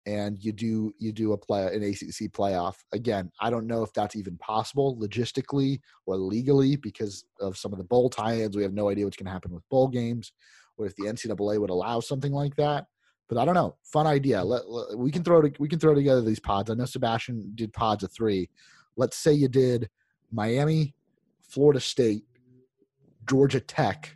and 0.05 0.43
you 0.43 0.51
do 0.51 0.93
you 0.99 1.11
do 1.11 1.33
a 1.33 1.37
play 1.37 1.65
an 1.65 1.83
ACC 1.83 2.31
playoff. 2.31 2.75
Again, 2.93 3.31
I 3.41 3.49
don't 3.49 3.67
know 3.67 3.83
if 3.83 3.91
that's 3.93 4.15
even 4.15 4.37
possible 4.37 4.97
logistically 4.97 5.79
or 6.05 6.15
legally 6.15 6.75
because 6.75 7.25
of 7.39 7.57
some 7.57 7.71
of 7.71 7.79
the 7.79 7.83
bowl 7.83 8.09
tie-ins. 8.09 8.55
We 8.55 8.63
have 8.63 8.73
no 8.73 8.89
idea 8.89 9.05
what's 9.05 9.17
going 9.17 9.25
to 9.25 9.31
happen 9.31 9.53
with 9.53 9.67
bowl 9.69 9.87
games, 9.87 10.31
or 10.77 10.85
if 10.85 10.95
the 10.95 11.05
NCAA 11.05 11.59
would 11.59 11.69
allow 11.69 11.99
something 11.99 12.31
like 12.31 12.55
that. 12.57 12.85
But 13.27 13.37
I 13.37 13.45
don't 13.45 13.55
know. 13.55 13.75
Fun 13.83 14.07
idea. 14.07 14.43
Let, 14.43 14.69
let, 14.69 14.97
we 14.97 15.11
can 15.11 15.23
throw 15.23 15.41
we 15.59 15.67
can 15.67 15.79
throw 15.79 15.95
together 15.95 16.21
these 16.21 16.39
pods. 16.39 16.69
I 16.69 16.75
know 16.75 16.85
Sebastian 16.85 17.51
did 17.55 17.73
pods 17.73 18.03
of 18.03 18.11
three. 18.11 18.49
Let's 18.97 19.17
say 19.17 19.33
you 19.33 19.47
did 19.47 19.89
Miami, 20.31 20.93
Florida 21.41 21.79
State, 21.79 22.23
Georgia 23.27 23.59
Tech, 23.59 24.15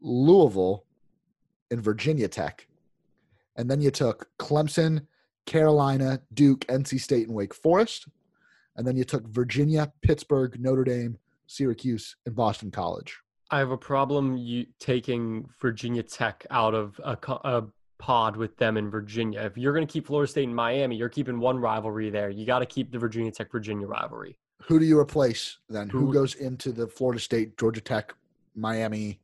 Louisville, 0.00 0.84
and 1.70 1.82
Virginia 1.82 2.28
Tech 2.28 2.66
and 3.56 3.70
then 3.70 3.80
you 3.80 3.90
took 3.90 4.28
Clemson, 4.38 5.06
Carolina, 5.46 6.20
Duke, 6.34 6.60
NC 6.66 7.00
State, 7.00 7.26
and 7.26 7.36
Wake 7.36 7.54
Forest. 7.54 8.06
And 8.76 8.86
then 8.86 8.96
you 8.96 9.04
took 9.04 9.26
Virginia, 9.28 9.92
Pittsburgh, 10.02 10.60
Notre 10.60 10.84
Dame, 10.84 11.18
Syracuse, 11.46 12.16
and 12.26 12.36
Boston 12.36 12.70
College. 12.70 13.18
I 13.50 13.58
have 13.58 13.70
a 13.70 13.78
problem 13.78 14.36
you 14.36 14.66
taking 14.80 15.48
Virginia 15.60 16.02
Tech 16.02 16.44
out 16.50 16.74
of 16.74 17.00
a, 17.04 17.16
a 17.44 17.64
pod 17.98 18.36
with 18.36 18.56
them 18.56 18.76
in 18.76 18.90
Virginia. 18.90 19.40
If 19.42 19.56
you're 19.56 19.72
going 19.72 19.86
to 19.86 19.92
keep 19.92 20.06
Florida 20.06 20.30
State 20.30 20.44
and 20.44 20.54
Miami, 20.54 20.96
you're 20.96 21.08
keeping 21.08 21.38
one 21.38 21.58
rivalry 21.58 22.10
there. 22.10 22.28
You 22.28 22.44
got 22.44 22.58
to 22.60 22.66
keep 22.66 22.90
the 22.90 22.98
Virginia 22.98 23.30
Tech 23.30 23.50
Virginia 23.50 23.86
rivalry. 23.86 24.36
Who 24.62 24.78
do 24.78 24.84
you 24.84 24.98
replace 24.98 25.58
then? 25.68 25.88
Who, 25.88 26.06
Who 26.06 26.12
goes 26.12 26.34
into 26.34 26.72
the 26.72 26.88
Florida 26.88 27.20
State, 27.20 27.56
Georgia 27.56 27.80
Tech, 27.80 28.14
Miami 28.54 29.20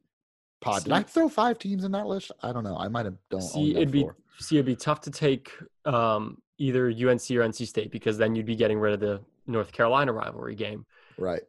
pod? 0.61 0.85
Did 0.85 0.93
I 0.93 1.03
throw 1.03 1.29
five 1.29 1.59
teams 1.59 1.85
in 1.85 1.93
that 1.93 2.07
list? 2.07 2.31
I 2.43 2.53
don't 2.53 2.65
know. 2.65 2.77
I 2.77 2.89
might 2.89 3.07
have 3.07 3.17
done. 3.31 3.43
See, 3.43 3.75
it'd 3.75 3.91
be 3.91 4.07
see, 4.39 4.57
it'd 4.57 4.67
be 4.67 4.77
tough 4.77 5.01
to 5.03 5.11
take 5.11 5.51
um, 5.85 6.39
either 6.59 6.87
UNC 6.87 7.03
or 7.03 7.43
NC 7.43 7.67
State 7.67 7.91
because 7.91 8.19
then 8.19 8.35
you'd 8.37 8.47
be 8.47 8.57
getting 8.57 8.79
rid 8.79 8.95
of 8.95 9.01
the 9.01 9.21
North 9.47 9.73
Carolina 9.73 10.13
rivalry 10.13 10.55
game. 10.55 10.87
Right. 11.19 11.43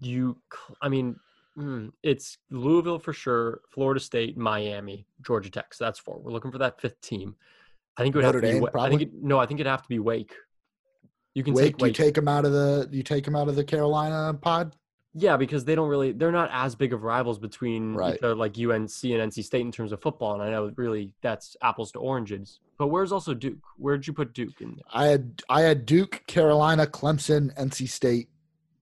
You, 0.00 0.36
I 0.80 0.88
mean, 0.88 1.16
mm, 1.58 1.90
it's 2.02 2.38
Louisville 2.50 2.98
for 2.98 3.12
sure, 3.12 3.60
Florida 3.70 4.00
State, 4.00 4.36
Miami, 4.36 5.06
Georgia 5.24 5.50
Tech. 5.50 5.74
So 5.74 5.84
that's 5.84 5.98
four. 5.98 6.18
We're 6.18 6.32
looking 6.32 6.52
for 6.52 6.58
that 6.58 6.80
fifth 6.80 7.00
team. 7.00 7.36
I 7.96 8.02
think 8.02 8.14
it 8.14 8.18
would 8.18 8.24
Notre 8.24 8.40
have 8.40 8.42
to 8.42 8.52
Dame, 8.52 8.64
be. 8.64 8.70
Probably? 8.70 8.86
I 8.86 8.90
think 8.90 9.02
it, 9.02 9.22
no. 9.22 9.38
I 9.38 9.46
think 9.46 9.60
it'd 9.60 9.70
have 9.70 9.82
to 9.82 9.88
be 9.88 9.98
Wake. 9.98 10.34
You 11.34 11.44
can 11.44 11.54
Wake, 11.54 11.64
take 11.64 11.78
Wake. 11.78 11.98
You 11.98 12.04
take 12.04 12.14
them 12.14 12.28
out 12.28 12.44
of 12.44 12.52
the. 12.52 12.88
You 12.90 13.02
take 13.02 13.24
them 13.24 13.36
out 13.36 13.48
of 13.48 13.56
the 13.56 13.64
Carolina 13.64 14.34
pod. 14.34 14.74
Yeah, 15.12 15.36
because 15.36 15.64
they 15.64 15.74
don't 15.74 15.88
really 15.88 16.12
they're 16.12 16.30
not 16.30 16.50
as 16.52 16.76
big 16.76 16.92
of 16.92 17.02
rivals 17.02 17.38
between 17.38 17.94
right. 17.94 18.22
like 18.22 18.56
UNC 18.56 18.70
and 18.70 18.88
NC 18.92 19.44
State 19.44 19.62
in 19.62 19.72
terms 19.72 19.90
of 19.90 20.00
football, 20.00 20.34
and 20.34 20.42
I 20.42 20.50
know 20.50 20.72
really 20.76 21.12
that's 21.20 21.56
apples 21.62 21.90
to 21.92 21.98
oranges. 21.98 22.60
But 22.78 22.88
where's 22.88 23.10
also 23.10 23.34
Duke? 23.34 23.58
Where'd 23.76 24.06
you 24.06 24.12
put 24.12 24.32
Duke 24.34 24.60
in? 24.60 24.76
There? 24.76 24.84
I 24.92 25.06
had 25.06 25.42
I 25.48 25.62
had 25.62 25.84
Duke, 25.84 26.22
Carolina, 26.28 26.86
Clemson, 26.86 27.52
NC 27.56 27.88
State, 27.88 28.28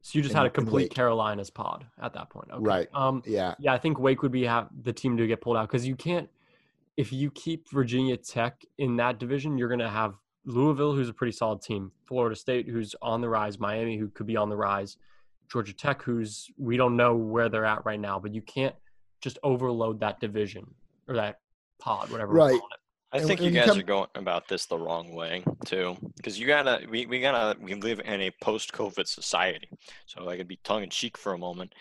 So 0.09 0.19
you 0.19 0.23
just 0.23 0.35
had 0.35 0.47
a 0.47 0.51
complete 0.51 0.91
Carolinas 0.95 1.51
pod 1.51 1.85
at 2.01 2.15
that 2.15 2.31
point. 2.31 2.49
Okay. 2.51 2.63
Right. 2.63 2.89
Um, 2.95 3.23
Yeah. 3.27 3.55
yeah, 3.59 3.75
I 3.75 3.79
think 3.79 3.99
Wake 3.99 4.23
would 4.23 4.33
be 4.33 4.47
ha- 4.47 4.69
the 4.83 4.93
team 4.93 5.19
to 5.19 5.27
get 5.27 5.43
pulled 5.43 5.59
out 5.59 5.69
because 5.69 5.87
you 5.87 5.97
can't. 5.97 6.31
If 6.97 7.13
you 7.13 7.31
keep 7.31 7.71
Virginia 7.71 8.17
Tech 8.17 8.65
in 8.79 8.97
that 8.97 9.19
division, 9.19 9.59
you're 9.59 9.69
going 9.69 9.81
to 9.81 9.89
have 9.91 10.15
Louisville, 10.47 10.95
who's 10.95 11.11
a 11.11 11.13
pretty 11.13 11.33
solid 11.33 11.61
team, 11.61 11.93
Florida 12.07 12.35
State, 12.35 12.67
who's 12.67 12.95
on 13.03 13.21
the 13.21 13.29
rise, 13.29 13.59
Miami, 13.59 13.99
who 13.99 14.09
could 14.09 14.27
be 14.27 14.35
on 14.35 14.49
the 14.49 14.57
rise, 14.57 14.97
Georgia 15.53 15.75
Tech, 15.75 16.01
who's 16.01 16.51
we 16.57 16.79
don't 16.79 16.97
know 16.97 17.15
where 17.15 17.51
they're 17.51 17.67
at 17.67 17.85
right 17.85 18.01
now, 18.01 18.19
but 18.19 18.33
you 18.33 18.41
can't 18.41 18.75
just 19.21 19.39
overload 19.43 20.01
that 20.01 20.21
division 20.21 20.75
or 21.07 21.17
that 21.17 21.41
pod, 21.79 22.11
whatever. 22.11 22.33
Right. 22.33 22.59
I 23.11 23.21
think 23.21 23.41
you 23.41 23.47
you 23.47 23.53
guys 23.53 23.67
come- 23.69 23.79
are 23.79 23.83
going 23.83 24.09
about 24.15 24.49
this 24.49 24.67
the 24.67 24.79
wrong 24.79 25.15
way 25.15 25.43
too, 25.65 25.97
because 26.17 26.39
you 26.39 26.47
gotta 26.47 26.87
we, 26.91 27.07
we 27.07 27.21
gotta 27.21 27.59
we 27.61 27.75
live 27.75 28.01
in 28.05 28.21
a 28.21 28.31
post-COVID 28.43 29.07
society. 29.07 29.69
So 30.07 30.29
I 30.29 30.37
could 30.37 30.49
be 30.49 30.59
tongue 30.63 30.83
in 30.83 30.91
cheek 30.91 31.17
for 31.17 31.33
a 31.33 31.39
moment. 31.39 31.75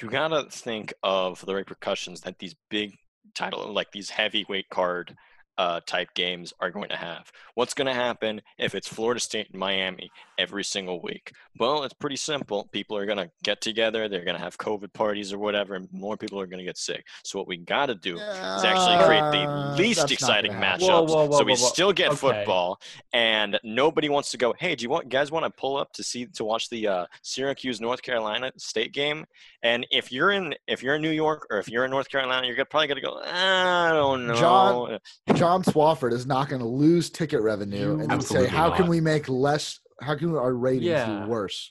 You 0.00 0.10
gotta 0.10 0.48
think 0.50 0.92
of 1.02 1.44
the 1.46 1.54
repercussions 1.54 2.20
that 2.22 2.38
these 2.38 2.54
big 2.68 2.96
title 3.34 3.72
like 3.72 3.90
these 3.92 4.10
heavyweight 4.10 4.68
card 4.68 5.16
uh, 5.58 5.80
type 5.86 6.08
games 6.14 6.52
are 6.60 6.70
going 6.70 6.88
to 6.88 6.96
have. 6.96 7.30
What's 7.54 7.74
going 7.74 7.86
to 7.86 7.94
happen 7.94 8.40
if 8.58 8.74
it's 8.74 8.88
Florida 8.88 9.20
State 9.20 9.50
and 9.50 9.58
Miami 9.60 10.10
every 10.38 10.64
single 10.64 11.00
week? 11.00 11.32
Well, 11.58 11.84
it's 11.84 11.94
pretty 11.94 12.16
simple. 12.16 12.68
People 12.72 12.96
are 12.96 13.06
going 13.06 13.18
to 13.18 13.30
get 13.44 13.60
together. 13.60 14.08
They're 14.08 14.24
going 14.24 14.36
to 14.36 14.42
have 14.42 14.58
COVID 14.58 14.92
parties 14.92 15.32
or 15.32 15.38
whatever, 15.38 15.74
and 15.76 15.88
more 15.92 16.16
people 16.16 16.40
are 16.40 16.46
going 16.46 16.58
to 16.58 16.64
get 16.64 16.76
sick. 16.76 17.06
So 17.22 17.38
what 17.38 17.46
we 17.46 17.56
got 17.58 17.86
to 17.86 17.94
do 17.94 18.16
is 18.16 18.64
actually 18.64 18.96
create 19.06 19.24
the 19.30 19.44
Uh, 19.48 19.76
least 19.76 20.10
exciting 20.10 20.52
matchups. 20.52 20.80
Whoa, 20.80 21.02
whoa, 21.04 21.24
whoa, 21.26 21.38
so 21.38 21.44
we 21.44 21.54
still 21.56 21.92
get 21.92 22.08
Okay. 22.08 22.16
football, 22.16 22.80
and 23.12 23.58
nobody 23.62 24.08
wants 24.08 24.30
to 24.32 24.36
go. 24.36 24.54
Hey, 24.58 24.74
do 24.74 24.82
you 24.82 24.90
want 24.90 25.08
guys 25.08 25.30
want 25.30 25.44
to 25.44 25.50
pull 25.50 25.76
up 25.76 25.92
to 25.92 26.02
see 26.02 26.26
to 26.26 26.44
watch 26.44 26.68
the 26.68 26.88
uh, 26.88 27.06
Syracuse 27.22 27.80
North 27.80 28.02
Carolina 28.02 28.50
State 28.56 28.92
game? 28.92 29.24
And 29.62 29.86
if 29.90 30.10
you're 30.10 30.32
in 30.32 30.54
if 30.66 30.82
you're 30.82 30.96
in 30.96 31.02
New 31.02 31.10
York 31.10 31.46
or 31.50 31.58
if 31.58 31.68
you're 31.68 31.84
in 31.84 31.90
North 31.90 32.08
Carolina, 32.10 32.46
you're 32.46 32.64
probably 32.64 32.88
gonna 32.88 33.00
go. 33.00 33.20
I 33.24 33.90
don't 33.92 34.26
know. 34.26 34.34
John- 34.34 34.98
John 35.36 35.43
Swofford 35.62 36.12
is 36.12 36.26
not 36.26 36.48
going 36.48 36.60
to 36.60 36.68
lose 36.68 37.10
ticket 37.10 37.40
revenue 37.42 37.78
You- 37.94 38.00
and 38.00 38.10
then 38.10 38.20
say, 38.20 38.36
Absolutely 38.36 38.48
"How 38.48 38.70
can 38.70 38.86
we 38.88 39.00
make 39.00 39.28
less? 39.28 39.80
How 40.00 40.16
can 40.16 40.34
our 40.36 40.52
ratings 40.54 40.84
Yeah. 40.84 41.24
be 41.24 41.28
worse?" 41.30 41.70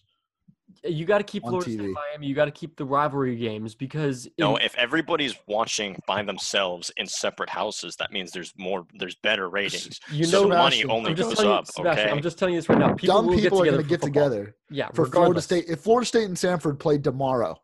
You 0.85 1.05
got 1.05 1.19
to 1.19 1.23
keep 1.23 1.45
On 1.45 1.51
Florida 1.51 1.71
State, 1.71 1.91
Miami. 1.93 2.27
You 2.27 2.35
got 2.35 2.45
to 2.45 2.51
keep 2.51 2.75
the 2.75 2.83
rivalry 2.83 3.37
games 3.37 3.73
because 3.73 4.27
No, 4.37 4.57
in- 4.57 4.63
if 4.63 4.75
everybody's 4.75 5.33
watching 5.47 5.97
by 6.07 6.23
themselves 6.23 6.91
in 6.97 7.07
separate 7.07 7.49
houses, 7.49 7.95
that 7.97 8.11
means 8.11 8.31
there's 8.31 8.51
more, 8.57 8.85
there's 8.95 9.15
better 9.15 9.49
ratings. 9.49 9.99
you 10.11 10.25
so 10.25 10.43
know 10.43 10.49
the 10.49 10.55
money 10.57 10.83
only 10.83 11.11
I'm 11.11 11.15
just 11.15 11.29
goes 11.29 11.37
telling 11.37 11.51
you, 11.51 11.57
up. 11.57 11.67
Sebastian, 11.67 12.05
Okay. 12.07 12.11
I'm 12.11 12.21
just 12.21 12.37
telling 12.37 12.55
you 12.55 12.59
this 12.59 12.67
right 12.67 12.79
now. 12.79 12.93
People 12.95 13.15
Dumb 13.15 13.27
will 13.27 13.35
people 13.37 13.61
are 13.61 13.65
going 13.65 13.77
to 13.77 13.83
get 13.83 14.01
football. 14.01 14.23
together 14.29 14.55
Yeah, 14.69 14.89
for 14.93 15.05
Florida. 15.05 15.39
State. 15.41 15.65
If 15.69 15.79
Florida 15.81 16.05
State 16.05 16.25
and 16.25 16.37
Sanford 16.37 16.79
played 16.79 17.03
tomorrow, 17.03 17.55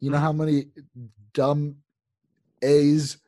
you 0.00 0.10
know 0.10 0.16
Mhm. 0.16 0.20
how 0.20 0.32
many 0.32 0.66
dumb 1.34 1.76
A's 2.62 3.18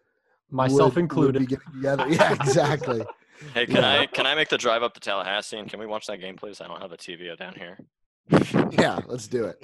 myself 0.50 0.94
would- 0.94 1.00
included. 1.02 1.40
would 1.42 1.48
be 1.48 1.56
getting 1.56 1.72
together? 1.74 2.06
Yeah, 2.10 2.32
exactly. 2.34 3.02
Hey, 3.52 3.66
can 3.66 3.76
Yeah. 3.76 4.00
I 4.00 4.06
can 4.06 4.24
I 4.26 4.34
make 4.34 4.48
the 4.48 4.56
drive 4.56 4.82
up 4.82 4.94
to 4.94 5.00
Tallahassee 5.00 5.58
and 5.58 5.68
can 5.68 5.78
we 5.78 5.84
watch 5.84 6.06
that 6.06 6.20
game, 6.20 6.36
please? 6.36 6.62
I 6.62 6.66
don't 6.68 6.80
have 6.80 6.92
a 6.92 6.96
TV 6.96 7.36
down 7.36 7.54
here. 7.54 7.78
yeah, 8.72 8.98
let's 9.06 9.28
do 9.28 9.44
it. 9.44 9.62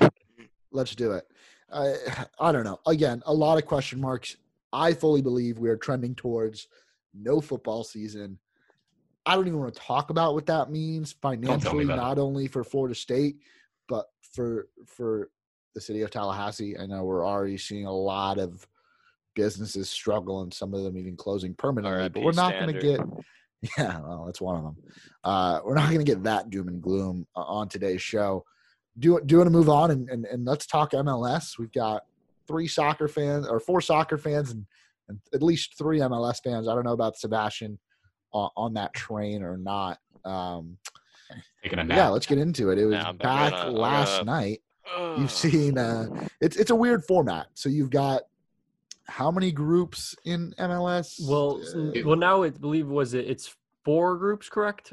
Let's 0.71 0.95
do 0.95 1.13
it. 1.13 1.25
I 1.73 1.95
I 2.39 2.53
don't 2.53 2.65
know. 2.65 2.79
Again, 2.87 3.23
a 3.25 3.33
lot 3.33 3.57
of 3.57 3.65
question 3.65 3.99
marks. 3.99 4.37
I 4.75 4.93
fully 4.93 5.23
believe 5.23 5.59
we 5.59 5.71
are 5.71 5.77
trending 5.79 6.15
towards 6.15 6.69
no 7.15 7.41
football 7.41 7.83
season. 7.83 8.39
I 9.25 9.37
don't 9.37 9.47
even 9.47 9.59
want 9.59 9.73
to 9.75 9.81
talk 9.81 10.11
about 10.11 10.35
what 10.35 10.45
that 10.47 10.71
means 10.71 11.15
tell 11.15 11.31
me 11.33 11.39
financially, 11.47 11.85
it. 11.85 11.97
not 11.97 12.19
only 12.19 12.49
for 12.49 12.65
Florida 12.65 12.95
State, 12.95 13.37
but 13.89 14.05
for 14.35 14.69
for 14.87 15.31
the 15.75 15.81
city 15.81 16.03
of 16.03 16.11
Tallahassee. 16.11 16.77
I 16.79 16.85
know 16.85 17.05
we're 17.05 17.27
already 17.27 17.57
seeing 17.57 17.87
a 17.87 17.93
lot 17.93 18.39
of 18.39 18.67
businesses 19.35 19.91
struggle 19.91 20.43
and 20.43 20.53
some 20.53 20.75
of 20.75 20.83
them 20.83 20.97
even 20.97 21.17
closing 21.17 21.55
permanently. 21.55 22.09
But 22.09 22.23
we're 22.23 22.33
not 22.33 22.53
going 22.53 22.75
to 22.75 22.81
get 22.81 23.01
yeah, 23.79 24.01
well, 24.01 24.25
that's 24.27 24.41
one 24.41 24.57
of 24.57 24.63
them. 24.65 24.77
Uh, 25.23 25.61
we're 25.65 25.75
not 25.75 25.87
going 25.87 26.05
to 26.05 26.05
get 26.05 26.25
that 26.25 26.51
doom 26.51 26.69
and 26.69 26.83
gloom 26.83 27.27
uh, 27.37 27.43
on 27.43 27.69
today's 27.69 28.03
show. 28.03 28.45
Do 28.99 29.21
do 29.25 29.35
you 29.35 29.39
want 29.39 29.47
to 29.47 29.53
move 29.53 29.69
on 29.69 29.91
and, 29.91 30.09
and 30.11 30.27
and 30.27 30.45
let's 30.45 30.67
talk 30.67 30.91
MLS? 30.93 31.59
We've 31.59 31.73
got 31.73 32.03
three 32.49 32.67
soccer 32.67 33.09
fans 33.09 33.47
or 33.47 33.61
four 33.61 33.81
soccer 33.81 34.19
fans 34.19 34.51
and, 34.51 34.67
and 35.09 35.21
at 35.33 35.43
least 35.43 35.79
three 35.79 36.01
MLS 36.01 36.43
fans. 36.43 36.69
I 36.69 36.75
don't 36.75 36.85
know 36.85 36.93
about 36.93 37.17
Sebastian 37.17 37.79
on, 38.33 38.51
on 38.57 38.75
that 38.75 38.93
train 38.95 39.43
or 39.43 39.57
not. 39.57 39.99
Um, 40.25 40.77
Taking 41.63 41.79
a 41.79 41.87
yeah, 41.87 42.09
let's 42.09 42.27
get 42.27 42.39
into 42.39 42.71
it. 42.71 42.79
It 42.79 42.87
was 42.87 42.97
back 43.19 43.53
gonna- 43.53 43.71
last 43.71 44.19
gonna- 44.19 44.31
night. 44.31 44.61
You've 45.17 45.31
seen 45.31 45.79
uh, 45.79 46.09
it's 46.41 46.57
it's 46.57 46.71
a 46.71 46.75
weird 46.75 47.05
format. 47.05 47.47
So 47.55 47.69
you've 47.69 47.91
got 47.91 48.23
how 49.09 49.31
many 49.31 49.51
groups 49.53 50.15
in 50.25 50.55
MLS? 50.59 51.19
Well, 51.29 51.61
s- 51.63 51.75
Uh, 51.75 51.93
well, 52.05 52.17
now 52.17 52.43
I 52.43 52.51
believe 52.51 52.89
was 52.89 53.15
it? 53.15 53.29
It's 53.29 53.55
four 53.85 54.17
groups, 54.17 54.49
correct? 54.49 54.93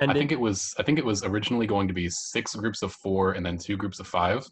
And 0.00 0.10
I 0.10 0.14
think 0.14 0.32
it 0.32 0.40
was 0.40 0.74
I 0.78 0.82
think 0.82 0.98
it 0.98 1.04
was 1.04 1.22
originally 1.24 1.66
going 1.66 1.86
to 1.88 1.94
be 1.94 2.08
six 2.08 2.54
groups 2.54 2.82
of 2.82 2.92
four 2.92 3.32
and 3.32 3.44
then 3.44 3.58
two 3.58 3.76
groups 3.76 4.00
of 4.00 4.06
five. 4.06 4.46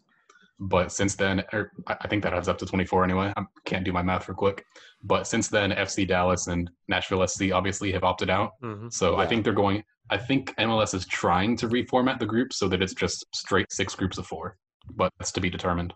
But 0.59 0.91
since 0.91 1.15
then, 1.15 1.43
or 1.53 1.71
I 1.87 1.97
I 2.01 2.07
think 2.07 2.21
that 2.23 2.33
adds 2.33 2.47
up 2.47 2.59
to 2.59 2.65
24 2.67 3.03
anyway. 3.03 3.33
I 3.35 3.43
can't 3.65 3.83
do 3.83 3.91
my 3.91 4.03
math 4.03 4.29
real 4.29 4.35
quick. 4.35 4.63
But 5.03 5.25
since 5.25 5.47
then, 5.47 5.71
FC 5.71 6.05
Dallas 6.07 6.45
and 6.47 6.69
Nashville 6.87 7.23
SC 7.27 7.51
obviously 7.51 7.91
have 7.93 8.03
opted 8.03 8.29
out. 8.29 8.51
Mhm. 8.63 8.93
So 8.93 9.15
I 9.17 9.25
think 9.25 9.43
they're 9.43 9.53
going. 9.53 9.83
I 10.11 10.17
think 10.17 10.53
MLS 10.59 10.93
is 10.93 11.07
trying 11.07 11.55
to 11.57 11.67
reformat 11.67 12.19
the 12.19 12.25
group 12.27 12.53
so 12.53 12.67
that 12.67 12.81
it's 12.81 12.93
just 12.93 13.25
straight 13.33 13.71
six 13.71 13.95
groups 13.95 14.17
of 14.19 14.27
four. 14.27 14.57
But 14.95 15.11
that's 15.17 15.31
to 15.33 15.41
be 15.41 15.49
determined. 15.49 15.93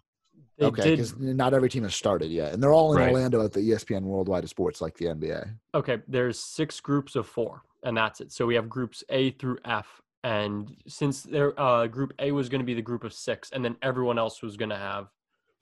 They 0.58 0.66
okay, 0.68 0.92
because 0.92 1.16
not 1.18 1.54
every 1.54 1.70
team 1.70 1.84
has 1.84 1.96
started 1.96 2.32
yet, 2.32 2.54
and 2.54 2.64
they're 2.64 2.74
all 2.74 2.94
in 2.94 3.00
Right. 3.00 3.10
Orlando 3.10 3.44
at 3.44 3.52
the 3.52 3.60
ESPN 3.60 4.04
Worldwide 4.04 4.44
of 4.44 4.50
Sports, 4.50 4.82
like 4.82 4.96
the 4.98 5.06
NBA. 5.06 5.50
Okay, 5.74 5.98
there's 6.08 6.40
six 6.40 6.80
groups 6.80 7.16
of 7.16 7.28
four, 7.28 7.62
and 7.84 7.96
that's 7.98 8.22
it. 8.22 8.32
So 8.32 8.46
we 8.46 8.56
have 8.56 8.70
groups 8.70 9.04
A 9.10 9.32
through 9.32 9.58
F, 9.66 10.02
and 10.24 10.76
since 10.88 11.24
their 11.24 11.60
uh, 11.60 11.88
group 11.88 12.14
A 12.20 12.32
was 12.32 12.48
going 12.50 12.60
to 12.62 12.66
be 12.66 12.74
the 12.74 12.82
group 12.82 13.04
of 13.04 13.14
six, 13.14 13.52
and 13.52 13.64
then 13.66 13.76
everyone 13.82 14.18
else 14.18 14.42
was 14.42 14.56
going 14.56 14.70
to 14.70 14.78
have 14.78 15.08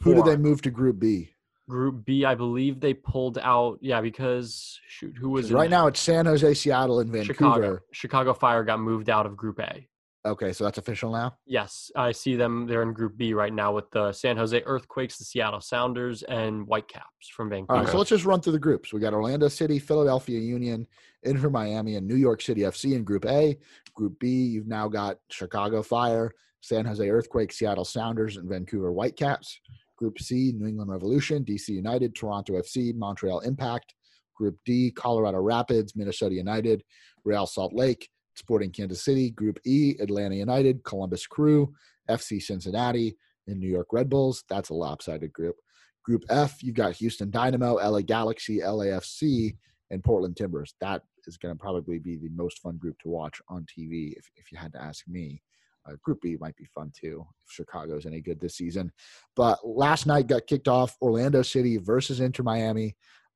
Who 0.04 0.14
did 0.14 0.26
they 0.26 0.38
move 0.38 0.62
to 0.64 0.70
Group 0.72 1.00
B? 1.00 1.30
Group 1.70 2.04
B, 2.06 2.26
I 2.26 2.36
believe 2.36 2.80
they 2.82 2.94
pulled 2.94 3.38
out. 3.40 3.80
Yeah, 3.82 4.02
because 4.02 4.80
shoot, 4.90 5.16
who 5.18 5.30
was 5.30 5.50
in 5.50 5.56
right 5.56 5.70
that? 5.70 5.76
now 5.76 5.88
it's 5.88 6.00
San 6.02 6.26
Jose, 6.26 6.54
Seattle, 6.56 7.00
and 7.00 7.10
Vancouver. 7.10 7.34
Chicago. 7.34 7.80
Chicago 7.94 8.34
Fire 8.34 8.64
got 8.64 8.80
moved 8.82 9.10
out 9.10 9.26
of 9.26 9.38
Group 9.38 9.60
A. 9.60 9.88
Okay, 10.26 10.54
so 10.54 10.64
that's 10.64 10.78
official 10.78 11.12
now. 11.12 11.36
Yes, 11.46 11.92
I 11.98 12.14
see 12.14 12.38
them. 12.38 12.66
They're 12.66 12.82
in 12.82 12.94
Group 12.94 13.18
B 13.18 13.34
right 13.34 13.54
now 13.54 13.74
with 13.74 13.92
the 13.92 14.14
San 14.14 14.38
Jose 14.38 14.62
Earthquakes, 14.66 15.18
the 15.18 15.26
Seattle 15.26 15.60
Sounders, 15.60 16.24
and 16.24 16.66
Whitecaps 16.66 17.28
from 17.36 17.50
Vancouver. 17.50 17.74
All 17.74 17.84
right, 17.84 17.92
so 17.92 17.98
let's 17.98 18.10
just 18.10 18.24
run 18.24 18.40
through 18.40 18.54
the 18.54 18.60
groups. 18.60 18.94
We 18.94 19.02
got 19.02 19.14
Orlando 19.14 19.50
City, 19.50 19.80
Philadelphia 19.80 20.40
Union, 20.40 20.88
Inter 21.24 21.50
Miami, 21.50 21.96
and 21.96 22.08
New 22.08 22.16
York 22.16 22.42
City 22.42 22.62
FC 22.62 22.96
in 22.96 23.04
Group 23.04 23.26
A. 23.26 23.58
Group 23.94 24.18
B, 24.20 24.28
you've 24.28 24.68
now 24.68 24.88
got 24.88 25.18
Chicago 25.30 25.84
Fire, 25.84 26.32
San 26.62 26.86
Jose 26.86 27.08
Earthquakes, 27.08 27.58
Seattle 27.58 27.84
Sounders, 27.84 28.38
and 28.38 28.48
Vancouver 28.48 28.94
Whitecaps. 28.94 29.60
Group 29.98 30.20
C, 30.20 30.54
New 30.56 30.68
England 30.68 30.90
Revolution, 30.90 31.44
DC 31.44 31.68
United, 31.70 32.16
Toronto 32.16 32.54
FC, 32.54 32.96
Montreal 32.96 33.42
Impact. 33.42 33.94
Group 34.36 34.58
D, 34.66 34.90
Colorado 34.92 35.40
Rapids, 35.40 35.96
Minnesota 35.96 36.34
United, 36.34 36.84
Real 37.24 37.46
Salt 37.46 37.74
Lake, 37.74 38.10
Sporting 38.36 38.72
Kansas 38.72 39.04
City. 39.04 39.32
Group 39.32 39.60
E, 39.66 39.96
Atlanta 40.00 40.36
United, 40.36 40.84
Columbus 40.84 41.28
Crew, 41.28 41.74
FC 42.10 42.42
Cincinnati, 42.42 43.18
and 43.48 43.60
New 43.60 43.70
York 43.70 43.88
Red 43.92 44.10
Bulls. 44.10 44.44
That's 44.50 44.70
a 44.70 44.74
lopsided 44.74 45.34
group. 45.34 45.56
Group 46.04 46.24
F, 46.30 46.62
you've 46.62 46.76
got 46.76 46.94
Houston 46.94 47.30
Dynamo, 47.30 47.76
LA 47.76 48.02
Galaxy, 48.02 48.60
LAFC, 48.60 49.56
and 49.90 50.04
Portland 50.04 50.36
Timbers. 50.36 50.76
That 50.82 51.04
is 51.28 51.38
going 51.38 51.56
to 51.56 51.60
probably 51.60 52.00
be 52.00 52.18
the 52.18 52.30
most 52.30 52.60
fun 52.60 52.78
group 52.78 52.98
to 53.00 53.10
watch 53.10 53.42
on 53.48 53.66
TV 53.66 54.14
if, 54.18 54.30
if 54.36 54.52
you 54.52 54.58
had 54.58 54.74
to 54.74 54.82
ask 54.82 55.08
me. 55.08 55.42
Uh, 55.86 55.96
group 56.02 56.22
B 56.22 56.38
might 56.40 56.56
be 56.56 56.66
fun 56.74 56.92
too 56.98 57.26
if 57.46 57.52
Chicago's 57.52 58.06
any 58.06 58.22
good 58.22 58.40
this 58.40 58.56
season. 58.56 58.92
But 59.36 59.60
last 59.68 60.06
night 60.08 60.28
got 60.28 60.48
kicked 60.48 60.70
off 60.70 60.98
Orlando 61.02 61.42
City 61.42 61.78
versus 61.78 62.22
Inter 62.22 62.44
Miami. 62.44 62.96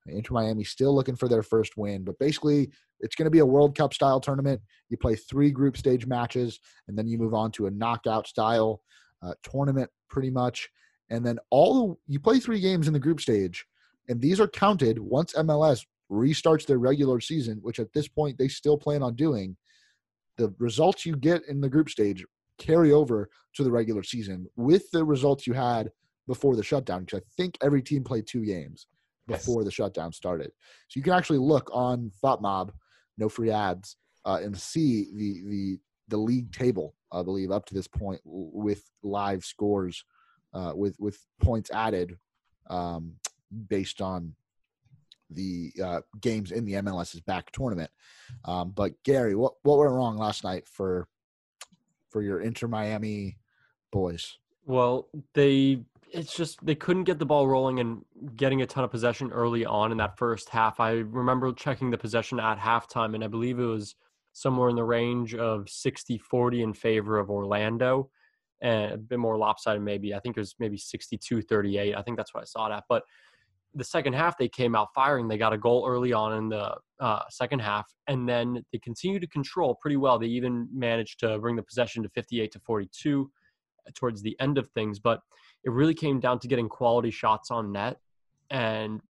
Inter 0.10 0.34
Miami 0.34 0.64
still 0.64 0.94
looking 0.94 1.16
for 1.16 1.28
their 1.28 1.44
first 1.44 1.78
win, 1.78 2.04
but 2.04 2.18
basically 2.20 2.72
it's 3.00 3.16
going 3.16 3.26
to 3.26 3.32
be 3.32 3.40
a 3.40 3.46
World 3.46 3.78
Cup 3.78 3.94
style 3.94 4.20
tournament. 4.20 4.62
You 4.90 4.98
play 4.98 5.16
three 5.16 5.52
group 5.52 5.78
stage 5.78 6.06
matches, 6.06 6.60
and 6.88 6.98
then 6.98 7.08
you 7.08 7.18
move 7.18 7.34
on 7.34 7.52
to 7.54 7.68
a 7.68 7.72
knockout 7.72 8.28
style 8.28 8.82
uh, 9.22 9.34
tournament, 9.44 9.90
pretty 10.10 10.30
much. 10.30 10.70
And 11.10 11.26
then 11.26 11.40
all 11.50 11.88
the, 11.88 12.14
you 12.14 12.20
play 12.20 12.40
three 12.40 12.60
games 12.60 12.88
in 12.88 12.94
the 12.94 13.00
group 13.00 13.22
stage, 13.22 13.66
and 14.10 14.22
these 14.22 14.40
are 14.40 14.48
counted 14.48 15.00
once 15.00 15.34
MLS 15.34 15.86
restarts 16.12 16.66
their 16.66 16.80
regular 16.80 17.20
season, 17.20 17.60
which 17.62 17.80
at 17.80 17.92
this 17.94 18.08
point 18.08 18.38
they 18.38 18.48
still 18.48 18.78
plan 18.78 19.04
on 19.04 19.16
doing. 19.16 19.58
The 20.38 20.54
results 20.60 21.06
you 21.06 21.16
get 21.16 21.44
in 21.48 21.62
the 21.62 21.70
group 21.70 21.90
stage 21.90 22.26
carry 22.58 22.92
over 22.92 23.30
to 23.56 23.64
the 23.64 23.72
regular 23.72 24.04
season 24.04 24.48
with 24.56 24.90
the 24.92 25.04
results 25.04 25.48
you 25.48 25.54
had 25.54 25.92
before 26.28 26.56
the 26.56 26.64
shutdown. 26.64 27.04
Because 27.04 27.22
I 27.22 27.24
think 27.36 27.58
every 27.62 27.82
team 27.82 28.04
played 28.04 28.28
two 28.28 28.46
games 28.46 28.88
Yes. 29.28 29.46
before 29.46 29.64
the 29.64 29.72
shutdown 29.72 30.14
started. 30.14 30.52
So 30.88 30.98
you 30.98 31.04
can 31.04 31.14
actually 31.14 31.40
look 31.40 31.70
on 31.74 32.12
FOTMob, 32.24 32.72
no 33.18 33.28
free 33.28 33.52
ads, 33.52 33.98
uh, 34.26 34.40
and 34.42 34.58
see 34.58 35.08
the 35.14 35.42
the 35.50 35.80
the 36.10 36.18
league 36.18 36.52
table 36.54 36.96
I 37.12 37.24
believe, 37.24 37.52
up 37.52 37.66
to 37.68 37.74
this 37.74 37.88
point 37.88 38.22
with 38.24 38.84
live 39.04 39.46
scores, 39.46 40.04
uh, 40.54 40.74
with 40.76 40.96
with 41.00 41.20
points 41.42 41.72
added 41.72 42.18
um, 42.70 43.14
based 43.70 44.02
on 44.02 44.36
the 45.30 45.72
uh, 45.84 46.02
games 46.22 46.52
in 46.52 46.66
the 46.66 46.74
MLS's 46.74 47.22
back 47.22 47.52
tournament. 47.52 47.90
Um, 48.46 48.72
but 48.72 48.94
Gary, 49.04 49.36
what 49.36 49.54
what 49.64 49.78
went 49.80 49.92
wrong 49.92 50.18
last 50.18 50.44
night 50.44 50.68
for 50.68 51.08
for 52.10 52.22
your 52.22 52.42
Inter 52.42 52.68
Miami 52.68 53.38
boys? 53.92 54.38
Well, 54.66 55.08
they 55.34 55.84
it's 56.12 56.36
just 56.36 56.66
they 56.66 56.76
couldn't 56.76 57.04
get 57.04 57.20
the 57.20 57.26
ball 57.26 57.48
rolling 57.48 57.80
and 57.80 58.04
getting 58.36 58.62
a 58.62 58.66
ton 58.66 58.84
of 58.84 58.92
possession 58.92 59.32
early 59.32 59.66
on 59.66 59.92
in 59.92 59.98
that 59.98 60.18
first 60.18 60.50
half. 60.50 60.80
I 60.80 60.92
remember 60.92 61.52
checking 61.54 61.92
the 61.92 61.98
possession 61.98 62.40
at 62.40 62.58
halftime, 62.58 63.16
and 63.16 63.24
I 63.24 63.28
believe 63.28 63.60
it 63.60 63.66
was 63.66 63.96
somewhere 64.34 64.70
in 64.70 64.76
the 64.76 64.84
range 64.84 65.34
of 65.34 65.66
60-40 65.66 66.62
in 66.62 66.74
favor 66.74 67.18
of 67.18 67.30
Orlando 67.30 68.10
and 68.62 68.94
a 68.94 68.98
bit 68.98 69.20
more 69.20 69.38
lopsided 69.38 69.82
maybe. 69.82 70.14
I 70.14 70.20
think 70.20 70.38
it 70.38 70.40
was 70.40 70.56
maybe 70.60 70.78
62-38. 70.78 71.96
I 71.96 72.02
think 72.04 72.18
that's 72.18 72.34
what 72.34 72.42
I 72.42 72.46
saw 72.46 72.68
it 72.68 72.76
at. 72.76 72.84
But 72.88 73.04
the 73.74 73.84
second 73.84 74.14
half 74.14 74.38
they 74.38 74.48
came 74.48 74.76
out 74.76 74.90
firing. 74.94 75.28
They 75.28 75.38
got 75.38 75.54
a 75.54 75.58
goal 75.58 75.86
early 75.88 76.14
on 76.14 76.34
in 76.34 76.50
the 76.50 76.76
uh, 77.00 77.22
second 77.30 77.60
half, 77.60 77.86
and 78.08 78.28
then 78.28 78.64
they 78.72 78.80
continued 78.80 79.22
to 79.22 79.28
control 79.28 79.76
pretty 79.82 79.98
well. 79.98 80.18
They 80.18 80.28
even 80.28 80.68
managed 80.74 81.20
to 81.20 81.38
bring 81.40 81.56
the 81.56 81.64
possession 81.64 82.04
to 82.04 82.10
58 82.10 82.52
to 82.54 82.60
42 82.60 83.30
towards 83.94 84.22
the 84.22 84.36
end 84.40 84.58
of 84.58 84.70
things, 84.70 85.00
but 85.00 85.22
it 85.64 85.72
really 85.72 85.94
came 85.94 86.20
down 86.20 86.40
to 86.40 86.48
getting 86.48 86.70
quality 86.70 87.12
shots 87.12 87.52
on 87.52 87.72
net 87.72 87.98
and 88.50 89.02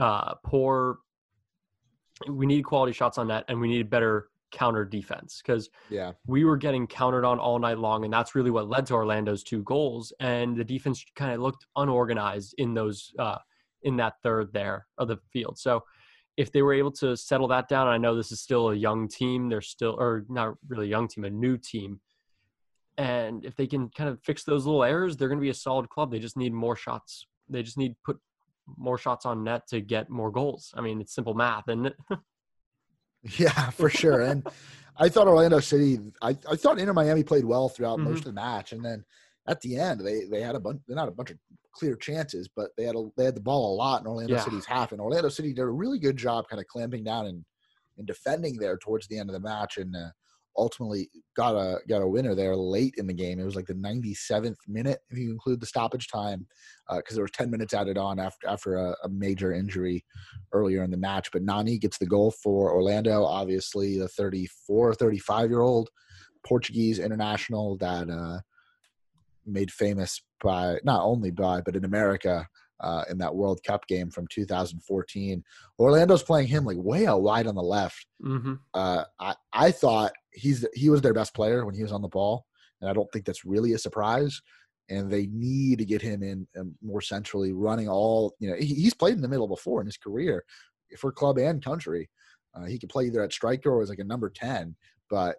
uh, 0.00 0.34
poor. 0.44 0.98
We 2.28 2.46
needed 2.46 2.64
quality 2.64 2.92
shots 2.92 3.18
on 3.18 3.28
net, 3.28 3.44
and 3.48 3.60
we 3.60 3.68
needed 3.68 3.90
better 3.90 4.28
counter 4.52 4.84
defense 4.84 5.40
because 5.42 5.70
yeah 5.88 6.12
we 6.26 6.44
were 6.44 6.58
getting 6.58 6.86
countered 6.86 7.24
on 7.24 7.38
all 7.38 7.58
night 7.58 7.78
long 7.78 8.04
and 8.04 8.12
that's 8.12 8.34
really 8.34 8.50
what 8.50 8.68
led 8.68 8.84
to 8.84 8.92
orlando's 8.92 9.42
two 9.42 9.62
goals 9.62 10.12
and 10.20 10.54
the 10.54 10.62
defense 10.62 11.06
kind 11.16 11.32
of 11.32 11.40
looked 11.40 11.64
unorganized 11.76 12.54
in 12.58 12.74
those 12.74 13.14
uh, 13.18 13.38
in 13.82 13.96
that 13.96 14.14
third 14.22 14.52
there 14.52 14.86
of 14.98 15.08
the 15.08 15.18
field. 15.32 15.58
So 15.58 15.82
if 16.36 16.50
they 16.52 16.62
were 16.62 16.74
able 16.74 16.92
to 16.92 17.16
settle 17.16 17.48
that 17.48 17.68
down, 17.68 17.88
I 17.88 17.98
know 17.98 18.16
this 18.16 18.32
is 18.32 18.40
still 18.40 18.70
a 18.70 18.74
young 18.74 19.08
team. 19.08 19.48
They're 19.48 19.60
still, 19.60 19.96
or 19.98 20.24
not 20.28 20.54
really 20.68 20.86
a 20.86 20.90
young 20.90 21.08
team, 21.08 21.24
a 21.24 21.30
new 21.30 21.58
team. 21.58 22.00
And 22.98 23.44
if 23.44 23.56
they 23.56 23.66
can 23.66 23.88
kind 23.88 24.10
of 24.10 24.20
fix 24.22 24.44
those 24.44 24.66
little 24.66 24.84
errors, 24.84 25.16
they're 25.16 25.28
going 25.28 25.38
to 25.38 25.42
be 25.42 25.50
a 25.50 25.54
solid 25.54 25.88
club. 25.88 26.10
They 26.10 26.18
just 26.18 26.36
need 26.36 26.52
more 26.52 26.76
shots. 26.76 27.26
They 27.48 27.62
just 27.62 27.78
need 27.78 27.96
put 28.04 28.18
more 28.76 28.98
shots 28.98 29.26
on 29.26 29.44
net 29.44 29.66
to 29.68 29.80
get 29.80 30.10
more 30.10 30.30
goals. 30.30 30.72
I 30.76 30.80
mean, 30.82 31.00
it's 31.00 31.14
simple 31.14 31.34
math, 31.34 31.68
isn't 31.68 31.86
it? 31.86 31.96
yeah, 33.38 33.70
for 33.70 33.88
sure. 33.88 34.20
And 34.20 34.46
I 34.96 35.08
thought 35.08 35.26
Orlando 35.26 35.60
City, 35.60 35.98
I, 36.20 36.36
I 36.48 36.56
thought 36.56 36.78
Inter 36.78 36.92
Miami 36.92 37.22
played 37.22 37.44
well 37.44 37.68
throughout 37.68 37.98
mm-hmm. 37.98 38.10
most 38.10 38.20
of 38.20 38.24
the 38.26 38.32
match. 38.32 38.72
And 38.72 38.84
then 38.84 39.04
at 39.48 39.60
the 39.62 39.76
end, 39.76 40.00
they, 40.00 40.24
they 40.30 40.42
had 40.42 40.54
a 40.54 40.60
bunch, 40.60 40.80
they're 40.86 40.96
not 40.96 41.08
a 41.08 41.12
bunch 41.12 41.30
of 41.30 41.38
clear 41.72 41.96
chances, 41.96 42.48
but 42.54 42.70
they 42.76 42.84
had 42.84 42.94
a, 42.94 43.08
they 43.16 43.24
had 43.24 43.34
the 43.34 43.40
ball 43.40 43.74
a 43.74 43.76
lot 43.76 44.02
in 44.02 44.06
Orlando 44.06 44.34
yeah. 44.34 44.40
City's 44.40 44.66
half, 44.66 44.92
and 44.92 45.00
Orlando 45.00 45.28
City 45.28 45.52
did 45.52 45.62
a 45.62 45.66
really 45.66 45.98
good 45.98 46.16
job 46.16 46.46
kind 46.48 46.60
of 46.60 46.66
clamping 46.66 47.02
down 47.02 47.26
and 47.26 47.44
and 47.98 48.06
defending 48.06 48.56
there 48.56 48.78
towards 48.78 49.06
the 49.08 49.18
end 49.18 49.28
of 49.28 49.34
the 49.34 49.40
match, 49.40 49.76
and 49.76 49.94
uh, 49.94 50.08
ultimately 50.56 51.08
got 51.36 51.54
a 51.54 51.78
got 51.88 52.02
a 52.02 52.06
winner 52.06 52.34
there 52.34 52.56
late 52.56 52.94
in 52.98 53.06
the 53.06 53.12
game. 53.12 53.38
It 53.38 53.44
was 53.44 53.56
like 53.56 53.66
the 53.66 53.74
97th 53.74 54.56
minute 54.68 55.00
if 55.10 55.18
you 55.18 55.30
include 55.30 55.60
the 55.60 55.66
stoppage 55.66 56.08
time, 56.08 56.46
because 56.88 57.14
uh, 57.14 57.16
there 57.16 57.24
was 57.24 57.30
10 57.32 57.50
minutes 57.50 57.74
added 57.74 57.98
on 57.98 58.18
after 58.18 58.48
after 58.48 58.74
a, 58.76 58.96
a, 59.04 59.08
major 59.08 59.52
injury 59.52 60.04
earlier 60.52 60.82
in 60.82 60.90
the 60.90 60.96
match. 60.96 61.30
But 61.32 61.42
Nani 61.42 61.78
gets 61.78 61.98
the 61.98 62.06
goal 62.06 62.30
for 62.30 62.72
Orlando. 62.72 63.24
Obviously, 63.24 63.98
the 63.98 64.08
34, 64.08 64.94
35 64.94 65.50
year 65.50 65.60
old 65.60 65.90
Portuguese 66.44 66.98
international 66.98 67.76
that 67.78 68.10
uh, 68.10 68.40
made 69.46 69.70
famous 69.70 70.22
by 70.42 70.78
not 70.84 71.02
only 71.02 71.30
by 71.30 71.60
but 71.60 71.76
in 71.76 71.84
America 71.84 72.46
uh, 72.82 73.04
in 73.08 73.18
that 73.18 73.34
World 73.34 73.60
Cup 73.64 73.86
game 73.86 74.10
from 74.10 74.26
2014. 74.28 75.42
Orlando's 75.78 76.22
playing 76.22 76.48
him 76.48 76.64
like 76.64 76.76
way 76.78 77.06
out 77.06 77.22
wide 77.22 77.46
on 77.46 77.54
the 77.54 77.62
left. 77.62 78.06
Mm-hmm. 78.22 78.54
Uh, 78.74 79.04
I 79.20 79.34
I 79.52 79.70
thought 79.70 80.12
he's 80.32 80.66
he 80.74 80.90
was 80.90 81.00
their 81.00 81.14
best 81.14 81.34
player 81.34 81.64
when 81.64 81.74
he 81.74 81.82
was 81.82 81.92
on 81.92 82.02
the 82.02 82.08
ball, 82.08 82.44
and 82.80 82.90
I 82.90 82.92
don't 82.92 83.10
think 83.12 83.24
that's 83.24 83.44
really 83.44 83.72
a 83.72 83.78
surprise. 83.78 84.40
And 84.88 85.10
they 85.10 85.26
need 85.26 85.78
to 85.78 85.84
get 85.84 86.02
him 86.02 86.22
in 86.22 86.46
um, 86.58 86.74
more 86.82 87.00
centrally, 87.00 87.52
running 87.52 87.88
all. 87.88 88.34
You 88.40 88.50
know, 88.50 88.56
he, 88.56 88.66
he's 88.66 88.94
played 88.94 89.14
in 89.14 89.22
the 89.22 89.28
middle 89.28 89.48
before 89.48 89.80
in 89.80 89.86
his 89.86 89.96
career 89.96 90.44
for 90.98 91.12
club 91.12 91.38
and 91.38 91.64
country. 91.64 92.10
Uh, 92.54 92.64
he 92.64 92.78
could 92.78 92.90
play 92.90 93.06
either 93.06 93.22
at 93.22 93.32
striker 93.32 93.70
or 93.70 93.82
as 93.82 93.88
like 93.88 94.00
a 94.00 94.04
number 94.04 94.28
ten. 94.28 94.74
But 95.08 95.36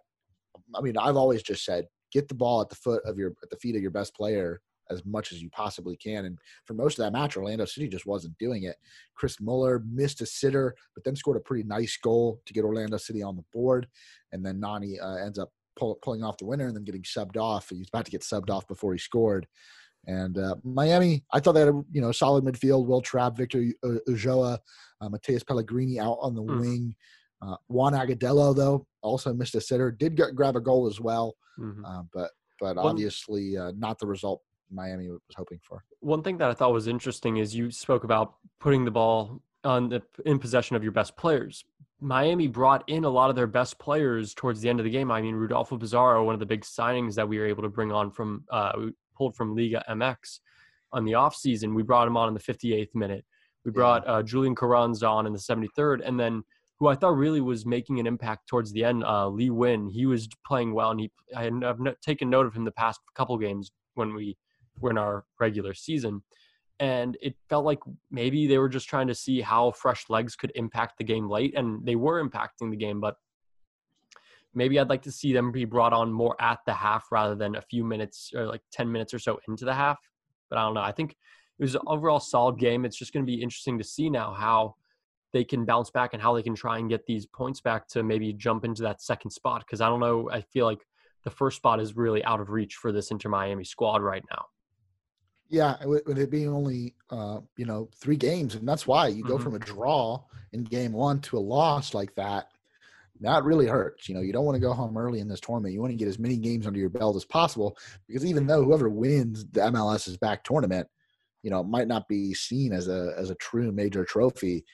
I 0.74 0.80
mean, 0.80 0.96
I've 0.96 1.16
always 1.16 1.42
just 1.42 1.64
said 1.64 1.86
get 2.10 2.28
the 2.28 2.34
ball 2.34 2.60
at 2.60 2.70
the 2.70 2.76
foot 2.76 3.02
of 3.04 3.18
your 3.18 3.34
at 3.42 3.50
the 3.50 3.56
feet 3.56 3.76
of 3.76 3.82
your 3.82 3.90
best 3.90 4.14
player 4.14 4.60
as 4.90 5.04
much 5.04 5.32
as 5.32 5.42
you 5.42 5.50
possibly 5.50 5.96
can. 5.96 6.24
And 6.26 6.38
for 6.64 6.74
most 6.74 6.98
of 6.98 7.04
that 7.04 7.12
match, 7.12 7.36
Orlando 7.36 7.64
City 7.64 7.88
just 7.88 8.06
wasn't 8.06 8.38
doing 8.38 8.64
it. 8.64 8.76
Chris 9.14 9.40
Mueller 9.40 9.82
missed 9.90 10.20
a 10.20 10.26
sitter, 10.26 10.74
but 10.94 11.04
then 11.04 11.16
scored 11.16 11.36
a 11.36 11.40
pretty 11.40 11.64
nice 11.64 11.96
goal 11.96 12.40
to 12.46 12.52
get 12.52 12.64
Orlando 12.64 12.96
City 12.96 13.22
on 13.22 13.36
the 13.36 13.44
board. 13.52 13.86
And 14.32 14.44
then 14.44 14.60
Nani 14.60 14.98
uh, 15.00 15.16
ends 15.16 15.38
up 15.38 15.50
pull, 15.76 15.98
pulling 16.02 16.22
off 16.22 16.38
the 16.38 16.46
winner 16.46 16.66
and 16.66 16.76
then 16.76 16.84
getting 16.84 17.02
subbed 17.02 17.36
off. 17.36 17.70
He 17.70 17.78
was 17.78 17.88
about 17.88 18.04
to 18.04 18.10
get 18.10 18.22
subbed 18.22 18.50
off 18.50 18.66
before 18.66 18.92
he 18.92 18.98
scored. 18.98 19.46
And 20.06 20.36
uh, 20.36 20.56
Miami, 20.62 21.24
I 21.32 21.40
thought 21.40 21.52
they 21.52 21.60
had 21.60 21.70
a 21.70 21.82
you 21.90 22.02
know 22.02 22.12
solid 22.12 22.44
midfield. 22.44 22.86
Will 22.86 23.00
Trapp, 23.00 23.36
Victor 23.36 23.64
Ulloa, 23.82 24.58
uh, 25.00 25.08
Matías 25.08 25.46
Pellegrini 25.46 25.98
out 25.98 26.18
on 26.20 26.34
the 26.34 26.42
mm. 26.42 26.60
wing. 26.60 26.94
Uh, 27.40 27.56
Juan 27.68 27.94
Agudelo, 27.94 28.54
though, 28.54 28.86
also 29.02 29.32
missed 29.32 29.54
a 29.54 29.60
sitter. 29.60 29.90
Did 29.90 30.16
get, 30.16 30.34
grab 30.34 30.56
a 30.56 30.60
goal 30.60 30.86
as 30.86 31.00
well, 31.00 31.36
mm-hmm. 31.58 31.84
uh, 31.84 32.02
but 32.12 32.30
but 32.60 32.76
obviously 32.76 33.56
uh, 33.56 33.72
not 33.76 33.98
the 33.98 34.06
result 34.06 34.42
Miami 34.74 35.08
was 35.08 35.20
hoping 35.36 35.58
for. 35.62 35.84
One 36.00 36.22
thing 36.22 36.38
that 36.38 36.50
I 36.50 36.54
thought 36.54 36.72
was 36.72 36.88
interesting 36.88 37.38
is 37.38 37.54
you 37.54 37.70
spoke 37.70 38.04
about 38.04 38.34
putting 38.60 38.84
the 38.84 38.90
ball 38.90 39.40
on 39.62 39.88
the 39.88 40.02
in 40.26 40.38
possession 40.38 40.76
of 40.76 40.82
your 40.82 40.92
best 40.92 41.16
players. 41.16 41.64
Miami 42.00 42.48
brought 42.48 42.84
in 42.88 43.04
a 43.04 43.08
lot 43.08 43.30
of 43.30 43.36
their 43.36 43.46
best 43.46 43.78
players 43.78 44.34
towards 44.34 44.60
the 44.60 44.68
end 44.68 44.78
of 44.78 44.84
the 44.84 44.90
game. 44.90 45.10
I 45.10 45.22
mean, 45.22 45.34
Rodolfo 45.34 45.78
Pizarro, 45.78 46.24
one 46.24 46.34
of 46.34 46.40
the 46.40 46.46
big 46.46 46.62
signings 46.62 47.14
that 47.14 47.28
we 47.28 47.38
were 47.38 47.46
able 47.46 47.62
to 47.62 47.68
bring 47.68 47.92
on 47.92 48.10
from 48.10 48.44
uh, 48.50 48.72
we 48.76 48.92
pulled 49.16 49.36
from 49.36 49.54
Liga 49.54 49.82
MX 49.88 50.40
on 50.92 51.04
the 51.04 51.12
offseason. 51.12 51.74
We 51.74 51.82
brought 51.82 52.06
him 52.06 52.16
on 52.16 52.28
in 52.28 52.34
the 52.34 52.40
58th 52.40 52.94
minute. 52.94 53.24
We 53.64 53.70
brought 53.70 54.06
uh, 54.06 54.22
Julian 54.22 54.54
Carranza 54.54 55.06
on 55.06 55.26
in 55.26 55.32
the 55.32 55.38
73rd, 55.38 56.06
and 56.06 56.20
then 56.20 56.42
who 56.78 56.88
I 56.88 56.94
thought 56.94 57.16
really 57.16 57.40
was 57.40 57.64
making 57.64 57.98
an 57.98 58.06
impact 58.06 58.48
towards 58.48 58.72
the 58.72 58.84
end, 58.84 59.04
uh, 59.04 59.28
Lee 59.28 59.48
Nguyen. 59.48 59.90
He 59.90 60.04
was 60.04 60.28
playing 60.46 60.74
well, 60.74 60.90
and 60.90 61.00
he 61.00 61.10
I 61.34 61.44
have 61.44 61.78
taken 62.02 62.28
note 62.28 62.46
of 62.46 62.54
him 62.54 62.64
the 62.64 62.72
past 62.72 63.00
couple 63.14 63.38
games 63.38 63.70
when 63.94 64.14
we 64.14 64.36
were 64.80 64.90
in 64.90 64.98
our 64.98 65.24
regular 65.40 65.74
season. 65.74 66.22
And 66.80 67.16
it 67.22 67.36
felt 67.48 67.64
like 67.64 67.78
maybe 68.10 68.46
they 68.46 68.58
were 68.58 68.68
just 68.68 68.88
trying 68.88 69.06
to 69.06 69.14
see 69.14 69.40
how 69.40 69.70
fresh 69.70 70.10
legs 70.10 70.34
could 70.34 70.52
impact 70.54 70.98
the 70.98 71.04
game 71.04 71.28
late, 71.28 71.54
and 71.56 71.84
they 71.86 71.94
were 71.94 72.26
impacting 72.26 72.70
the 72.70 72.76
game. 72.76 73.00
But 73.00 73.16
maybe 74.54 74.78
I'd 74.78 74.88
like 74.88 75.02
to 75.02 75.12
see 75.12 75.32
them 75.32 75.52
be 75.52 75.64
brought 75.64 75.92
on 75.92 76.12
more 76.12 76.40
at 76.40 76.58
the 76.66 76.74
half 76.74 77.06
rather 77.10 77.34
than 77.34 77.56
a 77.56 77.62
few 77.62 77.84
minutes 77.84 78.32
or 78.34 78.46
like 78.46 78.62
10 78.72 78.90
minutes 78.90 79.14
or 79.14 79.18
so 79.18 79.38
into 79.48 79.64
the 79.64 79.74
half. 79.74 79.98
But 80.50 80.58
I 80.58 80.62
don't 80.62 80.74
know. 80.74 80.80
I 80.80 80.92
think 80.92 81.12
it 81.58 81.62
was 81.62 81.74
an 81.74 81.82
overall 81.86 82.20
solid 82.20 82.58
game. 82.58 82.84
It's 82.84 82.96
just 82.96 83.12
going 83.12 83.24
to 83.24 83.30
be 83.30 83.40
interesting 83.40 83.78
to 83.78 83.84
see 83.84 84.10
now 84.10 84.32
how 84.32 84.74
they 85.32 85.44
can 85.44 85.64
bounce 85.64 85.90
back 85.90 86.12
and 86.12 86.22
how 86.22 86.34
they 86.34 86.42
can 86.42 86.54
try 86.54 86.78
and 86.78 86.88
get 86.88 87.06
these 87.06 87.26
points 87.26 87.60
back 87.60 87.88
to 87.88 88.02
maybe 88.02 88.32
jump 88.32 88.64
into 88.64 88.82
that 88.82 89.02
second 89.02 89.30
spot. 89.30 89.64
Because 89.66 89.80
I 89.80 89.88
don't 89.88 90.00
know. 90.00 90.30
I 90.30 90.40
feel 90.40 90.66
like 90.66 90.86
the 91.24 91.30
first 91.30 91.56
spot 91.56 91.80
is 91.80 91.96
really 91.96 92.24
out 92.24 92.40
of 92.40 92.50
reach 92.50 92.74
for 92.76 92.92
this 92.92 93.10
Inter 93.10 93.28
Miami 93.28 93.64
squad 93.64 94.02
right 94.02 94.24
now. 94.30 94.46
Yeah, 95.54 95.76
with 95.84 96.18
it 96.18 96.32
being 96.32 96.48
only 96.48 96.96
uh, 97.10 97.38
you 97.56 97.64
know 97.64 97.88
three 97.94 98.16
games, 98.16 98.56
and 98.56 98.66
that's 98.66 98.88
why 98.88 99.06
you 99.06 99.22
go 99.22 99.34
mm-hmm. 99.34 99.44
from 99.44 99.54
a 99.54 99.60
draw 99.60 100.20
in 100.52 100.64
game 100.64 100.92
one 100.92 101.20
to 101.20 101.38
a 101.38 101.38
loss 101.38 101.94
like 101.94 102.12
that. 102.16 102.48
That 103.20 103.44
really 103.44 103.68
hurts. 103.68 104.08
You 104.08 104.16
know, 104.16 104.20
you 104.20 104.32
don't 104.32 104.44
want 104.44 104.56
to 104.56 104.60
go 104.60 104.72
home 104.72 104.96
early 104.96 105.20
in 105.20 105.28
this 105.28 105.38
tournament. 105.38 105.72
You 105.72 105.80
want 105.80 105.92
to 105.92 105.96
get 105.96 106.08
as 106.08 106.18
many 106.18 106.38
games 106.38 106.66
under 106.66 106.80
your 106.80 106.88
belt 106.88 107.14
as 107.14 107.24
possible 107.24 107.78
because 108.08 108.26
even 108.26 108.48
though 108.48 108.64
whoever 108.64 108.88
wins 108.88 109.46
the 109.52 109.60
MLS's 109.60 110.16
back 110.16 110.42
tournament, 110.42 110.88
you 111.44 111.50
know, 111.50 111.62
might 111.62 111.86
not 111.86 112.08
be 112.08 112.34
seen 112.34 112.72
as 112.72 112.88
a 112.88 113.14
as 113.16 113.30
a 113.30 113.36
true 113.36 113.70
major 113.70 114.04
trophy. 114.04 114.64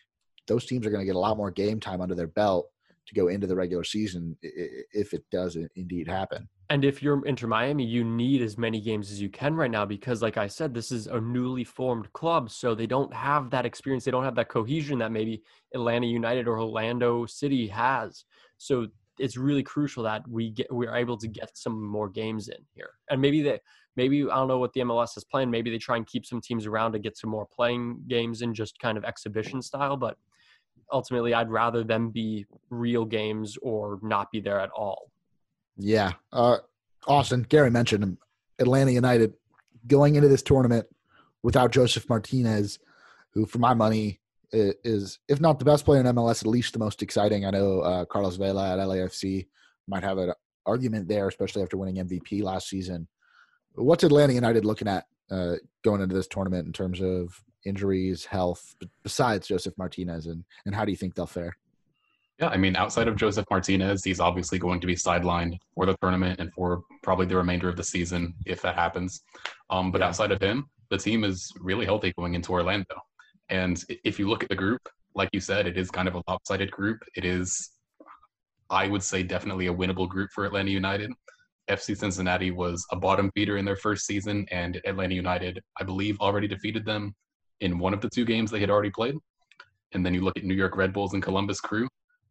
Those 0.46 0.64
teams 0.64 0.86
are 0.86 0.90
going 0.90 1.02
to 1.02 1.06
get 1.06 1.14
a 1.14 1.18
lot 1.18 1.36
more 1.36 1.50
game 1.50 1.78
time 1.78 2.00
under 2.00 2.14
their 2.14 2.26
belt 2.26 2.70
to 3.06 3.14
go 3.14 3.28
into 3.28 3.46
the 3.46 3.54
regular 3.54 3.84
season 3.84 4.34
if 4.40 5.12
it 5.12 5.24
does 5.30 5.58
indeed 5.76 6.08
happen. 6.08 6.48
And 6.70 6.84
if 6.84 7.02
you're 7.02 7.26
Inter 7.26 7.48
Miami, 7.48 7.84
you 7.84 8.04
need 8.04 8.42
as 8.42 8.56
many 8.56 8.80
games 8.80 9.10
as 9.10 9.20
you 9.20 9.28
can 9.28 9.56
right 9.56 9.70
now 9.70 9.84
because, 9.84 10.22
like 10.22 10.36
I 10.36 10.46
said, 10.46 10.72
this 10.72 10.92
is 10.92 11.08
a 11.08 11.20
newly 11.20 11.64
formed 11.64 12.12
club. 12.12 12.48
So 12.48 12.76
they 12.76 12.86
don't 12.86 13.12
have 13.12 13.50
that 13.50 13.66
experience. 13.66 14.04
They 14.04 14.12
don't 14.12 14.22
have 14.22 14.36
that 14.36 14.48
cohesion 14.48 15.00
that 15.00 15.10
maybe 15.10 15.42
Atlanta 15.74 16.06
United 16.06 16.46
or 16.46 16.60
Orlando 16.60 17.26
City 17.26 17.66
has. 17.66 18.24
So 18.58 18.86
it's 19.18 19.36
really 19.36 19.64
crucial 19.64 20.04
that 20.04 20.26
we 20.28 20.50
get 20.50 20.72
we're 20.72 20.94
able 20.94 21.18
to 21.18 21.26
get 21.26 21.56
some 21.58 21.84
more 21.84 22.08
games 22.08 22.48
in 22.48 22.64
here. 22.76 22.90
And 23.10 23.20
maybe 23.20 23.42
they 23.42 23.58
maybe 23.96 24.22
I 24.22 24.36
don't 24.36 24.46
know 24.46 24.60
what 24.60 24.72
the 24.72 24.82
MLS 24.82 25.16
is 25.16 25.24
playing. 25.24 25.50
Maybe 25.50 25.72
they 25.72 25.78
try 25.78 25.96
and 25.96 26.06
keep 26.06 26.24
some 26.24 26.40
teams 26.40 26.66
around 26.66 26.92
to 26.92 27.00
get 27.00 27.18
some 27.18 27.30
more 27.30 27.48
playing 27.52 28.04
games 28.06 28.42
in 28.42 28.54
just 28.54 28.78
kind 28.78 28.96
of 28.96 29.04
exhibition 29.04 29.60
style. 29.60 29.96
But 29.96 30.16
ultimately, 30.92 31.34
I'd 31.34 31.50
rather 31.50 31.82
them 31.82 32.10
be 32.10 32.46
real 32.70 33.04
games 33.04 33.58
or 33.60 33.98
not 34.02 34.30
be 34.30 34.38
there 34.38 34.60
at 34.60 34.70
all. 34.70 35.10
Yeah. 35.80 36.12
Uh, 36.32 36.58
Austin, 37.06 37.46
Gary 37.48 37.70
mentioned 37.70 38.18
Atlanta 38.58 38.92
United 38.92 39.34
going 39.86 40.14
into 40.14 40.28
this 40.28 40.42
tournament 40.42 40.86
without 41.42 41.72
Josef 41.72 42.08
Martinez, 42.08 42.78
who, 43.32 43.46
for 43.46 43.58
my 43.58 43.74
money, 43.74 44.20
is 44.52 45.18
if 45.28 45.40
not 45.40 45.58
the 45.58 45.64
best 45.64 45.84
player 45.84 46.00
in 46.00 46.06
MLS, 46.06 46.42
at 46.42 46.46
least 46.46 46.72
the 46.72 46.78
most 46.78 47.02
exciting. 47.02 47.46
I 47.46 47.50
know 47.50 47.80
uh, 47.80 48.04
Carlos 48.04 48.36
Vela 48.36 48.72
at 48.72 48.78
LAFC 48.78 49.46
might 49.86 50.02
have 50.02 50.18
an 50.18 50.32
argument 50.66 51.08
there, 51.08 51.28
especially 51.28 51.62
after 51.62 51.76
winning 51.76 52.04
MVP 52.04 52.42
last 52.42 52.68
season. 52.68 53.06
What's 53.74 54.04
Atlanta 54.04 54.32
United 54.32 54.64
looking 54.64 54.88
at 54.88 55.06
uh, 55.30 55.54
going 55.84 56.00
into 56.00 56.14
this 56.14 56.26
tournament 56.26 56.66
in 56.66 56.72
terms 56.72 57.00
of 57.00 57.40
injuries, 57.64 58.24
health, 58.24 58.74
besides 59.02 59.46
Josef 59.46 59.74
Martinez, 59.78 60.26
and 60.26 60.44
and 60.66 60.74
how 60.74 60.84
do 60.84 60.90
you 60.90 60.96
think 60.96 61.14
they'll 61.14 61.26
fare? 61.26 61.56
Yeah, 62.40 62.48
I 62.48 62.56
mean, 62.56 62.74
outside 62.74 63.06
of 63.06 63.16
Josef 63.16 63.44
Martinez, 63.50 64.02
he's 64.02 64.18
obviously 64.18 64.58
going 64.58 64.80
to 64.80 64.86
be 64.86 64.94
sidelined 64.94 65.58
for 65.74 65.84
the 65.84 65.94
tournament 66.00 66.40
and 66.40 66.50
for 66.54 66.82
probably 67.02 67.26
the 67.26 67.36
remainder 67.36 67.68
of 67.68 67.76
the 67.76 67.84
season 67.84 68.34
if 68.46 68.62
that 68.62 68.76
happens. 68.76 69.20
Um, 69.68 69.92
but 69.92 70.00
yeah. 70.00 70.06
outside 70.06 70.32
of 70.32 70.40
him, 70.40 70.70
the 70.88 70.96
team 70.96 71.22
is 71.22 71.52
really 71.60 71.84
healthy 71.84 72.14
going 72.18 72.32
into 72.34 72.52
Orlando. 72.52 72.96
And 73.50 73.84
if 74.04 74.18
you 74.18 74.26
look 74.26 74.42
at 74.42 74.48
the 74.48 74.56
group, 74.56 74.88
like 75.14 75.28
you 75.34 75.40
said, 75.40 75.66
it 75.66 75.76
is 75.76 75.90
kind 75.90 76.08
of 76.08 76.14
a 76.14 76.22
lopsided 76.28 76.70
group. 76.70 77.02
It 77.14 77.26
is, 77.26 77.72
I 78.70 78.88
would 78.88 79.02
say, 79.02 79.22
definitely 79.22 79.66
a 79.66 79.74
winnable 79.74 80.08
group 80.08 80.30
for 80.32 80.46
Atlanta 80.46 80.70
United. 80.70 81.12
FC 81.68 81.94
Cincinnati 81.94 82.52
was 82.52 82.86
a 82.90 82.96
bottom 82.96 83.30
feeder 83.34 83.58
in 83.58 83.66
their 83.66 83.76
first 83.76 84.06
season, 84.06 84.46
and 84.50 84.80
Atlanta 84.86 85.14
United, 85.14 85.60
I 85.78 85.84
believe, 85.84 86.18
already 86.20 86.48
defeated 86.48 86.86
them 86.86 87.14
in 87.60 87.78
one 87.78 87.92
of 87.92 88.00
the 88.00 88.08
two 88.08 88.24
games 88.24 88.50
they 88.50 88.60
had 88.60 88.70
already 88.70 88.90
played. 88.90 89.16
And 89.92 90.06
then 90.06 90.14
you 90.14 90.22
look 90.22 90.38
at 90.38 90.44
New 90.44 90.54
York 90.54 90.76
Red 90.76 90.94
Bulls 90.94 91.12
and 91.12 91.22
Columbus 91.22 91.60
Crew, 91.60 91.86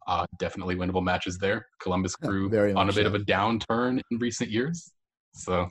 uh, 0.10 0.26
definitely 0.39 0.76
winnable 0.76 1.03
matches 1.03 1.38
there. 1.38 1.68
Columbus 1.80 2.16
Crew 2.16 2.49
yeah, 2.51 2.74
on 2.74 2.89
a 2.89 2.93
bit 2.93 3.03
so. 3.03 3.07
of 3.07 3.16
a 3.16 3.20
downturn 3.20 4.01
in 4.10 4.18
recent 4.18 4.49
years. 4.49 4.91
So, 5.36 5.70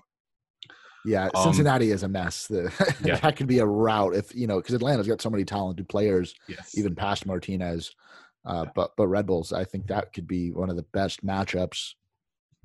yeah, 1.05 1.28
um, 1.34 1.43
Cincinnati 1.43 1.91
is 1.91 2.05
a 2.05 2.09
mess. 2.09 2.47
The, 2.47 2.72
yeah. 3.05 3.16
that 3.16 3.36
could 3.36 3.49
be 3.49 3.59
a 3.59 3.66
route 3.66 4.14
if 4.14 4.32
you 4.34 4.47
know 4.47 4.59
because 4.59 4.76
Atlanta's 4.76 5.09
got 5.09 5.20
so 5.20 5.28
many 5.28 5.45
talented 5.45 5.89
players, 5.89 6.34
yes. 6.49 6.78
even 6.78 6.95
past 6.95 7.26
Martinez. 7.26 7.91
Uh, 8.47 8.62
yeah. 8.64 8.70
But 8.76 8.93
but 8.97 9.09
Red 9.09 9.26
Bulls, 9.26 9.53
I 9.53 9.64
think 9.64 9.89
that 9.89 10.12
could 10.12 10.28
be 10.28 10.53
one 10.53 10.70
of 10.70 10.76
the 10.76 10.86
best 10.93 11.26
matchups 11.26 11.95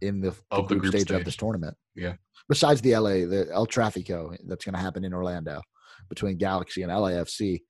in 0.02 0.22
the, 0.22 0.30
the, 0.30 0.58
group, 0.58 0.68
the 0.70 0.76
group 0.76 0.92
stage, 0.92 1.02
stage, 1.08 1.18
of 1.18 1.26
this 1.26 1.36
tournament. 1.36 1.76
Yeah. 1.96 2.14
Besides 2.48 2.82
the 2.82 2.96
LA, 2.96 3.26
the 3.26 3.48
El 3.52 3.66
Trafico 3.66 4.38
that's 4.48 4.64
going 4.64 4.76
to 4.76 4.80
happen 4.80 5.04
in 5.04 5.14
Orlando 5.14 5.62
between 6.10 6.38
Galaxy 6.38 6.84
and 6.84 6.92
LAFC. 6.92 7.62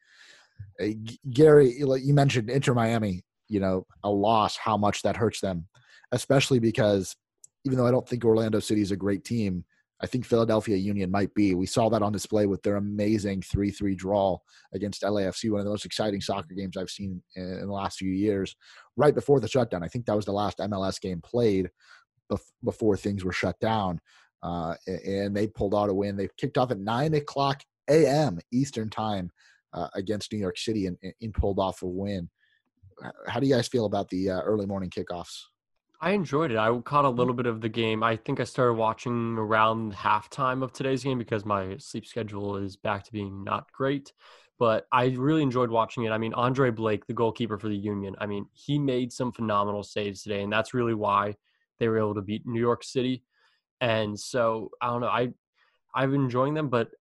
Uh, 0.81 0.87
Gary, 1.31 1.77
you 1.77 2.13
mentioned 2.13 2.49
Inter 2.49 2.73
Miami 2.73 3.23
you 3.47 3.59
know, 3.59 3.85
a 4.03 4.09
loss, 4.09 4.57
how 4.57 4.77
much 4.77 5.01
that 5.01 5.17
hurts 5.17 5.41
them, 5.41 5.67
especially 6.11 6.59
because 6.59 7.15
even 7.65 7.77
though 7.77 7.87
I 7.87 7.91
don't 7.91 8.07
think 8.07 8.25
Orlando 8.25 8.59
City 8.59 8.81
is 8.81 8.91
a 8.91 8.97
great 8.97 9.23
team, 9.23 9.63
I 10.01 10.05
think 10.05 10.25
Philadelphia 10.25 10.75
Union 10.75 11.09
might 11.09 11.33
be. 11.33 11.55
We 11.55 11.65
saw 11.65 11.87
that 11.89 12.01
on 12.01 12.11
display 12.11 12.45
with 12.45 12.61
their 12.61 12.75
amazing 12.75 13.41
3 13.41 13.71
3 13.71 13.95
draw 13.95 14.37
against 14.73 15.03
LAFC, 15.03 15.49
one 15.49 15.61
of 15.61 15.65
the 15.65 15.71
most 15.71 15.85
exciting 15.85 16.19
soccer 16.19 16.53
games 16.53 16.75
I've 16.75 16.89
seen 16.89 17.23
in, 17.35 17.61
the 17.61 17.71
last 17.71 17.99
few 17.99 18.11
years, 18.11 18.55
right 18.97 19.15
before 19.15 19.39
the 19.39 19.47
shutdown. 19.47 19.81
I 19.83 19.87
think 19.87 20.05
that 20.05 20.15
was 20.15 20.25
the 20.25 20.33
last 20.33 20.57
MLS 20.57 20.99
game 20.99 21.21
played 21.21 21.69
before 22.63 22.97
things 22.97 23.23
were 23.23 23.31
shut 23.31 23.57
down. 23.59 24.01
Uh, 24.41 24.75
and 24.87 25.33
they 25.33 25.47
pulled 25.47 25.73
out 25.73 25.89
a 25.89 25.93
win. 25.93 26.17
They 26.17 26.27
kicked 26.37 26.57
off 26.57 26.71
at 26.71 26.79
9 26.79 27.13
o'clock 27.13 27.61
a.m. 27.89 28.39
Eastern 28.51 28.89
Time 28.89 29.31
uh, 29.71 29.87
against 29.95 30.33
New 30.33 30.39
York 30.39 30.57
City 30.57 30.87
and, 30.87 30.97
and 31.21 31.33
pulled 31.33 31.59
off 31.59 31.81
a 31.81 31.87
win 31.87 32.29
how 33.27 33.39
do 33.39 33.47
you 33.47 33.53
guys 33.53 33.67
feel 33.67 33.85
about 33.85 34.09
the 34.09 34.31
uh, 34.31 34.41
early 34.41 34.65
morning 34.65 34.89
kickoffs? 34.89 35.41
I 36.01 36.11
enjoyed 36.11 36.51
it. 36.51 36.57
I 36.57 36.77
caught 36.79 37.05
a 37.05 37.09
little 37.09 37.33
bit 37.33 37.45
of 37.45 37.61
the 37.61 37.69
game. 37.69 38.03
I 38.03 38.17
think 38.17 38.41
I 38.41 38.43
started 38.43 38.73
watching 38.73 39.37
around 39.37 39.93
halftime 39.93 40.61
of 40.61 40.73
today's 40.73 41.03
game 41.03 41.17
because 41.17 41.45
my 41.45 41.77
sleep 41.77 42.05
schedule 42.05 42.57
is 42.57 42.75
back 42.75 43.05
to 43.05 43.11
being 43.13 43.43
not 43.43 43.71
great. 43.71 44.11
But 44.59 44.85
I 44.91 45.05
really 45.17 45.41
enjoyed 45.41 45.69
watching 45.69 46.03
it. 46.03 46.11
I 46.11 46.17
mean, 46.17 46.33
Andre 46.33 46.71
Blake, 46.71 47.07
the 47.07 47.13
goalkeeper 47.13 47.57
for 47.57 47.69
the 47.69 47.75
Union, 47.75 48.15
I 48.19 48.25
mean, 48.25 48.47
he 48.51 48.77
made 48.77 49.13
some 49.13 49.31
phenomenal 49.31 49.81
saves 49.81 50.23
today, 50.23 50.41
and 50.43 50.51
that's 50.51 50.73
really 50.73 50.93
why 50.93 51.35
they 51.79 51.87
were 51.87 51.97
able 51.97 52.15
to 52.15 52.21
beat 52.21 52.45
New 52.45 52.59
York 52.59 52.83
City. 52.83 53.23
And 53.79 54.19
so 54.19 54.71
I 54.81 54.87
don't 54.87 55.01
know. 55.01 55.07
I 55.07 55.29
I've 55.95 56.13
enjoying 56.13 56.53
them, 56.53 56.67
but 56.67 56.91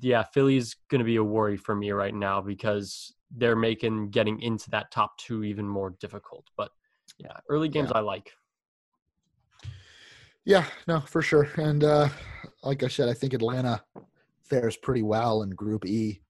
yeah, 0.00 0.22
Philly's 0.22 0.76
going 0.88 1.00
to 1.00 1.04
be 1.04 1.16
a 1.16 1.24
worry 1.24 1.56
for 1.56 1.74
me 1.74 1.90
right 1.90 2.14
now 2.14 2.40
because 2.40 3.12
they're 3.36 3.56
making 3.56 4.10
getting 4.10 4.40
into 4.40 4.70
that 4.70 4.90
top 4.90 5.16
two 5.18 5.44
even 5.44 5.66
more 5.66 5.90
difficult. 6.00 6.46
But 6.56 6.70
yeah, 7.18 7.36
early 7.48 7.68
games 7.68 7.90
yeah. 7.92 7.98
I 7.98 8.00
like. 8.00 8.30
Yeah, 10.44 10.66
no, 10.86 11.00
for 11.00 11.22
sure. 11.22 11.48
And 11.56 11.84
uh, 11.84 12.08
like 12.62 12.82
I 12.82 12.88
said, 12.88 13.08
I 13.08 13.14
think 13.14 13.32
Atlanta 13.32 13.82
fares 14.42 14.76
pretty 14.76 15.02
well 15.02 15.42
in 15.42 15.50
Group 15.50 15.86
E. 15.86 16.20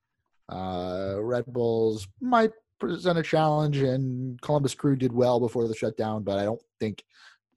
Uh, 0.48 1.16
Red 1.18 1.46
Bulls 1.46 2.06
might 2.20 2.52
present 2.78 3.18
a 3.18 3.22
challenge, 3.22 3.78
and 3.78 4.40
Columbus 4.40 4.74
Crew 4.74 4.94
did 4.94 5.12
well 5.12 5.40
before 5.40 5.66
the 5.66 5.74
shutdown, 5.74 6.22
but 6.22 6.38
I 6.38 6.44
don't 6.44 6.62
think 6.78 7.02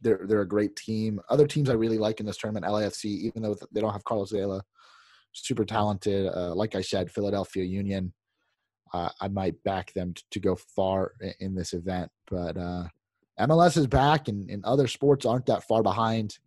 they're 0.01 0.25
they're 0.27 0.41
a 0.41 0.47
great 0.47 0.75
team. 0.75 1.19
Other 1.29 1.47
teams 1.47 1.69
I 1.69 1.73
really 1.73 1.97
like 1.97 2.19
in 2.19 2.25
this 2.25 2.37
tournament, 2.37 2.65
LAFC, 2.65 3.05
even 3.05 3.43
though 3.43 3.55
they 3.71 3.81
don't 3.81 3.93
have 3.93 4.03
Carlos 4.03 4.31
Vela, 4.31 4.63
super 5.33 5.65
talented. 5.65 6.27
Uh, 6.27 6.55
like 6.55 6.75
I 6.75 6.81
said, 6.81 7.11
Philadelphia 7.11 7.63
Union 7.63 8.13
uh, 8.93 9.09
I 9.19 9.27
might 9.27 9.61
back 9.63 9.93
them 9.93 10.13
to, 10.13 10.23
to, 10.31 10.39
go 10.39 10.55
far 10.55 11.13
in 11.39 11.55
this 11.55 11.73
event. 11.73 12.11
But 12.29 12.57
uh, 12.57 12.88
MLS 13.39 13.77
is 13.77 13.88
back, 13.88 14.27
and, 14.27 14.49
and 14.49 14.63
other 14.65 14.88
sports 14.88 15.25
aren't 15.25 15.45
that 15.47 15.63
far 15.63 15.83
behind. 15.83 16.39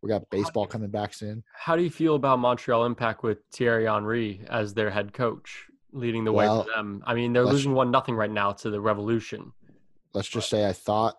We 0.00 0.08
got 0.08 0.30
baseball 0.30 0.66
coming 0.66 0.90
back 0.90 1.12
soon. 1.12 1.42
How 1.52 1.76
do 1.76 1.82
you 1.82 1.90
feel 1.90 2.14
about 2.14 2.38
Montreal 2.38 2.86
Impact 2.86 3.22
with 3.22 3.38
Thierry 3.52 3.86
Henry 3.86 4.40
as 4.48 4.72
their 4.72 4.90
head 4.90 5.12
coach, 5.12 5.66
leading 5.92 6.24
the 6.24 6.32
well, 6.32 6.60
way 6.60 6.64
for 6.64 6.70
them? 6.76 7.02
I 7.04 7.14
mean, 7.14 7.32
they're 7.32 7.44
losing 7.44 7.74
one 7.74 7.90
nothing 7.90 8.14
right 8.14 8.30
now 8.30 8.52
to 8.52 8.70
the 8.70 8.80
Revolution. 8.80 9.52
Let's 10.14 10.28
just 10.28 10.48
say 10.48 10.66
I 10.66 10.72
thought 10.72 11.16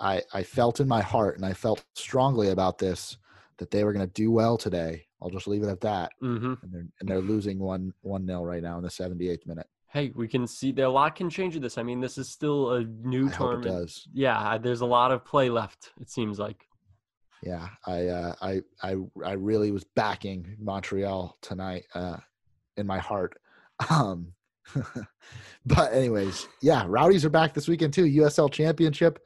I 0.00 0.22
I 0.32 0.42
felt 0.42 0.80
in 0.80 0.88
my 0.88 1.02
heart, 1.02 1.36
and 1.36 1.44
I 1.44 1.52
felt 1.52 1.84
strongly 1.94 2.48
about 2.48 2.78
this 2.78 3.18
that 3.58 3.70
they 3.70 3.84
were 3.84 3.92
going 3.92 4.06
to 4.06 4.12
do 4.12 4.30
well 4.30 4.56
today. 4.56 5.06
I'll 5.22 5.30
just 5.30 5.46
leave 5.46 5.62
it 5.62 5.68
at 5.68 5.80
that. 5.82 6.10
Mm-hmm. 6.22 6.54
And 6.62 6.72
they're 6.72 6.86
and 7.00 7.08
they're 7.08 7.20
losing 7.20 7.58
one 7.58 7.92
one 8.00 8.24
nil 8.24 8.44
right 8.44 8.62
now 8.62 8.78
in 8.78 8.82
the 8.82 8.88
78th 8.88 9.46
minute 9.46 9.68
hey, 9.94 10.10
we 10.16 10.26
can 10.26 10.44
see 10.46 10.72
that 10.72 10.84
a 10.84 10.88
lot 10.88 11.14
can 11.14 11.30
change 11.30 11.54
with 11.54 11.62
this. 11.62 11.78
I 11.78 11.84
mean, 11.84 12.00
this 12.00 12.18
is 12.18 12.28
still 12.28 12.72
a 12.72 12.84
new 12.84 13.28
I 13.28 13.32
tournament. 13.32 13.92
Yeah, 14.12 14.58
there's 14.58 14.80
a 14.80 14.86
lot 14.86 15.12
of 15.12 15.24
play 15.24 15.48
left. 15.48 15.92
It 16.00 16.10
seems 16.10 16.38
like. 16.38 16.66
Yeah, 17.42 17.68
I 17.86 18.06
uh, 18.08 18.34
I 18.42 18.60
I 18.82 18.96
I 19.24 19.32
really 19.32 19.70
was 19.70 19.84
backing 19.94 20.56
Montreal 20.58 21.38
tonight 21.42 21.84
uh, 21.94 22.18
in 22.76 22.86
my 22.86 22.98
heart. 22.98 23.38
Um, 23.90 24.34
but 25.66 25.92
anyways, 25.92 26.46
yeah, 26.62 26.84
Rowdies 26.86 27.24
are 27.24 27.30
back 27.30 27.52
this 27.52 27.66
weekend 27.66 27.92
too. 27.92 28.04
USL 28.04 28.50
Championship. 28.50 29.18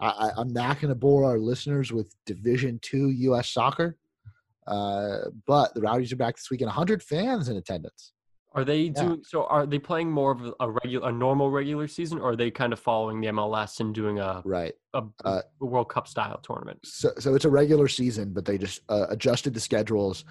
I, 0.00 0.30
am 0.38 0.54
not 0.54 0.80
going 0.80 0.88
to 0.88 0.94
bore 0.94 1.26
our 1.26 1.38
listeners 1.38 1.92
with 1.92 2.14
Division 2.24 2.78
Two 2.80 3.10
U.S. 3.10 3.50
Soccer, 3.50 3.98
uh, 4.66 5.18
but 5.46 5.74
the 5.74 5.82
Rowdies 5.82 6.14
are 6.14 6.16
back 6.16 6.36
this 6.36 6.50
weekend. 6.50 6.68
100 6.68 7.02
fans 7.02 7.50
in 7.50 7.58
attendance. 7.58 8.14
Are 8.52 8.64
they 8.64 8.78
yeah. 8.82 9.02
doing 9.02 9.22
so? 9.24 9.44
Are 9.44 9.64
they 9.64 9.78
playing 9.78 10.10
more 10.10 10.32
of 10.32 10.54
a 10.58 10.70
regular, 10.70 11.08
a 11.08 11.12
normal 11.12 11.50
regular 11.50 11.86
season, 11.86 12.18
or 12.18 12.30
are 12.30 12.36
they 12.36 12.50
kind 12.50 12.72
of 12.72 12.80
following 12.80 13.20
the 13.20 13.28
MLS 13.28 13.78
and 13.78 13.94
doing 13.94 14.18
a 14.18 14.42
right 14.44 14.72
a, 14.94 15.02
uh, 15.24 15.42
a 15.60 15.64
World 15.64 15.88
Cup 15.88 16.08
style 16.08 16.38
tournament? 16.42 16.80
So, 16.84 17.12
so 17.18 17.34
it's 17.34 17.44
a 17.44 17.50
regular 17.50 17.86
season, 17.86 18.32
but 18.32 18.44
they 18.44 18.58
just 18.58 18.80
uh, 18.88 19.06
adjusted 19.08 19.54
the 19.54 19.60
schedules. 19.60 20.24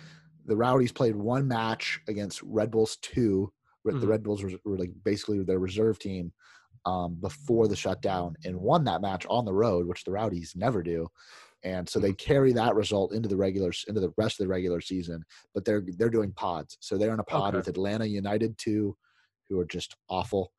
The 0.46 0.56
Rowdies 0.56 0.92
played 0.92 1.16
one 1.16 1.48
match 1.48 2.02
against 2.08 2.42
Red 2.44 2.72
Bulls 2.72 2.98
2 3.04 3.52
mm-hmm. 3.88 4.00
The 4.00 4.08
Red 4.08 4.24
Bulls 4.24 4.44
were, 4.44 4.52
were, 4.66 4.78
like 4.78 4.92
basically 5.06 5.42
their 5.44 5.60
reserve 5.60 5.98
team 6.00 6.34
um, 6.86 7.16
before 7.22 7.68
the 7.68 7.76
shutdown, 7.76 8.36
and 8.46 8.56
won 8.56 8.84
that 8.86 9.02
match 9.02 9.26
on 9.30 9.46
the 9.46 9.54
road, 9.54 9.88
which 9.88 10.04
the 10.04 10.12
Rowdies 10.12 10.54
never 10.56 10.84
do 10.84 11.08
and 11.64 11.88
so 11.90 12.00
they 12.00 12.10
mm-hmm. 12.10 12.16
carry 12.16 12.54
that 12.54 12.76
result 12.76 13.14
into 13.14 13.28
the 13.28 13.36
regular 13.36 13.72
into 13.88 14.00
the 14.00 14.14
rest 14.18 14.40
of 14.40 14.46
the 14.46 14.50
regular 14.50 14.82
season. 14.82 15.24
But 15.54 15.66
they're 15.66 15.84
they're 15.98 16.10
doing 16.10 16.32
pods, 16.34 16.78
so 16.80 16.98
they're 16.98 17.14
in 17.14 17.20
a 17.20 17.24
pod 17.24 17.50
okay. 17.50 17.58
with 17.58 17.68
Atlanta 17.68 18.06
United 18.06 18.58
too, 18.58 18.96
who 19.48 19.60
are 19.60 19.66
just 19.66 19.96
awful. 20.10 20.52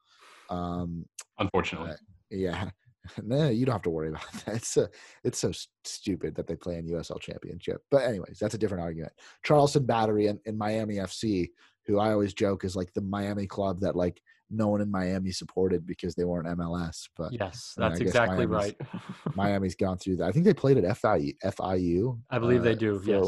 Um, 0.51 1.07
Unfortunately, 1.39 1.93
uh, 1.93 1.97
yeah. 2.31 2.71
No, 3.23 3.49
you 3.49 3.65
don't 3.65 3.73
have 3.73 3.83
to 3.83 3.91
worry 3.91 4.11
about 4.11 4.31
that. 4.45 4.57
It's 4.57 4.77
a, 4.77 4.89
it's 5.25 5.39
so 5.39 5.53
stupid 5.85 6.35
that 6.35 6.47
they 6.47 6.55
play 6.55 6.77
in 6.77 6.87
USL 6.87 7.19
Championship. 7.19 7.81
But 7.91 8.05
anyways, 8.05 8.39
that's 8.39 8.55
a 8.55 8.59
different 8.59 8.85
argument. 8.85 9.13
Charleston 9.43 9.87
Battery 9.87 10.27
and, 10.27 10.39
and 10.45 10.57
Miami 10.57 10.97
FC, 10.97 11.49
who 11.87 11.99
I 11.99 12.13
always 12.13 12.35
joke 12.35 12.63
is 12.63 12.77
like 12.77 12.93
the 12.93 13.01
Miami 13.01 13.47
club 13.47 13.81
that 13.81 13.97
like 13.97 14.21
no 14.51 14.69
one 14.69 14.81
in 14.81 14.91
Miami 14.91 15.31
supported 15.31 15.87
because 15.87 16.15
they 16.15 16.25
weren't 16.25 16.47
MLS. 16.59 17.09
But 17.17 17.33
yes, 17.33 17.75
that's 17.77 17.79
I 17.79 17.99
mean, 17.99 18.03
I 18.03 18.07
exactly 18.07 18.47
Miami's, 18.47 18.75
right. 18.81 19.37
Miami's 19.37 19.75
gone 19.77 19.99
through 19.99 20.17
that. 20.17 20.25
I 20.25 20.33
think 20.33 20.45
they 20.45 20.55
played 20.55 20.77
at 20.77 20.85
FIU. 20.85 21.35
FIU 21.45 22.19
I 22.31 22.39
believe 22.39 22.61
uh, 22.61 22.65
they 22.65 22.75
do. 22.75 23.01
Yes. 23.05 23.25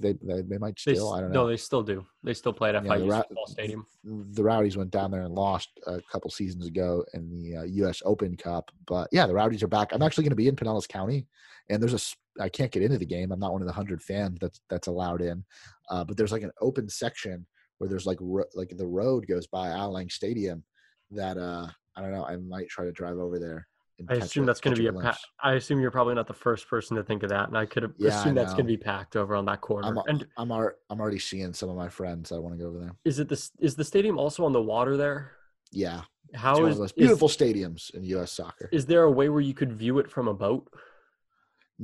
they, 0.00 0.14
they 0.14 0.42
they 0.42 0.58
might 0.58 0.78
still. 0.78 1.12
They, 1.12 1.18
I 1.18 1.20
don't 1.20 1.32
know. 1.32 1.42
No, 1.42 1.48
they 1.48 1.56
still 1.56 1.82
do. 1.82 2.06
They 2.22 2.34
still 2.34 2.52
play 2.52 2.70
at 2.70 2.82
FIU 2.82 3.10
Ra- 3.10 3.22
Stadium. 3.46 3.86
The 4.04 4.42
Rowdies 4.42 4.76
went 4.76 4.90
down 4.90 5.10
there 5.10 5.22
and 5.22 5.34
lost 5.34 5.68
a 5.86 6.00
couple 6.10 6.30
seasons 6.30 6.66
ago 6.66 7.04
in 7.14 7.30
the 7.30 7.58
uh, 7.58 7.62
U.S. 7.64 8.02
Open 8.04 8.36
Cup. 8.36 8.70
But 8.86 9.08
yeah, 9.12 9.26
the 9.26 9.34
Rowdies 9.34 9.62
are 9.62 9.68
back. 9.68 9.90
I'm 9.92 10.02
actually 10.02 10.24
going 10.24 10.30
to 10.30 10.36
be 10.36 10.48
in 10.48 10.56
Pinellas 10.56 10.88
County, 10.88 11.26
and 11.68 11.82
there's 11.82 11.94
a 11.94 12.42
I 12.42 12.48
can't 12.48 12.72
get 12.72 12.82
into 12.82 12.98
the 12.98 13.04
game. 13.04 13.30
I'm 13.30 13.40
not 13.40 13.52
one 13.52 13.60
of 13.60 13.68
the 13.68 13.74
hundred 13.74 14.02
fans 14.02 14.38
that's 14.40 14.60
that's 14.70 14.86
allowed 14.86 15.20
in, 15.20 15.44
uh, 15.90 16.04
but 16.04 16.16
there's 16.16 16.32
like 16.32 16.42
an 16.42 16.52
open 16.60 16.88
section 16.88 17.46
where 17.82 17.88
there's 17.88 18.06
like 18.06 18.18
ro- 18.20 18.44
like 18.54 18.76
the 18.76 18.86
road 18.86 19.26
goes 19.26 19.48
by 19.48 19.70
Al 19.70 19.90
Lang 19.90 20.08
Stadium 20.08 20.62
that 21.10 21.36
uh 21.36 21.66
I 21.96 22.00
don't 22.00 22.12
know 22.12 22.24
I 22.24 22.36
might 22.36 22.68
try 22.68 22.84
to 22.84 22.92
drive 22.92 23.18
over 23.18 23.40
there. 23.40 23.66
I 24.08 24.14
assume 24.14 24.46
that's 24.46 24.60
going 24.60 24.74
to 24.74 24.80
be 24.80 24.86
a. 24.86 24.92
Pa- 24.92 25.18
I 25.42 25.54
assume 25.54 25.80
you're 25.80 25.90
probably 25.90 26.14
not 26.14 26.26
the 26.26 26.32
first 26.32 26.68
person 26.68 26.96
to 26.96 27.02
think 27.02 27.22
of 27.22 27.28
that, 27.28 27.48
and 27.48 27.58
I 27.58 27.66
could 27.66 27.92
yeah, 27.98 28.08
assume 28.08 28.34
that's 28.34 28.52
going 28.52 28.64
to 28.64 28.72
be 28.72 28.76
packed 28.76 29.16
over 29.16 29.36
on 29.36 29.44
that 29.46 29.60
corner. 29.60 29.88
I'm, 29.88 29.98
and 30.08 30.26
I'm 30.36 30.50
I'm 30.50 31.00
already 31.00 31.18
seeing 31.18 31.52
some 31.52 31.68
of 31.68 31.76
my 31.76 31.88
friends 31.88 32.30
that 32.30 32.40
want 32.40 32.54
to 32.54 32.58
go 32.58 32.70
over 32.70 32.78
there. 32.78 32.96
Is 33.04 33.18
it 33.18 33.28
this? 33.28 33.50
Is 33.60 33.76
the 33.76 33.84
stadium 33.84 34.18
also 34.18 34.44
on 34.44 34.52
the 34.52 34.62
water 34.62 34.96
there? 34.96 35.32
Yeah. 35.70 36.02
How 36.34 36.64
is 36.64 36.92
beautiful 36.92 37.28
is, 37.28 37.36
stadiums 37.36 37.94
in 37.94 38.02
U.S. 38.04 38.32
soccer? 38.32 38.68
Is 38.72 38.86
there 38.86 39.02
a 39.02 39.10
way 39.10 39.28
where 39.28 39.40
you 39.40 39.54
could 39.54 39.72
view 39.72 39.98
it 39.98 40.10
from 40.10 40.28
a 40.28 40.34
boat? 40.34 40.72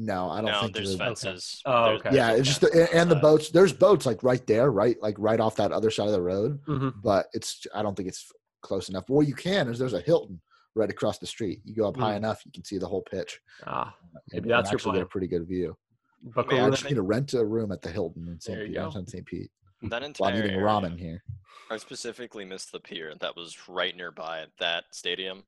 No, 0.00 0.30
I 0.30 0.40
don't 0.40 0.52
no, 0.52 0.60
think 0.60 0.74
there's 0.74 0.94
fences. 0.94 1.60
Okay. 1.66 1.76
Oh, 1.76 1.84
okay. 1.96 2.10
Yeah, 2.14 2.30
it's 2.30 2.46
just 2.46 2.60
the, 2.60 2.88
and 2.94 3.10
the 3.10 3.16
boats. 3.16 3.50
There's 3.50 3.72
boats 3.72 4.06
like 4.06 4.22
right 4.22 4.46
there, 4.46 4.70
right, 4.70 4.96
like 5.02 5.16
right 5.18 5.40
off 5.40 5.56
that 5.56 5.72
other 5.72 5.90
side 5.90 6.06
of 6.06 6.12
the 6.12 6.22
road. 6.22 6.64
Mm-hmm. 6.66 7.00
But 7.02 7.26
it's 7.32 7.66
I 7.74 7.82
don't 7.82 7.96
think 7.96 8.08
it's 8.08 8.30
close 8.62 8.88
enough. 8.88 9.08
What 9.08 9.26
you 9.26 9.34
can 9.34 9.68
is 9.68 9.76
there's 9.76 9.94
a 9.94 10.00
Hilton 10.00 10.40
right 10.76 10.88
across 10.88 11.18
the 11.18 11.26
street. 11.26 11.62
You 11.64 11.74
go 11.74 11.88
up 11.88 11.96
mm. 11.96 12.00
high 12.00 12.14
enough, 12.14 12.42
you 12.46 12.52
can 12.52 12.64
see 12.64 12.78
the 12.78 12.86
whole 12.86 13.02
pitch. 13.02 13.40
Ah, 13.66 13.92
maybe 14.32 14.42
and, 14.42 14.50
that's 14.52 14.70
and 14.70 14.76
actually 14.76 14.98
get 14.98 15.02
a 15.02 15.06
pretty 15.06 15.26
good 15.26 15.48
view. 15.48 15.76
But 16.22 16.52
I 16.52 16.70
just 16.70 16.84
need 16.84 16.94
to 16.94 17.02
rent 17.02 17.34
a 17.34 17.44
room 17.44 17.72
at 17.72 17.82
the 17.82 17.90
Hilton 17.90 18.28
in 18.28 18.40
St. 18.40 18.68
Pete. 18.68 18.78
On 18.78 19.06
St. 19.06 19.26
Pete. 19.26 19.50
That 19.82 20.04
entire 20.04 20.32
well, 20.32 20.38
I'm 20.38 20.44
eating 20.44 20.60
ramen 20.60 20.98
here. 20.98 21.22
I 21.70 21.76
specifically 21.76 22.44
missed 22.44 22.70
the 22.70 22.80
pier 22.80 23.14
that 23.20 23.36
was 23.36 23.68
right 23.68 23.96
nearby 23.96 24.46
that 24.60 24.84
stadium, 24.92 25.44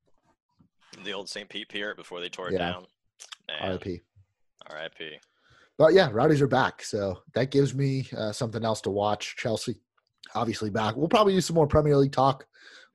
the 1.04 1.12
old 1.12 1.28
St. 1.28 1.48
Pete 1.48 1.68
pier 1.68 1.94
before 1.94 2.20
they 2.20 2.28
tore 2.28 2.48
it 2.48 2.54
yeah. 2.54 2.58
down. 2.58 2.86
R.I.P. 3.60 4.00
R.I.P. 4.68 5.18
But 5.78 5.94
yeah, 5.94 6.10
Rowdies 6.12 6.42
are 6.42 6.46
back, 6.46 6.82
so 6.82 7.22
that 7.34 7.50
gives 7.50 7.74
me 7.74 8.06
uh, 8.16 8.32
something 8.32 8.64
else 8.64 8.80
to 8.82 8.90
watch. 8.90 9.36
Chelsea, 9.36 9.76
obviously 10.34 10.68
back. 10.68 10.96
We'll 10.96 11.08
probably 11.08 11.32
do 11.32 11.40
some 11.40 11.54
more 11.54 11.66
Premier 11.66 11.96
League 11.96 12.12
talk 12.12 12.46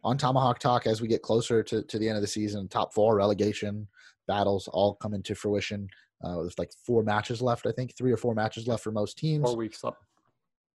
on 0.03 0.18
Tomahawk 0.18 0.59
Talk 0.59 0.86
as 0.86 1.01
we 1.01 1.07
get 1.07 1.24
closer 1.24 1.63
to, 1.63 1.82
to 1.82 1.97
the 1.97 2.07
end 2.07 2.16
of 2.16 2.22
the 2.22 2.28
season. 2.28 2.68
Top 2.68 2.93
four 2.93 3.16
relegation 3.16 3.88
battles 4.28 4.68
all 4.68 4.95
come 4.95 5.16
into 5.16 5.34
fruition. 5.34 5.88
Uh, 6.24 6.41
there's 6.41 6.59
like 6.59 6.72
four 6.86 7.03
matches 7.03 7.41
left, 7.41 7.66
I 7.66 7.72
think, 7.72 7.97
three 7.97 8.11
or 8.11 8.18
four 8.18 8.36
matches 8.36 8.68
left 8.68 8.84
for 8.84 8.91
most 8.91 9.18
teams. 9.18 9.43
Four 9.43 9.57
weeks 9.57 9.84
left. 9.84 9.97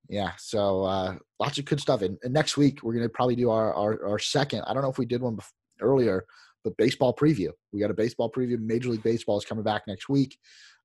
Yeah, 0.08 0.32
so 0.38 0.84
uh, 0.84 1.16
lots 1.38 1.58
of 1.58 1.66
good 1.66 1.80
stuff. 1.80 2.00
And, 2.00 2.16
and 2.22 2.32
next 2.32 2.56
week 2.56 2.82
we're 2.82 2.94
going 2.94 3.04
to 3.04 3.10
probably 3.10 3.36
do 3.36 3.50
our, 3.50 3.74
our, 3.74 4.02
our 4.06 4.18
second. 4.18 4.62
I 4.66 4.72
don't 4.72 4.82
know 4.82 4.90
if 4.90 4.98
we 4.98 5.04
did 5.04 5.20
one 5.20 5.36
before, 5.36 5.52
earlier, 5.80 6.24
but 6.64 6.76
baseball 6.76 7.14
preview. 7.14 7.50
We 7.72 7.80
got 7.80 7.90
a 7.90 7.94
baseball 7.94 8.32
preview. 8.32 8.58
Major 8.58 8.88
League 8.88 9.02
Baseball 9.02 9.38
is 9.38 9.44
coming 9.44 9.64
back 9.64 9.82
next 9.86 10.08
week. 10.08 10.38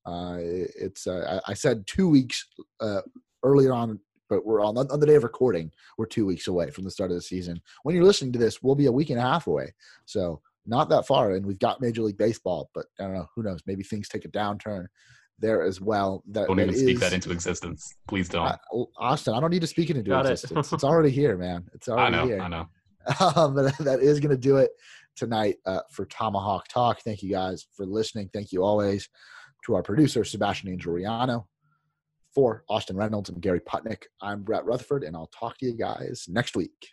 Uh, 0.06 0.38
it's 0.40 1.08
uh, 1.08 1.40
I, 1.48 1.52
I, 1.52 1.54
said 1.54 1.88
two 1.88 2.10
weeks 2.10 2.46
uh, 2.82 3.02
earlier 3.42 3.72
on 3.72 4.00
but 4.30 4.46
we're 4.46 4.66
on, 4.66 4.76
on 4.78 5.00
the 5.00 5.06
day 5.06 5.16
of 5.16 5.24
recording. 5.24 5.72
We're 5.98 6.08
two 6.08 6.26
weeks 6.26 6.48
away 6.48 6.72
from 6.72 6.86
the 6.86 6.92
start 6.92 7.12
of 7.12 7.16
the 7.16 7.22
season. 7.22 7.62
When 7.84 7.94
you're 7.94 8.04
listening 8.04 8.32
to 8.34 8.40
this, 8.40 8.64
we'll 8.64 8.74
be 8.74 8.88
a 8.88 8.92
week 8.92 9.12
and 9.12 9.20
a 9.20 9.22
half 9.22 9.46
away. 9.46 9.74
So 10.06 10.42
not 10.66 10.90
that 10.90 11.06
far, 11.06 11.32
and 11.34 11.46
we've 11.46 11.60
got 11.60 11.82
Major 11.82 12.02
League 12.02 12.18
Baseball. 12.18 12.70
But 12.74 12.86
I 13.00 13.04
don't 13.04 13.14
know. 13.14 13.28
Who 13.36 13.44
knows? 13.44 13.62
Maybe 13.68 13.84
things 13.84 14.08
take 14.08 14.26
a 14.26 14.30
downturn 14.30 14.88
there 15.40 15.62
as 15.62 15.82
well. 15.82 16.24
That, 16.30 16.48
don't 16.48 16.58
that 16.58 16.64
even 16.64 16.76
is, 16.76 16.82
speak 16.82 17.00
that 17.00 17.14
into 17.14 17.32
existence. 17.32 17.96
Please 18.08 18.30
don't. 18.30 18.48
Uh, 18.48 18.86
Austin, 18.98 19.36
I 19.36 19.40
don't 19.40 19.52
need 19.52 19.62
to 19.62 19.68
speak 19.68 19.90
it 19.90 19.98
into 19.98 20.10
got 20.10 20.26
existence. 20.26 20.72
It. 20.72 20.76
it's 20.76 20.84
already 20.84 21.12
here, 21.12 21.38
man. 21.38 21.70
It's 21.74 21.90
already 21.90 22.16
I 22.16 22.20
know, 22.20 22.26
here. 22.26 22.42
I 22.42 22.48
know. 22.48 22.68
Um, 23.36 23.54
but 23.54 23.78
that 23.80 24.00
is 24.02 24.20
going 24.20 24.32
to 24.32 24.38
do 24.38 24.58
it 24.58 24.72
tonight 25.16 25.58
uh, 25.66 25.82
for 25.92 26.06
Tomahawk 26.06 26.68
Talk. 26.70 27.02
Thank 27.02 27.22
you 27.22 27.30
guys 27.30 27.68
for 27.76 27.86
listening. 27.86 28.30
Thank 28.34 28.52
you 28.52 28.64
always 28.64 29.10
to 29.66 29.76
our 29.76 29.84
producer, 29.84 30.24
Sebastian 30.24 30.70
Angel 30.70 30.94
Riano. 30.94 31.46
For 32.34 32.64
Austin 32.68 32.98
Reynolds 32.98 33.30
and 33.30 33.40
Gary 33.42 33.60
Putnick, 33.60 34.06
I'm 34.20 34.42
Brett 34.42 34.66
Rutherford, 34.66 35.04
and 35.04 35.16
I'll 35.16 35.28
talk 35.28 35.58
to 35.60 35.68
you 35.68 35.74
guys 35.74 36.26
next 36.28 36.56
week. 36.56 36.90